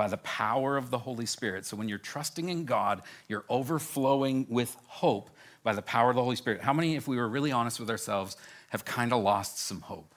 by 0.00 0.08
the 0.08 0.16
power 0.16 0.78
of 0.78 0.88
the 0.88 0.96
Holy 0.96 1.26
Spirit. 1.26 1.66
So 1.66 1.76
when 1.76 1.86
you're 1.86 1.98
trusting 1.98 2.48
in 2.48 2.64
God, 2.64 3.02
you're 3.28 3.44
overflowing 3.50 4.46
with 4.48 4.74
hope 4.86 5.28
by 5.62 5.72
the 5.72 5.82
power 5.82 6.10
of 6.10 6.16
the 6.16 6.22
Holy 6.22 6.36
Spirit. 6.36 6.60
How 6.60 6.72
many, 6.72 6.96
if 6.96 7.06
we 7.06 7.16
were 7.16 7.28
really 7.28 7.52
honest 7.52 7.80
with 7.80 7.90
ourselves, 7.90 8.36
have 8.70 8.84
kind 8.84 9.12
of 9.12 9.22
lost 9.22 9.58
some 9.58 9.80
hope? 9.80 10.14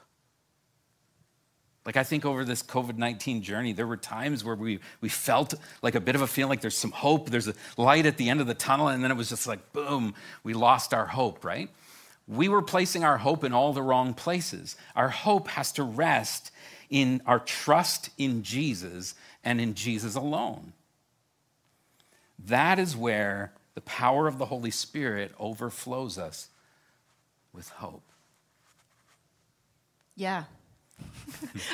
Like, 1.85 1.97
I 1.97 2.03
think 2.03 2.23
over 2.23 2.45
this 2.45 2.63
COVID 2.63 2.97
19 2.97 3.41
journey, 3.41 3.73
there 3.73 3.87
were 3.87 3.97
times 3.97 4.43
where 4.43 4.55
we, 4.55 4.79
we 5.01 5.09
felt 5.09 5.53
like 5.81 5.95
a 5.95 5.99
bit 5.99 6.15
of 6.15 6.21
a 6.21 6.27
feeling 6.27 6.49
like 6.49 6.61
there's 6.61 6.77
some 6.77 6.91
hope, 6.91 7.29
there's 7.29 7.49
a 7.49 7.55
light 7.75 8.05
at 8.05 8.17
the 8.17 8.29
end 8.29 8.39
of 8.39 8.47
the 8.47 8.53
tunnel, 8.53 8.87
and 8.87 9.03
then 9.03 9.11
it 9.11 9.17
was 9.17 9.29
just 9.29 9.47
like, 9.47 9.73
boom, 9.73 10.15
we 10.43 10.53
lost 10.53 10.93
our 10.93 11.05
hope, 11.05 11.43
right? 11.43 11.69
We 12.25 12.47
were 12.47 12.61
placing 12.61 13.03
our 13.03 13.17
hope 13.17 13.43
in 13.43 13.51
all 13.51 13.73
the 13.73 13.81
wrong 13.81 14.13
places. 14.13 14.77
Our 14.95 15.09
hope 15.09 15.49
has 15.49 15.73
to 15.73 15.83
rest 15.83 16.51
in 16.89 17.21
our 17.25 17.39
trust 17.39 18.11
in 18.17 18.43
Jesus 18.43 19.13
and 19.43 19.59
in 19.59 19.73
Jesus 19.73 20.15
alone. 20.15 20.71
That 22.45 22.79
is 22.79 22.95
where 22.95 23.51
the 23.75 23.81
power 23.81 24.27
of 24.27 24.37
the 24.37 24.45
Holy 24.45 24.71
Spirit 24.71 25.33
overflows 25.39 26.17
us 26.17 26.49
with 27.53 27.69
hope. 27.69 28.03
Yeah. 30.15 30.43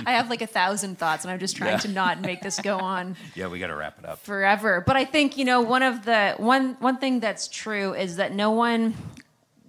I 0.05 0.13
have 0.13 0.29
like 0.29 0.41
a 0.41 0.47
thousand 0.47 0.97
thoughts, 0.97 1.23
and 1.23 1.31
I'm 1.31 1.39
just 1.39 1.55
trying 1.55 1.73
yeah. 1.73 1.79
to 1.79 1.87
not 1.89 2.21
make 2.21 2.41
this 2.41 2.59
go 2.59 2.77
on. 2.77 3.15
yeah, 3.35 3.47
we 3.47 3.59
got 3.59 3.67
to 3.67 3.75
wrap 3.75 3.99
it 3.99 4.05
up 4.05 4.19
forever. 4.19 4.81
But 4.85 4.95
I 4.95 5.05
think 5.05 5.37
you 5.37 5.45
know 5.45 5.61
one 5.61 5.83
of 5.83 6.05
the 6.05 6.35
one 6.37 6.77
one 6.79 6.97
thing 6.97 7.19
that's 7.19 7.47
true 7.47 7.93
is 7.93 8.15
that 8.15 8.33
no 8.33 8.51
one 8.51 8.95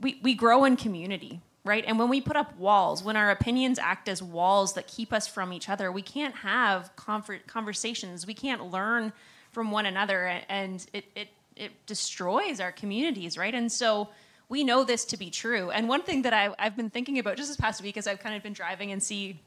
we 0.01 0.20
we 0.22 0.35
grow 0.35 0.64
in 0.64 0.76
community 0.76 1.41
right? 1.64 1.85
And 1.87 1.99
when 1.99 2.09
we 2.09 2.20
put 2.20 2.37
up 2.37 2.57
walls, 2.57 3.03
when 3.03 3.16
our 3.16 3.31
opinions 3.31 3.78
act 3.78 4.09
as 4.09 4.22
walls 4.22 4.74
that 4.74 4.87
keep 4.87 5.12
us 5.12 5.28
from 5.28 5.53
each 5.53 5.68
other, 5.68 5.93
we 5.93 6.03
can't 6.03 6.35
have 6.37 6.91
conversations. 6.97 8.26
We 8.26 8.35
can't 8.35 8.70
learn 8.70 9.12
from 9.53 9.70
one 9.70 9.87
another, 9.87 10.41
and 10.49 10.85
it, 10.93 11.05
it, 11.14 11.28
it 11.57 11.72
destroys 11.86 12.61
our 12.61 12.72
communities, 12.72 13.36
right? 13.36 13.55
And 13.55 13.70
so 13.70 14.09
we 14.48 14.64
know 14.64 14.84
this 14.84 15.05
to 15.07 15.16
be 15.16 15.30
true. 15.30 15.70
And 15.70 15.88
one 15.88 16.03
thing 16.03 16.22
that 16.22 16.32
I, 16.32 16.55
I've 16.59 16.76
been 16.76 16.90
thinking 16.90 17.18
about 17.18 17.36
just 17.36 17.48
this 17.48 17.57
past 17.57 17.82
week 17.82 17.96
as 17.96 18.07
I've 18.07 18.20
kind 18.20 18.34
of 18.34 18.42
been 18.42 18.53
driving 18.53 18.92
and 18.92 19.03
see 19.03 19.40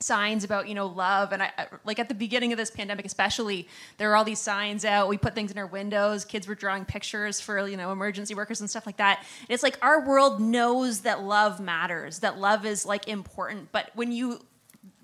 signs 0.00 0.42
about 0.44 0.68
you 0.68 0.74
know 0.74 0.86
love 0.86 1.32
and 1.32 1.40
I, 1.40 1.50
like 1.84 2.00
at 2.00 2.08
the 2.08 2.16
beginning 2.16 2.52
of 2.52 2.58
this 2.58 2.70
pandemic 2.70 3.06
especially 3.06 3.68
there 3.96 4.08
were 4.08 4.16
all 4.16 4.24
these 4.24 4.40
signs 4.40 4.84
out 4.84 5.08
we 5.08 5.16
put 5.16 5.36
things 5.36 5.52
in 5.52 5.56
our 5.56 5.68
windows 5.68 6.24
kids 6.24 6.48
were 6.48 6.56
drawing 6.56 6.84
pictures 6.84 7.40
for 7.40 7.66
you 7.68 7.76
know 7.76 7.92
emergency 7.92 8.34
workers 8.34 8.60
and 8.60 8.68
stuff 8.68 8.86
like 8.86 8.96
that 8.96 9.24
and 9.42 9.50
it's 9.50 9.62
like 9.62 9.78
our 9.82 10.04
world 10.04 10.40
knows 10.40 11.02
that 11.02 11.22
love 11.22 11.60
matters 11.60 12.18
that 12.18 12.38
love 12.38 12.66
is 12.66 12.84
like 12.84 13.08
important 13.08 13.70
but 13.70 13.92
when 13.94 14.10
you 14.10 14.40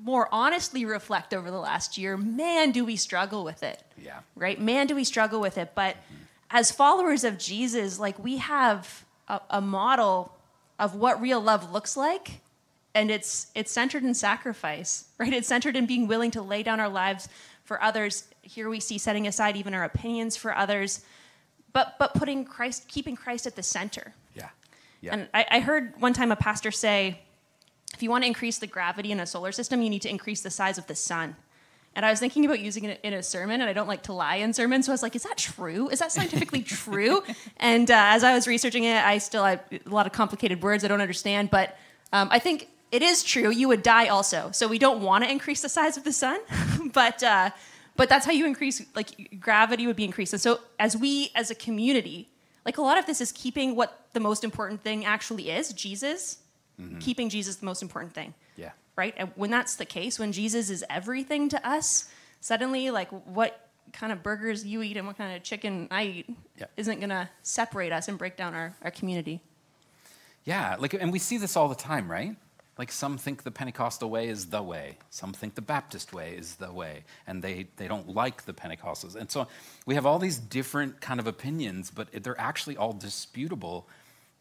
more 0.03 0.29
honestly 0.33 0.85
reflect 0.85 1.35
over 1.35 1.51
the 1.51 1.59
last 1.59 1.99
year, 1.99 2.17
man, 2.17 2.73
do 2.73 2.85
we 2.85 2.97
struggle 2.97 3.45
with 3.45 3.63
it. 3.63 3.83
Yeah. 4.03 4.21
Right? 4.35 4.61
Man, 4.61 4.87
do 4.87 4.95
we 4.95 5.05
struggle 5.05 5.41
with 5.41 5.59
it. 5.59 5.73
But 5.75 5.97
mm-hmm. 5.97 6.20
As 6.51 6.71
followers 6.73 7.25
of 7.25 7.39
Jesus, 7.39 7.99
like 7.99 8.19
we 8.19 8.39
have 8.39 9.05
a, 9.29 9.41
a 9.51 9.61
model 9.61 10.37
of 10.79 10.95
what 10.95 11.21
real 11.21 11.41
love 11.41 11.73
looks 11.73 11.97
like. 11.97 12.41
And 12.95 13.11
it's 13.11 13.47
it's 13.55 13.71
centered 13.71 14.03
in 14.03 14.15
sacrifice, 14.15 15.05
right? 15.19 15.33
It's 15.33 15.47
centered 15.47 15.77
in 15.77 15.87
being 15.87 16.09
willing 16.09 16.33
to 16.33 16.43
lay 16.43 16.63
down 16.63 16.81
our 16.81 16.89
lives 16.89 17.29
for 17.65 17.81
others. 17.83 18.25
Here 18.43 18.69
we 18.69 18.81
see 18.81 18.99
setting 18.99 19.27
aside 19.29 19.57
even 19.57 19.75
our 19.75 19.85
opinions 19.85 20.37
for 20.37 20.57
others, 20.57 21.05
but 21.73 21.95
but 21.99 22.15
putting 22.15 22.45
Christ, 22.45 22.89
keeping 22.89 23.15
Christ 23.15 23.47
at 23.47 23.55
the 23.55 23.63
center. 23.63 24.15
Yeah. 24.35 24.49
Yeah. 25.01 25.13
And 25.15 25.29
I, 25.33 25.47
I 25.51 25.61
heard 25.61 26.01
one 26.01 26.13
time 26.13 26.33
a 26.33 26.37
pastor 26.37 26.73
say, 26.73 27.21
if 27.95 28.03
you 28.03 28.11
want 28.11 28.25
to 28.25 28.27
increase 28.27 28.59
the 28.59 28.67
gravity 28.67 29.13
in 29.13 29.21
a 29.21 29.27
solar 29.27 29.53
system, 29.53 29.83
you 29.83 29.91
need 29.91 30.03
to 30.03 30.11
increase 30.11 30.41
the 30.41 30.51
size 30.51 30.79
of 30.79 30.87
the 30.89 30.95
sun. 30.95 31.37
And 31.97 32.07
I 32.07 32.11
was 32.11 32.21
thinking 32.21 32.45
about 32.45 32.61
using 32.61 32.85
it 32.85 33.01
in 33.03 33.13
a 33.13 33.23
sermon, 33.23 33.61
and 33.61 33.69
I 33.69 33.73
don't 33.73 33.89
like 33.89 34.03
to 34.05 34.13
lie 34.13 34.37
in 34.37 34.53
sermons, 34.53 34.87
so 34.87 34.93
I 34.93 34.95
was 34.95 35.03
like, 35.03 35.17
is 35.17 35.25
that 35.25 35.37
true? 35.37 35.89
Is 35.89 35.99
that 35.99 36.13
scientifically 36.13 36.63
true? 36.63 37.23
And 37.57 37.91
uh, 37.91 37.95
as 37.97 38.23
I 38.23 38.33
was 38.33 38.47
researching 38.47 38.85
it, 38.85 39.05
I 39.05 39.19
still 39.19 39.45
had 39.45 39.61
a 39.85 39.89
lot 39.89 40.07
of 40.07 40.13
complicated 40.13 40.63
words 40.63 40.85
I 40.85 40.89
don't 40.89 41.01
understand, 41.01 41.51
but 41.51 41.77
um, 42.13 42.29
I 42.31 42.39
think 42.39 42.69
it 42.93 43.03
is 43.03 43.25
true. 43.25 43.51
You 43.51 43.69
would 43.69 43.83
die 43.83 44.07
also. 44.07 44.51
So 44.53 44.69
we 44.69 44.79
don't 44.79 45.03
want 45.03 45.25
to 45.25 45.31
increase 45.31 45.63
the 45.63 45.69
size 45.69 45.97
of 45.97 46.05
the 46.05 46.13
sun, 46.13 46.41
but, 46.93 47.23
uh, 47.23 47.51
but 47.97 48.09
that's 48.09 48.25
how 48.25 48.33
you 48.33 48.47
increase, 48.47 48.83
like, 48.95 49.41
gravity 49.41 49.87
would 49.87 49.97
be 49.97 50.05
increased. 50.05 50.33
And 50.33 50.41
so 50.41 50.61
as 50.79 50.97
we, 50.97 51.31
as 51.35 51.51
a 51.51 51.55
community, 51.57 52.29
like, 52.65 52.79
a 52.79 52.83
lot 52.83 52.99
of 52.99 53.07
this 53.07 53.21
is 53.21 53.33
keeping 53.33 53.75
what 53.75 54.07
the 54.13 54.21
most 54.21 54.45
important 54.45 54.83
thing 54.83 55.05
actually 55.05 55.51
is 55.51 55.73
Jesus, 55.73 56.39
mm-hmm. 56.81 56.99
keeping 56.99 57.29
Jesus 57.29 57.57
the 57.57 57.67
most 57.67 57.83
important 57.83 58.15
thing. 58.15 58.35
Yeah 58.57 58.71
right? 59.01 59.15
And 59.17 59.33
when 59.35 59.51
that's 59.51 59.77
the 59.77 59.87
case, 59.87 60.19
when 60.19 60.31
Jesus 60.31 60.69
is 60.69 60.85
everything 60.91 61.49
to 61.49 61.67
us, 61.67 62.11
suddenly, 62.43 62.91
like, 62.91 63.09
what 63.09 63.71
kind 63.95 64.13
of 64.13 64.23
burgers 64.23 64.67
you 64.67 64.83
eat 64.83 64.99
and 64.99 65.07
what 65.07 65.17
kind 65.17 65.35
of 65.35 65.43
chicken 65.43 65.89
I 65.91 66.05
eat 66.05 66.31
yeah. 66.59 66.67
isn't 66.77 67.01
going 67.01 67.09
to 67.09 67.27
separate 67.43 67.93
us 67.93 68.09
and 68.09 68.19
break 68.19 68.37
down 68.37 68.55
our, 68.55 68.75
our 68.83 68.91
community. 68.91 69.41
Yeah, 70.45 70.77
like, 70.79 70.93
and 70.93 71.11
we 71.11 71.19
see 71.19 71.39
this 71.39 71.57
all 71.57 71.69
the 71.69 71.75
time, 71.75 72.11
right? 72.11 72.37
Like 72.77 72.93
some 72.93 73.17
think 73.17 73.43
the 73.43 73.51
Pentecostal 73.51 74.11
way 74.11 74.29
is 74.29 74.47
the 74.47 74.63
way, 74.63 74.99
some 75.09 75.33
think 75.33 75.55
the 75.55 75.63
Baptist 75.63 76.13
way 76.13 76.35
is 76.37 76.57
the 76.57 76.71
way, 76.71 77.05
and 77.27 77.43
they, 77.43 77.69
they 77.77 77.89
don't 77.89 78.09
like 78.09 78.45
the 78.45 78.53
Pentecostals. 78.53 79.17
And 79.17 79.31
so 79.31 79.49
we 79.87 79.95
have 79.95 80.05
all 80.05 80.19
these 80.19 80.39
different 80.39 81.01
kind 81.01 81.21
of 81.21 81.27
opinions, 81.27 81.91
but 81.91 82.09
they're 82.23 82.41
actually 82.41 82.77
all 82.77 82.93
disputable 82.93 83.89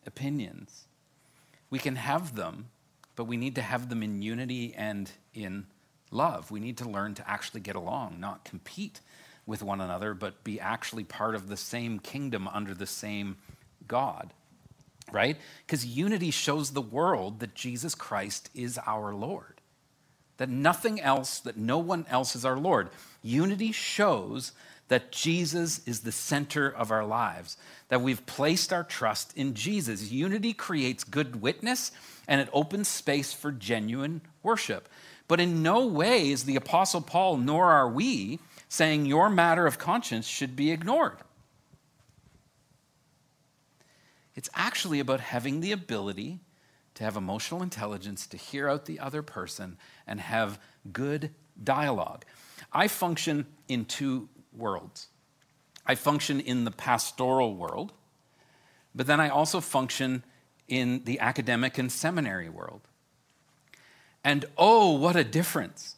opinions. 0.06 0.89
We 1.70 1.80
can 1.80 1.96
have 1.96 2.36
them, 2.36 2.70
but 3.16 3.26
we 3.26 3.38
need 3.38 3.56
to 3.56 3.62
have 3.62 3.90
them 3.90 4.02
in 4.04 4.22
unity 4.22 4.74
and 4.76 5.10
in 5.34 5.68
love. 6.12 6.52
We 6.52 6.60
need 6.60 6.78
to 6.78 6.90
learn 6.90 7.14
to 7.16 7.30
actually 7.30 7.62
get 7.62 7.76
along, 7.76 8.20
not 8.20 8.44
compete 8.44 9.02
with 9.46 9.64
one 9.64 9.82
another, 9.82 10.14
but 10.14 10.44
be 10.44 10.60
actually 10.60 11.04
part 11.04 11.36
of 11.36 11.48
the 11.48 11.58
same 11.58 12.00
kingdom 12.00 12.48
under 12.48 12.74
the 12.74 12.86
same 12.86 13.38
God, 13.88 14.34
right? 15.12 15.38
Because 15.66 15.86
unity 15.86 16.32
shows 16.32 16.72
the 16.72 16.82
world 16.82 17.40
that 17.40 17.56
Jesus 17.56 17.96
Christ 17.96 18.50
is 18.54 18.80
our 18.86 19.14
Lord, 19.14 19.62
that 20.38 20.50
nothing 20.50 21.02
else, 21.02 21.40
that 21.40 21.58
no 21.58 21.80
one 21.80 22.06
else 22.10 22.36
is 22.36 22.46
our 22.46 22.58
Lord. 22.58 22.90
Unity 23.24 23.72
shows 23.72 24.52
that 24.90 25.12
Jesus 25.12 25.82
is 25.88 26.02
the 26.02 26.12
center 26.12 26.70
of 26.70 26.92
our 26.92 27.06
lives, 27.06 27.58
that 27.88 28.02
we've 28.02 28.26
placed 28.26 28.74
our 28.74 28.84
trust 28.84 29.36
in 29.38 29.54
Jesus. 29.54 30.12
Unity 30.12 30.54
creates 30.54 31.04
good 31.04 31.42
witness 31.42 31.92
and 32.28 32.42
it 32.42 32.50
opens 32.52 32.88
space 32.88 33.32
for 33.32 33.52
genuine 33.52 34.22
worship. 34.44 34.90
But 35.28 35.40
in 35.40 35.64
no 35.64 35.86
way 35.86 36.30
is 36.30 36.44
the 36.44 36.56
Apostle 36.56 37.02
Paul, 37.02 37.38
nor 37.38 37.72
are 37.72 37.90
we, 37.90 38.40
saying 38.68 39.06
your 39.06 39.30
matter 39.30 39.66
of 39.66 39.80
conscience 39.80 40.28
should 40.28 40.56
be 40.56 40.72
ignored. 40.72 41.18
It's 44.36 44.50
actually 44.56 45.00
about 45.00 45.20
having 45.20 45.60
the 45.60 45.72
ability 45.72 46.40
to 46.96 47.04
have 47.04 47.16
emotional 47.16 47.62
intelligence, 47.62 48.26
to 48.28 48.38
hear 48.38 48.68
out 48.68 48.86
the 48.86 49.00
other 49.00 49.22
person, 49.22 49.78
and 50.08 50.20
have 50.20 50.60
good 50.92 51.32
dialogue. 51.64 52.26
I 52.72 52.88
function 52.88 53.46
in 53.68 53.86
two 53.86 54.30
worlds. 54.56 55.08
I 55.86 55.96
function 55.96 56.40
in 56.40 56.66
the 56.66 56.72
pastoral 56.72 57.56
world, 57.56 57.94
but 58.94 59.08
then 59.08 59.20
I 59.20 59.30
also 59.30 59.60
function 59.60 60.24
in 60.68 61.04
the 61.06 61.20
academic 61.20 61.78
and 61.78 61.92
seminary 61.92 62.50
world. 62.50 62.82
And 64.24 64.46
oh, 64.58 64.94
what 64.94 65.16
a 65.16 65.24
difference. 65.24 65.96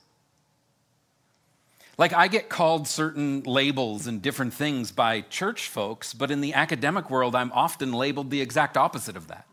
Like, 1.97 2.13
I 2.13 2.27
get 2.27 2.49
called 2.49 2.87
certain 2.87 3.43
labels 3.43 4.07
and 4.07 4.21
different 4.21 4.53
things 4.53 4.91
by 4.91 5.21
church 5.21 5.67
folks, 5.67 6.13
but 6.13 6.31
in 6.31 6.41
the 6.41 6.53
academic 6.53 7.09
world, 7.09 7.35
I'm 7.35 7.51
often 7.51 7.91
labeled 7.91 8.29
the 8.29 8.41
exact 8.41 8.77
opposite 8.77 9.17
of 9.17 9.27
that. 9.27 9.45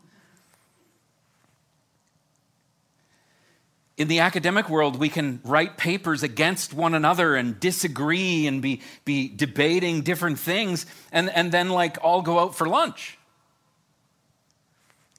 In 3.99 4.07
the 4.07 4.19
academic 4.19 4.67
world, 4.67 4.97
we 4.97 5.09
can 5.09 5.41
write 5.43 5.77
papers 5.77 6.23
against 6.23 6.73
one 6.73 6.95
another 6.95 7.35
and 7.35 7.59
disagree 7.59 8.47
and 8.47 8.61
be, 8.61 8.81
be 9.05 9.27
debating 9.27 10.01
different 10.01 10.39
things, 10.39 10.87
and, 11.11 11.29
and 11.29 11.51
then, 11.51 11.69
like, 11.69 11.97
all 12.01 12.23
go 12.23 12.39
out 12.39 12.55
for 12.55 12.67
lunch 12.67 13.19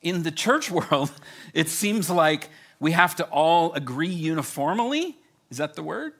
in 0.03 0.23
the 0.23 0.31
church 0.31 0.71
world, 0.91 1.13
it 1.55 1.69
seems 1.69 2.11
like 2.11 2.49
we 2.79 2.93
have 2.93 3.17
to 3.17 3.25
all 3.25 3.73
agree 3.73 4.09
uniformly. 4.09 5.17
Is 5.51 5.59
that 5.59 5.75
the 5.75 5.83
word? 5.83 6.15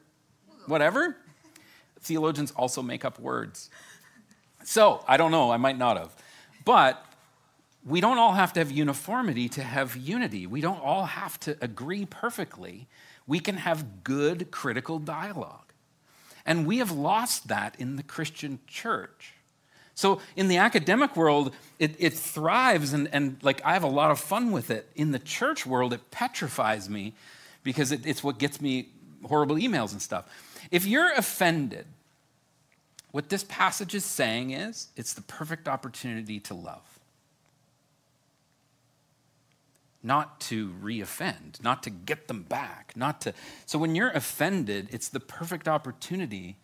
Whatever. 0.67 1.17
Theologians 2.01 2.51
also 2.51 2.81
make 2.81 3.05
up 3.05 3.19
words. 3.19 3.69
So, 4.63 5.03
I 5.07 5.17
don't 5.17 5.31
know, 5.31 5.51
I 5.51 5.57
might 5.57 5.77
not 5.77 5.97
have. 5.97 6.15
But 6.65 7.03
we 7.85 8.01
don't 8.01 8.17
all 8.17 8.33
have 8.33 8.53
to 8.53 8.59
have 8.59 8.71
uniformity 8.71 9.49
to 9.49 9.63
have 9.63 9.95
unity. 9.95 10.45
We 10.45 10.61
don't 10.61 10.81
all 10.81 11.05
have 11.05 11.39
to 11.41 11.57
agree 11.61 12.05
perfectly. 12.05 12.87
We 13.25 13.39
can 13.39 13.57
have 13.57 14.03
good 14.03 14.51
critical 14.51 14.99
dialogue. 14.99 15.73
And 16.45 16.67
we 16.67 16.77
have 16.77 16.91
lost 16.91 17.47
that 17.47 17.75
in 17.79 17.95
the 17.95 18.03
Christian 18.03 18.59
church. 18.67 19.33
So 19.93 20.21
in 20.35 20.47
the 20.47 20.57
academic 20.57 21.15
world, 21.15 21.53
it, 21.77 21.95
it 21.99 22.13
thrives 22.13 22.93
and, 22.93 23.07
and 23.11 23.37
like 23.43 23.61
I 23.65 23.73
have 23.73 23.83
a 23.83 23.87
lot 23.87 24.11
of 24.11 24.19
fun 24.19 24.51
with 24.51 24.71
it. 24.71 24.89
In 24.95 25.11
the 25.11 25.19
church 25.19 25.65
world, 25.65 25.93
it 25.93 26.11
petrifies 26.11 26.89
me 26.89 27.13
because 27.63 27.91
it, 27.91 28.05
it's 28.05 28.23
what 28.23 28.37
gets 28.37 28.61
me 28.61 28.89
horrible 29.23 29.55
emails 29.57 29.91
and 29.91 30.01
stuff. 30.01 30.25
If 30.71 30.85
you're 30.85 31.11
offended, 31.13 31.85
what 33.11 33.29
this 33.29 33.43
passage 33.43 33.93
is 33.93 34.05
saying 34.05 34.51
is 34.51 34.87
it's 34.95 35.13
the 35.13 35.21
perfect 35.21 35.67
opportunity 35.67 36.39
to 36.41 36.53
love. 36.53 36.90
Not 40.03 40.39
to 40.41 40.73
reoffend, 40.81 41.63
not 41.63 41.83
to 41.83 41.89
get 41.91 42.27
them 42.27 42.43
back, 42.43 42.93
not 42.95 43.21
to. 43.21 43.33
So 43.65 43.77
when 43.77 43.93
you're 43.93 44.09
offended, 44.09 44.89
it's 44.91 45.09
the 45.09 45.19
perfect 45.19 45.67
opportunity 45.67 46.57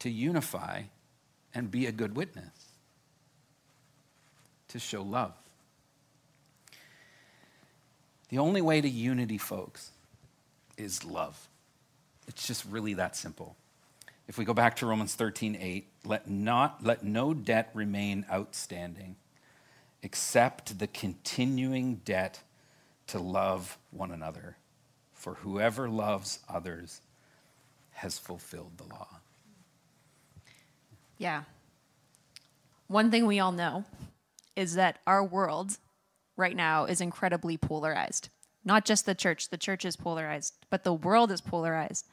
to 0.00 0.10
unify 0.10 0.82
and 1.54 1.70
be 1.70 1.86
a 1.86 1.92
good 1.92 2.16
witness 2.16 2.76
to 4.68 4.78
show 4.78 5.02
love. 5.02 5.32
The 8.28 8.38
only 8.38 8.60
way 8.60 8.80
to 8.80 8.88
unity, 8.88 9.38
folks, 9.38 9.90
is 10.76 11.04
love. 11.04 11.48
It's 12.28 12.46
just 12.46 12.64
really 12.66 12.94
that 12.94 13.16
simple. 13.16 13.56
If 14.28 14.36
we 14.36 14.44
go 14.44 14.52
back 14.52 14.76
to 14.76 14.86
Romans 14.86 15.14
13, 15.14 15.56
8, 15.58 15.86
let, 16.04 16.28
not, 16.28 16.82
let 16.84 17.04
no 17.04 17.32
debt 17.32 17.70
remain 17.72 18.26
outstanding 18.30 19.16
except 20.02 20.78
the 20.78 20.86
continuing 20.86 21.96
debt 22.04 22.40
to 23.08 23.18
love 23.18 23.78
one 23.90 24.10
another. 24.10 24.56
For 25.12 25.34
whoever 25.34 25.88
loves 25.88 26.40
others 26.48 27.00
has 27.92 28.18
fulfilled 28.18 28.72
the 28.76 28.84
law. 28.84 29.08
Yeah. 31.18 31.42
One 32.88 33.10
thing 33.10 33.26
we 33.26 33.40
all 33.40 33.52
know 33.52 33.84
is 34.54 34.74
that 34.74 34.98
our 35.06 35.24
world 35.24 35.78
right 36.36 36.54
now 36.54 36.84
is 36.84 37.00
incredibly 37.00 37.56
polarized. 37.56 38.28
Not 38.64 38.84
just 38.84 39.06
the 39.06 39.14
church, 39.14 39.48
the 39.48 39.58
church 39.58 39.84
is 39.84 39.96
polarized, 39.96 40.54
but 40.70 40.84
the 40.84 40.92
world 40.92 41.30
is 41.30 41.40
polarized. 41.40 42.06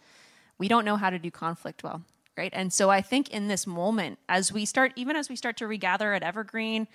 We 0.58 0.68
don't 0.68 0.86
know 0.86 0.96
how 0.96 1.10
to 1.10 1.20
do 1.20 1.32
conflict 1.32 1.84
well, 1.84 2.04
right? 2.38 2.52
And 2.54 2.72
so 2.72 2.90
I 2.90 3.02
think 3.02 3.30
in 3.30 3.48
this 3.48 3.68
moment, 3.68 4.20
as 4.30 4.54
we 4.54 4.66
start, 4.66 4.94
even 4.96 5.16
as 5.16 5.30
we 5.30 5.36
start 5.36 5.58
to 5.58 5.68
regather 5.68 6.14
at 6.14 6.24
Evergreen, 6.24 6.88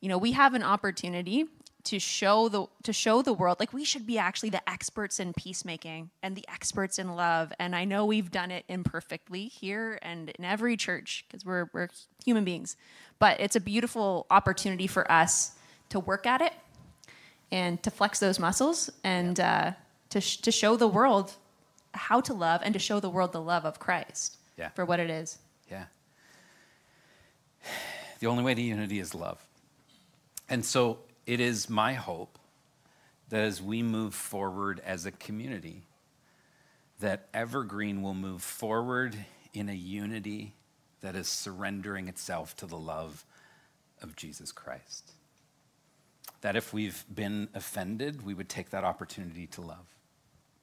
you 0.00 0.08
know, 0.08 0.18
we 0.18 0.32
have 0.32 0.54
an 0.54 0.62
opportunity 0.62 1.46
to 1.86 1.98
show 1.98 2.48
the 2.48 2.66
to 2.82 2.92
show 2.92 3.22
the 3.22 3.32
world 3.32 3.58
like 3.60 3.72
we 3.72 3.84
should 3.84 4.06
be 4.06 4.18
actually 4.18 4.50
the 4.50 4.68
experts 4.68 5.20
in 5.20 5.32
peacemaking 5.32 6.10
and 6.22 6.36
the 6.36 6.44
experts 6.48 6.98
in 6.98 7.14
love 7.16 7.52
and 7.60 7.74
i 7.76 7.84
know 7.84 8.04
we've 8.04 8.30
done 8.30 8.50
it 8.50 8.64
imperfectly 8.68 9.46
here 9.46 9.98
and 10.02 10.30
in 10.30 10.44
every 10.44 10.76
church 10.76 11.24
because 11.28 11.44
we're, 11.44 11.70
we're 11.72 11.88
human 12.24 12.44
beings 12.44 12.76
but 13.18 13.38
it's 13.40 13.54
a 13.56 13.60
beautiful 13.60 14.26
opportunity 14.30 14.86
for 14.86 15.10
us 15.10 15.52
to 15.88 16.00
work 16.00 16.26
at 16.26 16.40
it 16.40 16.52
and 17.52 17.80
to 17.82 17.90
flex 17.90 18.18
those 18.18 18.38
muscles 18.40 18.90
and 19.04 19.38
uh, 19.38 19.70
to, 20.10 20.20
sh- 20.20 20.38
to 20.38 20.50
show 20.50 20.76
the 20.76 20.88
world 20.88 21.34
how 21.94 22.20
to 22.20 22.34
love 22.34 22.60
and 22.64 22.72
to 22.74 22.80
show 22.80 22.98
the 22.98 23.08
world 23.08 23.32
the 23.32 23.40
love 23.40 23.64
of 23.64 23.78
Christ 23.78 24.36
Yeah. 24.58 24.70
for 24.70 24.84
what 24.84 24.98
it 24.98 25.08
is. 25.10 25.38
Yeah. 25.70 25.84
The 28.18 28.26
only 28.26 28.42
way 28.42 28.54
to 28.54 28.62
unity 28.62 28.98
is 28.98 29.14
love. 29.14 29.44
And 30.48 30.64
so 30.64 30.98
it 31.26 31.40
is 31.40 31.68
my 31.68 31.94
hope 31.94 32.38
that 33.28 33.42
as 33.42 33.60
we 33.60 33.82
move 33.82 34.14
forward 34.14 34.80
as 34.84 35.04
a 35.04 35.10
community, 35.10 35.82
that 37.00 37.28
Evergreen 37.34 38.00
will 38.00 38.14
move 38.14 38.42
forward 38.42 39.16
in 39.52 39.68
a 39.68 39.74
unity 39.74 40.54
that 41.00 41.16
is 41.16 41.28
surrendering 41.28 42.08
itself 42.08 42.56
to 42.56 42.66
the 42.66 42.78
love 42.78 43.24
of 44.02 44.16
Jesus 44.16 44.52
Christ. 44.52 45.12
That 46.40 46.56
if 46.56 46.72
we've 46.72 47.04
been 47.12 47.48
offended, 47.54 48.24
we 48.24 48.34
would 48.34 48.48
take 48.48 48.70
that 48.70 48.84
opportunity 48.84 49.46
to 49.48 49.60
love. 49.60 49.86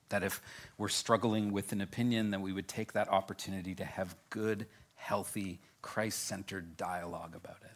That 0.10 0.24
if 0.24 0.42
we're 0.78 0.90
struggling 0.90 1.52
with 1.52 1.72
an 1.72 1.82
opinion, 1.82 2.32
that 2.32 2.42
we 2.42 2.54
would 2.54 2.68
take 2.68 2.94
that 2.94 3.10
opportunity 3.10 3.76
to 3.76 3.86
have 3.86 4.16
good, 4.30 4.68
healthy, 4.96 5.60
Christ 5.82 6.24
centered 6.26 6.78
dialogue 6.78 7.36
about 7.36 7.58
it. 7.64 7.73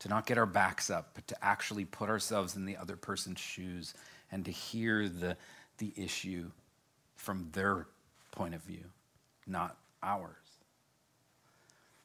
To 0.00 0.08
not 0.08 0.26
get 0.26 0.38
our 0.38 0.46
backs 0.46 0.90
up, 0.90 1.12
but 1.14 1.26
to 1.28 1.44
actually 1.44 1.84
put 1.84 2.10
ourselves 2.10 2.54
in 2.54 2.66
the 2.66 2.76
other 2.76 2.96
person's 2.96 3.40
shoes 3.40 3.94
and 4.30 4.44
to 4.44 4.50
hear 4.50 5.08
the, 5.08 5.36
the 5.78 5.92
issue 5.96 6.50
from 7.14 7.48
their 7.52 7.86
point 8.30 8.54
of 8.54 8.62
view, 8.62 8.84
not 9.46 9.76
ours. 10.02 10.34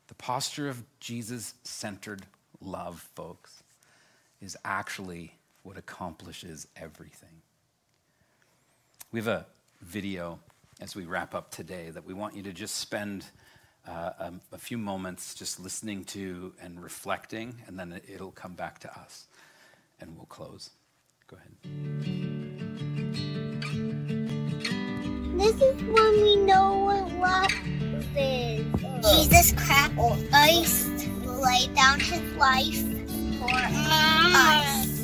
The 0.07 0.15
posture 0.15 0.69
of 0.69 0.83
Jesus 0.99 1.53
centered 1.63 2.23
love, 2.61 3.07
folks, 3.15 3.63
is 4.41 4.57
actually 4.65 5.35
what 5.63 5.77
accomplishes 5.77 6.67
everything. 6.75 7.41
We 9.11 9.19
have 9.19 9.27
a 9.27 9.45
video 9.81 10.39
as 10.79 10.95
we 10.95 11.05
wrap 11.05 11.35
up 11.35 11.51
today 11.51 11.89
that 11.91 12.05
we 12.05 12.13
want 12.13 12.35
you 12.35 12.43
to 12.43 12.53
just 12.53 12.75
spend 12.75 13.25
uh, 13.87 14.11
a, 14.19 14.33
a 14.53 14.57
few 14.57 14.77
moments 14.77 15.33
just 15.33 15.59
listening 15.59 16.03
to 16.05 16.53
and 16.61 16.81
reflecting, 16.83 17.55
and 17.67 17.79
then 17.79 17.91
it- 17.93 18.05
it'll 18.07 18.31
come 18.31 18.53
back 18.53 18.79
to 18.79 18.99
us 18.99 19.25
and 19.99 20.15
we'll 20.17 20.25
close. 20.27 20.69
Go 21.27 21.37
ahead. 21.37 22.61
This 25.37 25.55
is 25.55 25.81
when 25.83 26.21
we 26.21 26.35
know 26.37 26.73
what 26.85 27.11
love 27.13 27.51
is. 28.15 28.65
Jesus 29.03 29.51
cracked 29.53 29.97
ice, 30.33 30.87
laid 31.25 31.73
down 31.75 31.99
his 31.99 32.21
life 32.35 32.83
for 33.39 33.49
us. 33.51 34.99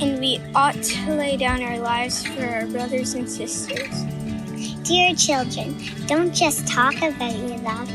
And 0.00 0.18
we 0.20 0.40
ought 0.54 0.80
to 0.82 1.14
lay 1.14 1.36
down 1.36 1.62
our 1.62 1.78
lives 1.80 2.24
for 2.26 2.44
our 2.46 2.66
brothers 2.66 3.14
and 3.14 3.28
sisters. 3.28 3.92
Dear 4.88 5.14
children, 5.14 5.76
don't 6.06 6.34
just 6.34 6.66
talk 6.66 6.96
about 6.96 7.36
your 7.36 7.58
love. 7.58 7.90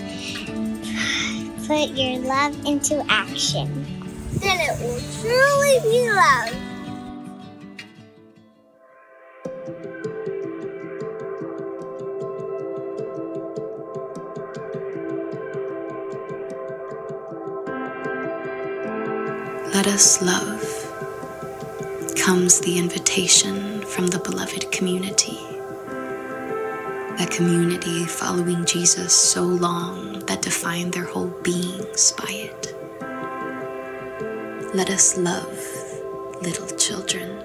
Put 1.66 1.90
your 1.98 2.20
love 2.20 2.54
into 2.68 3.04
action. 3.10 3.84
Then 4.34 4.60
it 4.60 4.80
will 4.80 5.02
truly 5.20 5.80
be 5.82 6.12
love. 6.12 6.54
Let 19.74 19.88
us 19.88 20.22
love 20.22 20.84
comes 22.16 22.60
the 22.60 22.78
invitation 22.78 23.82
from 23.82 24.08
the 24.08 24.20
beloved 24.20 24.72
community. 24.72 25.33
That 27.18 27.30
community 27.30 28.06
following 28.06 28.66
Jesus 28.66 29.14
so 29.14 29.44
long 29.44 30.20
that 30.26 30.42
defined 30.42 30.94
their 30.94 31.06
whole 31.06 31.28
beings 31.44 32.12
by 32.14 32.30
it. 32.30 32.76
Let 34.74 34.90
us 34.90 35.16
love 35.16 35.56
little 36.42 36.68
children. 36.76 37.44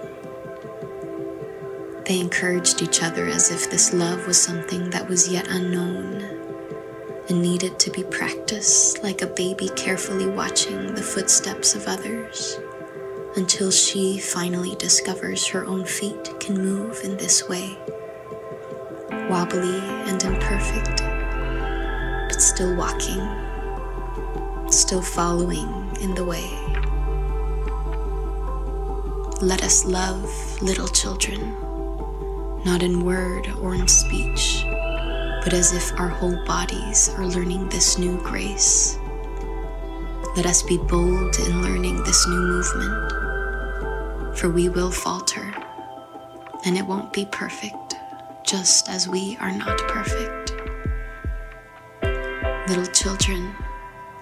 They 2.07 2.19
encouraged 2.19 2.81
each 2.81 3.03
other 3.03 3.27
as 3.27 3.51
if 3.51 3.71
this 3.71 3.93
love 3.93 4.27
was 4.27 4.41
something 4.43 4.89
that 4.91 5.07
was 5.07 5.29
yet 5.29 5.47
unknown 5.49 6.23
and 7.29 7.43
needed 7.43 7.79
to 7.81 7.91
be 7.91 8.05
practiced 8.05 9.03
like 9.03 9.21
a 9.21 9.27
baby 9.27 9.69
carefully 9.77 10.27
watching 10.27 10.95
the 10.95 11.03
footsteps 11.03 11.75
of 11.75 11.87
others 11.87 12.59
until 13.37 13.71
she 13.71 14.19
finally 14.19 14.75
discovers 14.77 15.47
her 15.49 15.67
own 15.67 15.85
feet 15.85 16.41
can 16.41 16.57
move 16.57 17.01
in 17.05 17.19
this 17.19 17.47
way. 17.47 17.77
Wobbly 19.29 19.79
and 20.09 20.23
imperfect, 20.23 21.03
but 22.29 22.41
still 22.41 22.75
walking, 22.77 23.21
still 24.71 25.03
following 25.03 25.69
in 26.01 26.15
the 26.15 26.25
way. 26.25 26.49
Let 29.41 29.63
us 29.63 29.85
love 29.85 30.25
little 30.63 30.89
children, 30.89 31.55
not 32.65 32.83
in 32.83 33.05
word 33.05 33.49
or 33.61 33.75
in 33.75 33.87
speech 33.87 34.65
but 35.49 35.57
as 35.57 35.73
if 35.73 35.99
our 35.99 36.09
whole 36.09 36.37
bodies 36.45 37.09
are 37.17 37.27
learning 37.27 37.71
this 37.71 37.97
new 37.97 38.19
grace. 38.19 38.99
Let 40.37 40.45
us 40.45 40.63
be 40.63 40.77
bold 40.77 41.39
in 41.39 41.63
learning 41.63 42.05
this 42.05 42.29
new 42.29 42.41
movement, 42.41 44.37
for 44.37 44.51
we 44.51 44.69
will 44.69 44.91
falter, 44.91 45.55
and 46.67 46.77
it 46.77 46.85
won't 46.85 47.15
be 47.15 47.25
perfect, 47.33 47.78
just 48.49 48.89
as 48.89 49.07
we 49.07 49.37
are 49.43 49.53
not 49.53 49.77
perfect. 49.89 50.55
Little 52.67 52.87
children, 52.95 53.55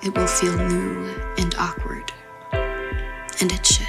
it 0.03 0.17
will 0.19 0.27
feel 0.27 0.57
new 0.57 1.15
and 1.39 1.55
awkward, 1.55 2.11
and 2.53 3.53
it 3.53 3.65
should. 3.65 3.87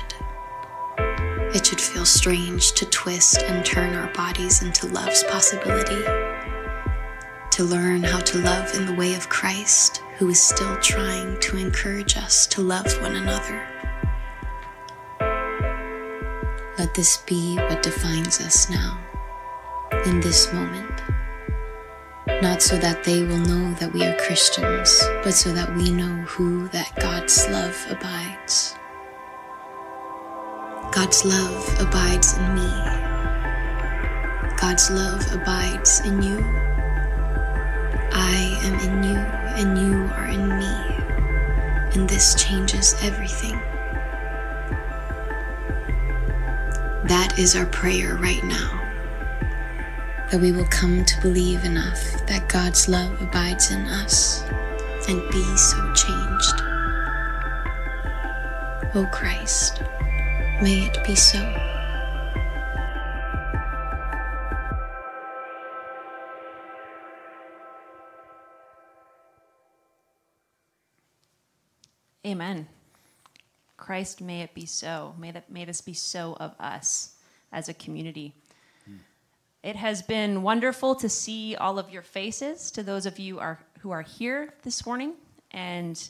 It 1.56 1.66
should 1.66 1.82
feel 1.82 2.06
strange 2.06 2.74
to 2.74 2.86
twist 2.86 3.42
and 3.42 3.66
turn 3.66 3.96
our 3.96 4.14
bodies 4.14 4.62
into 4.62 4.86
love's 4.86 5.24
possibility 5.24 6.04
to 7.50 7.64
learn 7.64 8.04
how 8.04 8.20
to 8.20 8.38
love 8.38 8.76
in 8.76 8.86
the 8.86 8.94
way 8.94 9.16
of 9.16 9.30
Christ, 9.30 10.04
who 10.20 10.30
is 10.30 10.40
still 10.40 10.78
trying 10.82 11.40
to 11.40 11.58
encourage 11.58 12.16
us 12.16 12.46
to 12.48 12.62
love 12.62 12.86
one 13.02 13.16
another. 13.16 13.68
Let 16.78 16.94
this 16.94 17.18
be 17.26 17.56
what 17.56 17.82
defines 17.82 18.40
us 18.40 18.70
now, 18.70 19.00
in 20.06 20.20
this 20.20 20.52
moment. 20.54 21.02
Not 22.42 22.62
so 22.62 22.78
that 22.78 23.04
they 23.04 23.24
will 23.24 23.40
know 23.40 23.74
that 23.76 23.92
we 23.94 24.04
are 24.04 24.16
Christians, 24.18 25.02
but 25.24 25.32
so 25.34 25.52
that 25.54 25.76
we 25.76 25.92
know 25.92 26.24
who 26.24 26.68
that 26.70 26.96
God's 27.00 27.48
love 27.50 27.76
abides. 27.90 28.76
God's 30.92 31.26
love 31.26 31.82
abides 31.82 32.38
in 32.38 32.56
me. 32.56 32.70
God's 34.60 34.90
love 34.90 35.26
abides 35.34 36.02
in 36.02 36.22
you. 36.22 36.40
I 38.14 38.60
am 38.64 38.80
in 38.80 39.04
you 39.04 39.16
and 39.16 39.78
you 39.78 39.98
are 40.14 40.28
in 40.28 40.48
me. 40.58 40.98
And 41.94 42.10
this 42.10 42.36
changes 42.36 42.96
everything. 43.02 43.60
That 47.08 47.36
is 47.38 47.56
our 47.56 47.66
prayer 47.68 48.16
right 48.16 48.44
now. 48.44 48.87
That 50.32 50.42
we 50.42 50.52
will 50.52 50.68
come 50.68 51.06
to 51.06 51.22
believe 51.22 51.64
enough 51.64 52.26
that 52.28 52.50
God's 52.50 52.90
love 52.90 53.22
abides 53.22 53.72
in 53.72 53.86
us 53.86 54.44
and 55.08 55.22
be 55.32 55.44
so 55.56 55.94
changed. 55.94 56.62
O 58.94 59.08
Christ, 59.12 59.82
may 60.62 60.86
it 60.86 61.04
be 61.06 61.16
so. 61.16 61.40
Amen. 72.26 72.68
Christ, 73.78 74.20
may 74.20 74.42
it 74.42 74.54
be 74.54 74.66
so. 74.66 75.16
May, 75.18 75.32
that, 75.32 75.50
may 75.50 75.64
this 75.64 75.80
be 75.80 75.94
so 75.94 76.36
of 76.42 76.54
us 76.60 77.16
as 77.54 77.70
a 77.70 77.74
community. 77.74 78.34
It 79.68 79.76
has 79.76 80.02
been 80.02 80.44
wonderful 80.44 80.96
to 80.96 81.10
see 81.10 81.58
all 81.58 81.78
of 81.78 81.90
your 81.90 82.02
faces, 82.02 82.72
to 82.72 82.84
those 82.84 83.06
of 83.06 83.20
you 83.20 83.40
are, 83.40 83.60
who 83.80 83.92
are 83.92 84.02
here 84.02 84.54
this 84.64 84.86
morning. 84.86 85.12
And 85.52 86.02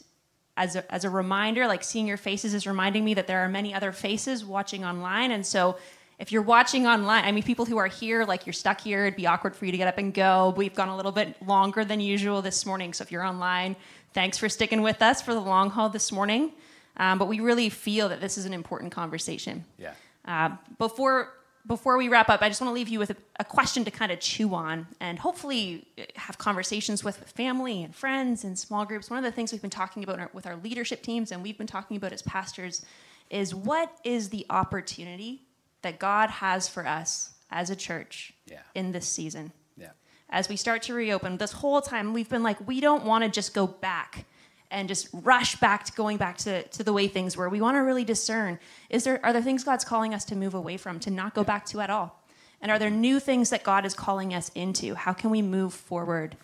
as 0.55 0.75
a, 0.75 0.93
as 0.93 1.05
a 1.05 1.09
reminder, 1.09 1.65
like 1.65 1.83
seeing 1.83 2.05
your 2.05 2.17
faces 2.17 2.53
is 2.53 2.67
reminding 2.67 3.03
me 3.03 3.15
that 3.15 3.25
there 3.25 3.39
are 3.39 3.49
many 3.49 3.73
other 3.73 3.91
faces 3.91 4.45
watching 4.45 4.85
online. 4.85 5.31
And 5.31 5.43
so 5.43 5.79
if 6.19 6.31
you're 6.31 6.43
watching 6.43 6.85
online, 6.85 7.25
I 7.25 7.31
mean, 7.31 7.41
people 7.41 7.65
who 7.65 7.77
are 7.77 7.87
here, 7.87 8.25
like 8.25 8.45
you're 8.45 8.53
stuck 8.53 8.79
here, 8.79 9.07
it'd 9.07 9.17
be 9.17 9.25
awkward 9.25 9.55
for 9.55 9.65
you 9.65 9.71
to 9.71 9.77
get 9.79 9.87
up 9.87 9.97
and 9.97 10.13
go. 10.13 10.53
We've 10.55 10.75
gone 10.75 10.89
a 10.89 10.95
little 10.95 11.11
bit 11.11 11.35
longer 11.41 11.83
than 11.83 11.99
usual 11.99 12.43
this 12.43 12.63
morning. 12.63 12.93
So 12.93 13.01
if 13.01 13.11
you're 13.11 13.25
online, 13.25 13.75
thanks 14.13 14.37
for 14.37 14.49
sticking 14.49 14.83
with 14.83 15.01
us 15.01 15.19
for 15.19 15.33
the 15.33 15.41
long 15.41 15.71
haul 15.71 15.89
this 15.89 16.11
morning. 16.11 16.51
Um, 16.97 17.17
but 17.17 17.27
we 17.27 17.39
really 17.39 17.69
feel 17.69 18.09
that 18.09 18.21
this 18.21 18.37
is 18.37 18.45
an 18.45 18.53
important 18.53 18.91
conversation. 18.91 19.65
Yeah. 19.79 19.93
Uh, 20.25 20.57
before 20.77 21.33
before 21.67 21.97
we 21.97 22.07
wrap 22.07 22.29
up, 22.29 22.41
I 22.41 22.47
just 22.49 22.61
want 22.61 22.69
to 22.69 22.73
leave 22.75 22.87
you 22.87 22.97
with 22.99 23.09
a, 23.11 23.15
a 23.39 23.43
question 23.43 23.83
to 23.85 23.91
kind 23.91 24.11
of 24.11 24.19
chew 24.19 24.53
on 24.55 24.87
and 24.99 25.19
hopefully 25.19 25.85
uh, 25.99 26.03
have 26.15 26.37
conversations 26.37 27.03
with 27.03 27.17
family 27.31 27.83
and 27.83 27.93
friends 27.95 28.43
and 28.43 28.57
small 28.57 28.85
groups. 28.85 29.09
One 29.09 29.17
of 29.19 29.25
the 29.25 29.31
things 29.31 29.51
we've 29.51 29.61
been 29.61 29.69
talking 29.69 30.03
about 30.03 30.19
our, 30.19 30.29
with 30.33 30.47
our 30.47 30.55
leadership 30.55 31.01
teams 31.03 31.31
and 31.31 31.43
we've 31.43 31.57
been 31.57 31.67
talking 31.67 31.97
about 31.97 32.13
as 32.13 32.21
pastors 32.21 32.85
is 33.29 33.53
what 33.53 33.91
is 34.03 34.29
the 34.29 34.45
opportunity 34.49 35.41
that 35.81 35.99
God 35.99 36.29
has 36.29 36.67
for 36.67 36.87
us 36.87 37.31
as 37.51 37.69
a 37.69 37.75
church 37.75 38.33
Yeah. 38.45 38.59
in 38.73 38.91
this 38.93 39.07
season? 39.07 39.51
Yeah. 39.77 39.89
as 40.29 40.49
we 40.49 40.55
start 40.55 40.81
to 40.83 40.93
reopen, 40.93 41.37
this 41.37 41.51
whole 41.53 41.81
time 41.81 42.13
we've 42.13 42.29
been 42.29 42.43
like, 42.43 42.65
we 42.67 42.79
don't 42.81 43.03
want 43.05 43.23
to 43.23 43.29
just 43.29 43.53
go 43.53 43.67
back 43.67 44.25
and 44.69 44.87
just 44.87 45.07
rush 45.13 45.55
back 45.57 45.85
to 45.85 45.91
going 45.93 46.17
back 46.17 46.37
to, 46.39 46.63
to 46.63 46.83
the 46.83 46.93
way 46.93 47.07
things 47.07 47.37
were. 47.37 47.49
We 47.49 47.61
want 47.61 47.75
to 47.75 47.79
really 47.79 48.03
discern 48.03 48.59
is 48.89 49.03
there 49.03 49.23
are 49.25 49.33
there 49.33 49.41
things 49.41 49.63
God's 49.63 49.85
calling 49.85 50.13
us 50.13 50.25
to 50.25 50.35
move 50.35 50.53
away 50.53 50.77
from, 50.77 50.99
to 51.01 51.11
not 51.11 51.33
go 51.33 51.43
back 51.43 51.65
to 51.67 51.79
at 51.81 51.89
all? 51.89 52.23
And 52.61 52.71
are 52.71 52.79
there 52.79 52.89
new 52.89 53.19
things 53.19 53.49
that 53.51 53.63
God 53.63 53.85
is 53.85 53.93
calling 53.93 54.33
us 54.33 54.49
into? 54.55 54.95
How 54.95 55.13
can 55.13 55.29
we 55.29 55.41
move 55.41 55.73
forward 55.73 56.35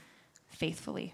faithfully? 0.47 1.13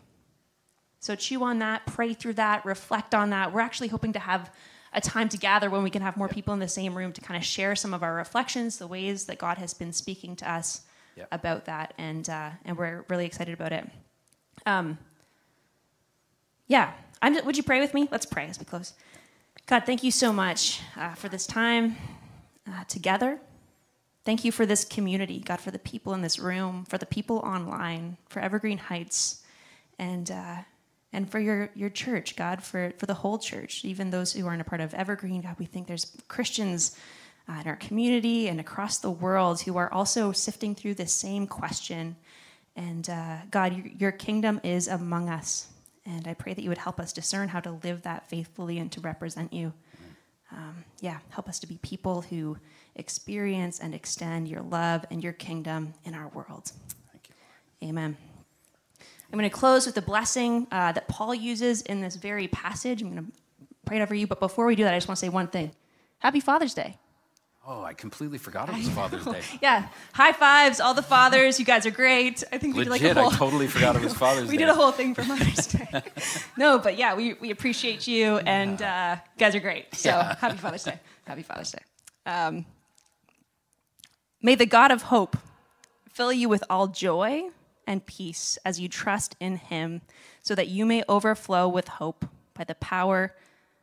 So 0.99 1.15
chew 1.15 1.43
on 1.43 1.59
that, 1.59 1.85
pray 1.85 2.13
through 2.13 2.33
that, 2.33 2.65
reflect 2.65 3.15
on 3.15 3.29
that. 3.29 3.53
We're 3.53 3.61
actually 3.61 3.87
hoping 3.87 4.13
to 4.13 4.19
have 4.19 4.51
a 4.91 4.99
time 4.99 5.29
to 5.29 5.37
gather 5.37 5.69
when 5.69 5.83
we 5.83 5.89
can 5.89 6.01
have 6.01 6.17
more 6.17 6.27
people 6.27 6.53
in 6.53 6.59
the 6.59 6.67
same 6.67 6.97
room 6.97 7.13
to 7.13 7.21
kind 7.21 7.37
of 7.37 7.45
share 7.45 7.75
some 7.75 7.93
of 7.93 8.03
our 8.03 8.13
reflections, 8.15 8.77
the 8.77 8.87
ways 8.87 9.25
that 9.25 9.37
God 9.37 9.57
has 9.57 9.73
been 9.73 9.93
speaking 9.93 10.35
to 10.37 10.51
us 10.51 10.81
Yep. 11.15 11.27
about 11.33 11.65
that, 11.65 11.93
and 11.97 12.29
uh, 12.29 12.51
and 12.63 12.77
we're 12.77 13.03
really 13.09 13.25
excited 13.25 13.53
about 13.53 13.73
it. 13.73 13.85
Um, 14.65 14.97
yeah, 16.69 16.93
I'm, 17.21 17.43
would 17.45 17.57
you 17.57 17.63
pray 17.63 17.81
with 17.81 17.93
me? 17.93 18.07
Let's 18.09 18.25
pray 18.25 18.47
as 18.47 18.57
we 18.57 18.63
close. 18.63 18.93
God, 19.65 19.85
thank 19.85 20.03
you 20.03 20.11
so 20.11 20.31
much 20.31 20.79
uh, 20.95 21.15
for 21.15 21.27
this 21.27 21.45
time 21.45 21.97
uh, 22.65 22.85
together. 22.85 23.39
Thank 24.23 24.45
you 24.45 24.51
for 24.51 24.65
this 24.65 24.85
community, 24.85 25.39
God, 25.39 25.59
for 25.59 25.71
the 25.71 25.79
people 25.79 26.13
in 26.13 26.21
this 26.21 26.39
room, 26.39 26.85
for 26.85 26.97
the 26.97 27.05
people 27.05 27.39
online, 27.39 28.17
for 28.29 28.39
Evergreen 28.39 28.77
Heights, 28.77 29.43
and 29.97 30.29
uh, 30.29 30.57
and 31.11 31.29
for 31.29 31.39
your 31.39 31.71
your 31.73 31.89
church, 31.89 32.35
God, 32.35 32.61
for 32.63 32.93
for 32.97 33.07
the 33.07 33.15
whole 33.15 33.39
church, 33.39 33.83
even 33.83 34.11
those 34.11 34.33
who 34.33 34.45
aren't 34.45 34.61
a 34.61 34.65
part 34.65 34.81
of 34.81 34.93
Evergreen. 34.93 35.41
God, 35.41 35.55
we 35.57 35.65
think 35.65 35.87
there's 35.87 36.15
Christians 36.27 36.95
uh, 37.49 37.61
in 37.61 37.67
our 37.67 37.77
community 37.77 38.47
and 38.47 38.59
across 38.59 38.99
the 38.99 39.09
world 39.09 39.61
who 39.61 39.77
are 39.77 39.91
also 39.91 40.31
sifting 40.31 40.75
through 40.75 40.93
this 40.93 41.13
same 41.13 41.47
question. 41.47 42.15
And 42.75 43.09
uh, 43.09 43.37
God, 43.49 43.75
your, 43.75 43.87
your 43.87 44.11
kingdom 44.11 44.61
is 44.63 44.87
among 44.87 45.29
us, 45.29 45.67
and 46.05 46.27
I 46.27 46.33
pray 46.33 46.53
that 46.53 46.61
you 46.61 46.69
would 46.69 46.77
help 46.77 46.99
us 46.99 47.13
discern 47.13 47.49
how 47.49 47.59
to 47.59 47.71
live 47.83 48.03
that 48.03 48.29
faithfully 48.29 48.77
and 48.79 48.91
to 48.91 49.01
represent 49.01 49.53
you 49.53 49.73
um, 50.51 50.83
yeah, 50.99 51.19
help 51.29 51.47
us 51.47 51.59
to 51.59 51.67
be 51.67 51.77
people 51.81 52.21
who 52.21 52.57
experience 52.95 53.79
and 53.79 53.93
extend 53.93 54.47
your 54.47 54.61
love 54.61 55.05
and 55.11 55.23
your 55.23 55.33
kingdom 55.33 55.93
in 56.05 56.15
our 56.15 56.27
world. 56.29 56.71
Thank 57.11 57.29
you. 57.29 57.89
Amen. 57.89 58.17
I'm 59.31 59.37
going 59.37 59.49
to 59.49 59.55
close 59.55 59.85
with 59.85 59.93
the 59.93 60.01
blessing 60.01 60.65
uh, 60.71 60.91
that 60.93 61.07
Paul 61.07 61.35
uses 61.35 61.83
in 61.83 62.01
this 62.01 62.15
very 62.15 62.47
passage. 62.47 63.01
I'm 63.01 63.13
going 63.13 63.25
to 63.25 63.31
pray 63.85 63.99
it 63.99 64.01
over 64.01 64.15
you, 64.15 64.25
but 64.25 64.39
before 64.39 64.65
we 64.65 64.75
do 64.75 64.83
that, 64.83 64.93
I 64.93 64.97
just 64.97 65.07
want 65.07 65.19
to 65.19 65.25
say 65.25 65.29
one 65.29 65.47
thing 65.47 65.71
Happy 66.19 66.39
Father's 66.39 66.73
Day. 66.73 66.97
Oh, 67.67 67.83
I 67.83 67.93
completely 67.93 68.37
forgot 68.37 68.69
it 68.69 68.75
was 68.75 68.89
Father's 68.89 69.25
Day. 69.25 69.41
Yeah, 69.61 69.89
high 70.13 70.31
fives, 70.31 70.79
all 70.79 70.93
the 70.93 71.03
fathers. 71.03 71.59
You 71.59 71.65
guys 71.65 71.85
are 71.85 71.91
great. 71.91 72.43
I 72.51 72.57
think 72.57 72.75
we 72.75 72.85
did 72.85 72.89
like 72.89 73.01
a 73.03 73.13
whole. 73.13 73.31
I 73.31 73.35
totally 73.35 73.67
forgot 73.75 73.95
it 73.95 74.01
was 74.01 74.13
Father's 74.13 74.49
we 74.49 74.57
Day. 74.57 74.63
We 74.63 74.65
did 74.65 74.69
a 74.69 74.73
whole 74.73 74.91
thing 74.91 75.13
for 75.13 75.23
Mother's 75.23 75.67
Day. 75.67 76.03
no, 76.57 76.79
but 76.79 76.97
yeah, 76.97 77.15
we, 77.15 77.33
we 77.33 77.51
appreciate 77.51 78.07
you, 78.07 78.37
and 78.39 78.81
uh, 78.81 79.17
you 79.35 79.39
guys 79.39 79.55
are 79.55 79.59
great. 79.59 79.93
So 79.93 80.11
happy 80.11 80.57
Father's 80.57 80.83
Day. 80.83 80.99
Happy 81.25 81.43
Father's 81.43 81.71
Day. 81.71 81.81
Um, 82.25 82.65
may 84.41 84.55
the 84.55 84.65
God 84.65 84.91
of 84.91 85.03
hope 85.03 85.37
fill 86.11 86.31
you 86.33 86.49
with 86.49 86.63
all 86.69 86.87
joy 86.87 87.49
and 87.85 88.05
peace 88.05 88.57
as 88.63 88.79
you 88.79 88.87
trust 88.87 89.35
in 89.39 89.57
him, 89.57 90.01
so 90.41 90.55
that 90.55 90.69
you 90.69 90.85
may 90.85 91.03
overflow 91.09 91.67
with 91.67 91.87
hope 91.87 92.25
by 92.53 92.63
the 92.63 92.75
power 92.75 93.35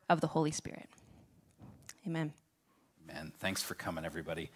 of 0.08 0.20
the 0.20 0.28
Holy 0.28 0.50
Spirit. 0.50 0.88
Amen. 2.06 2.32
Man, 3.16 3.32
thanks 3.38 3.62
for 3.62 3.74
coming, 3.74 4.04
everybody. 4.04 4.50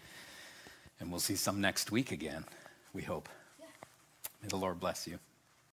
And 0.99 1.09
we'll 1.09 1.19
see 1.19 1.35
some 1.35 1.61
next 1.61 1.91
week 1.91 2.11
again, 2.11 2.45
we 2.93 3.01
hope. 3.01 3.27
May 4.39 4.49
the 4.49 4.57
Lord 4.57 4.79
bless 4.79 5.07
you. 5.07 5.17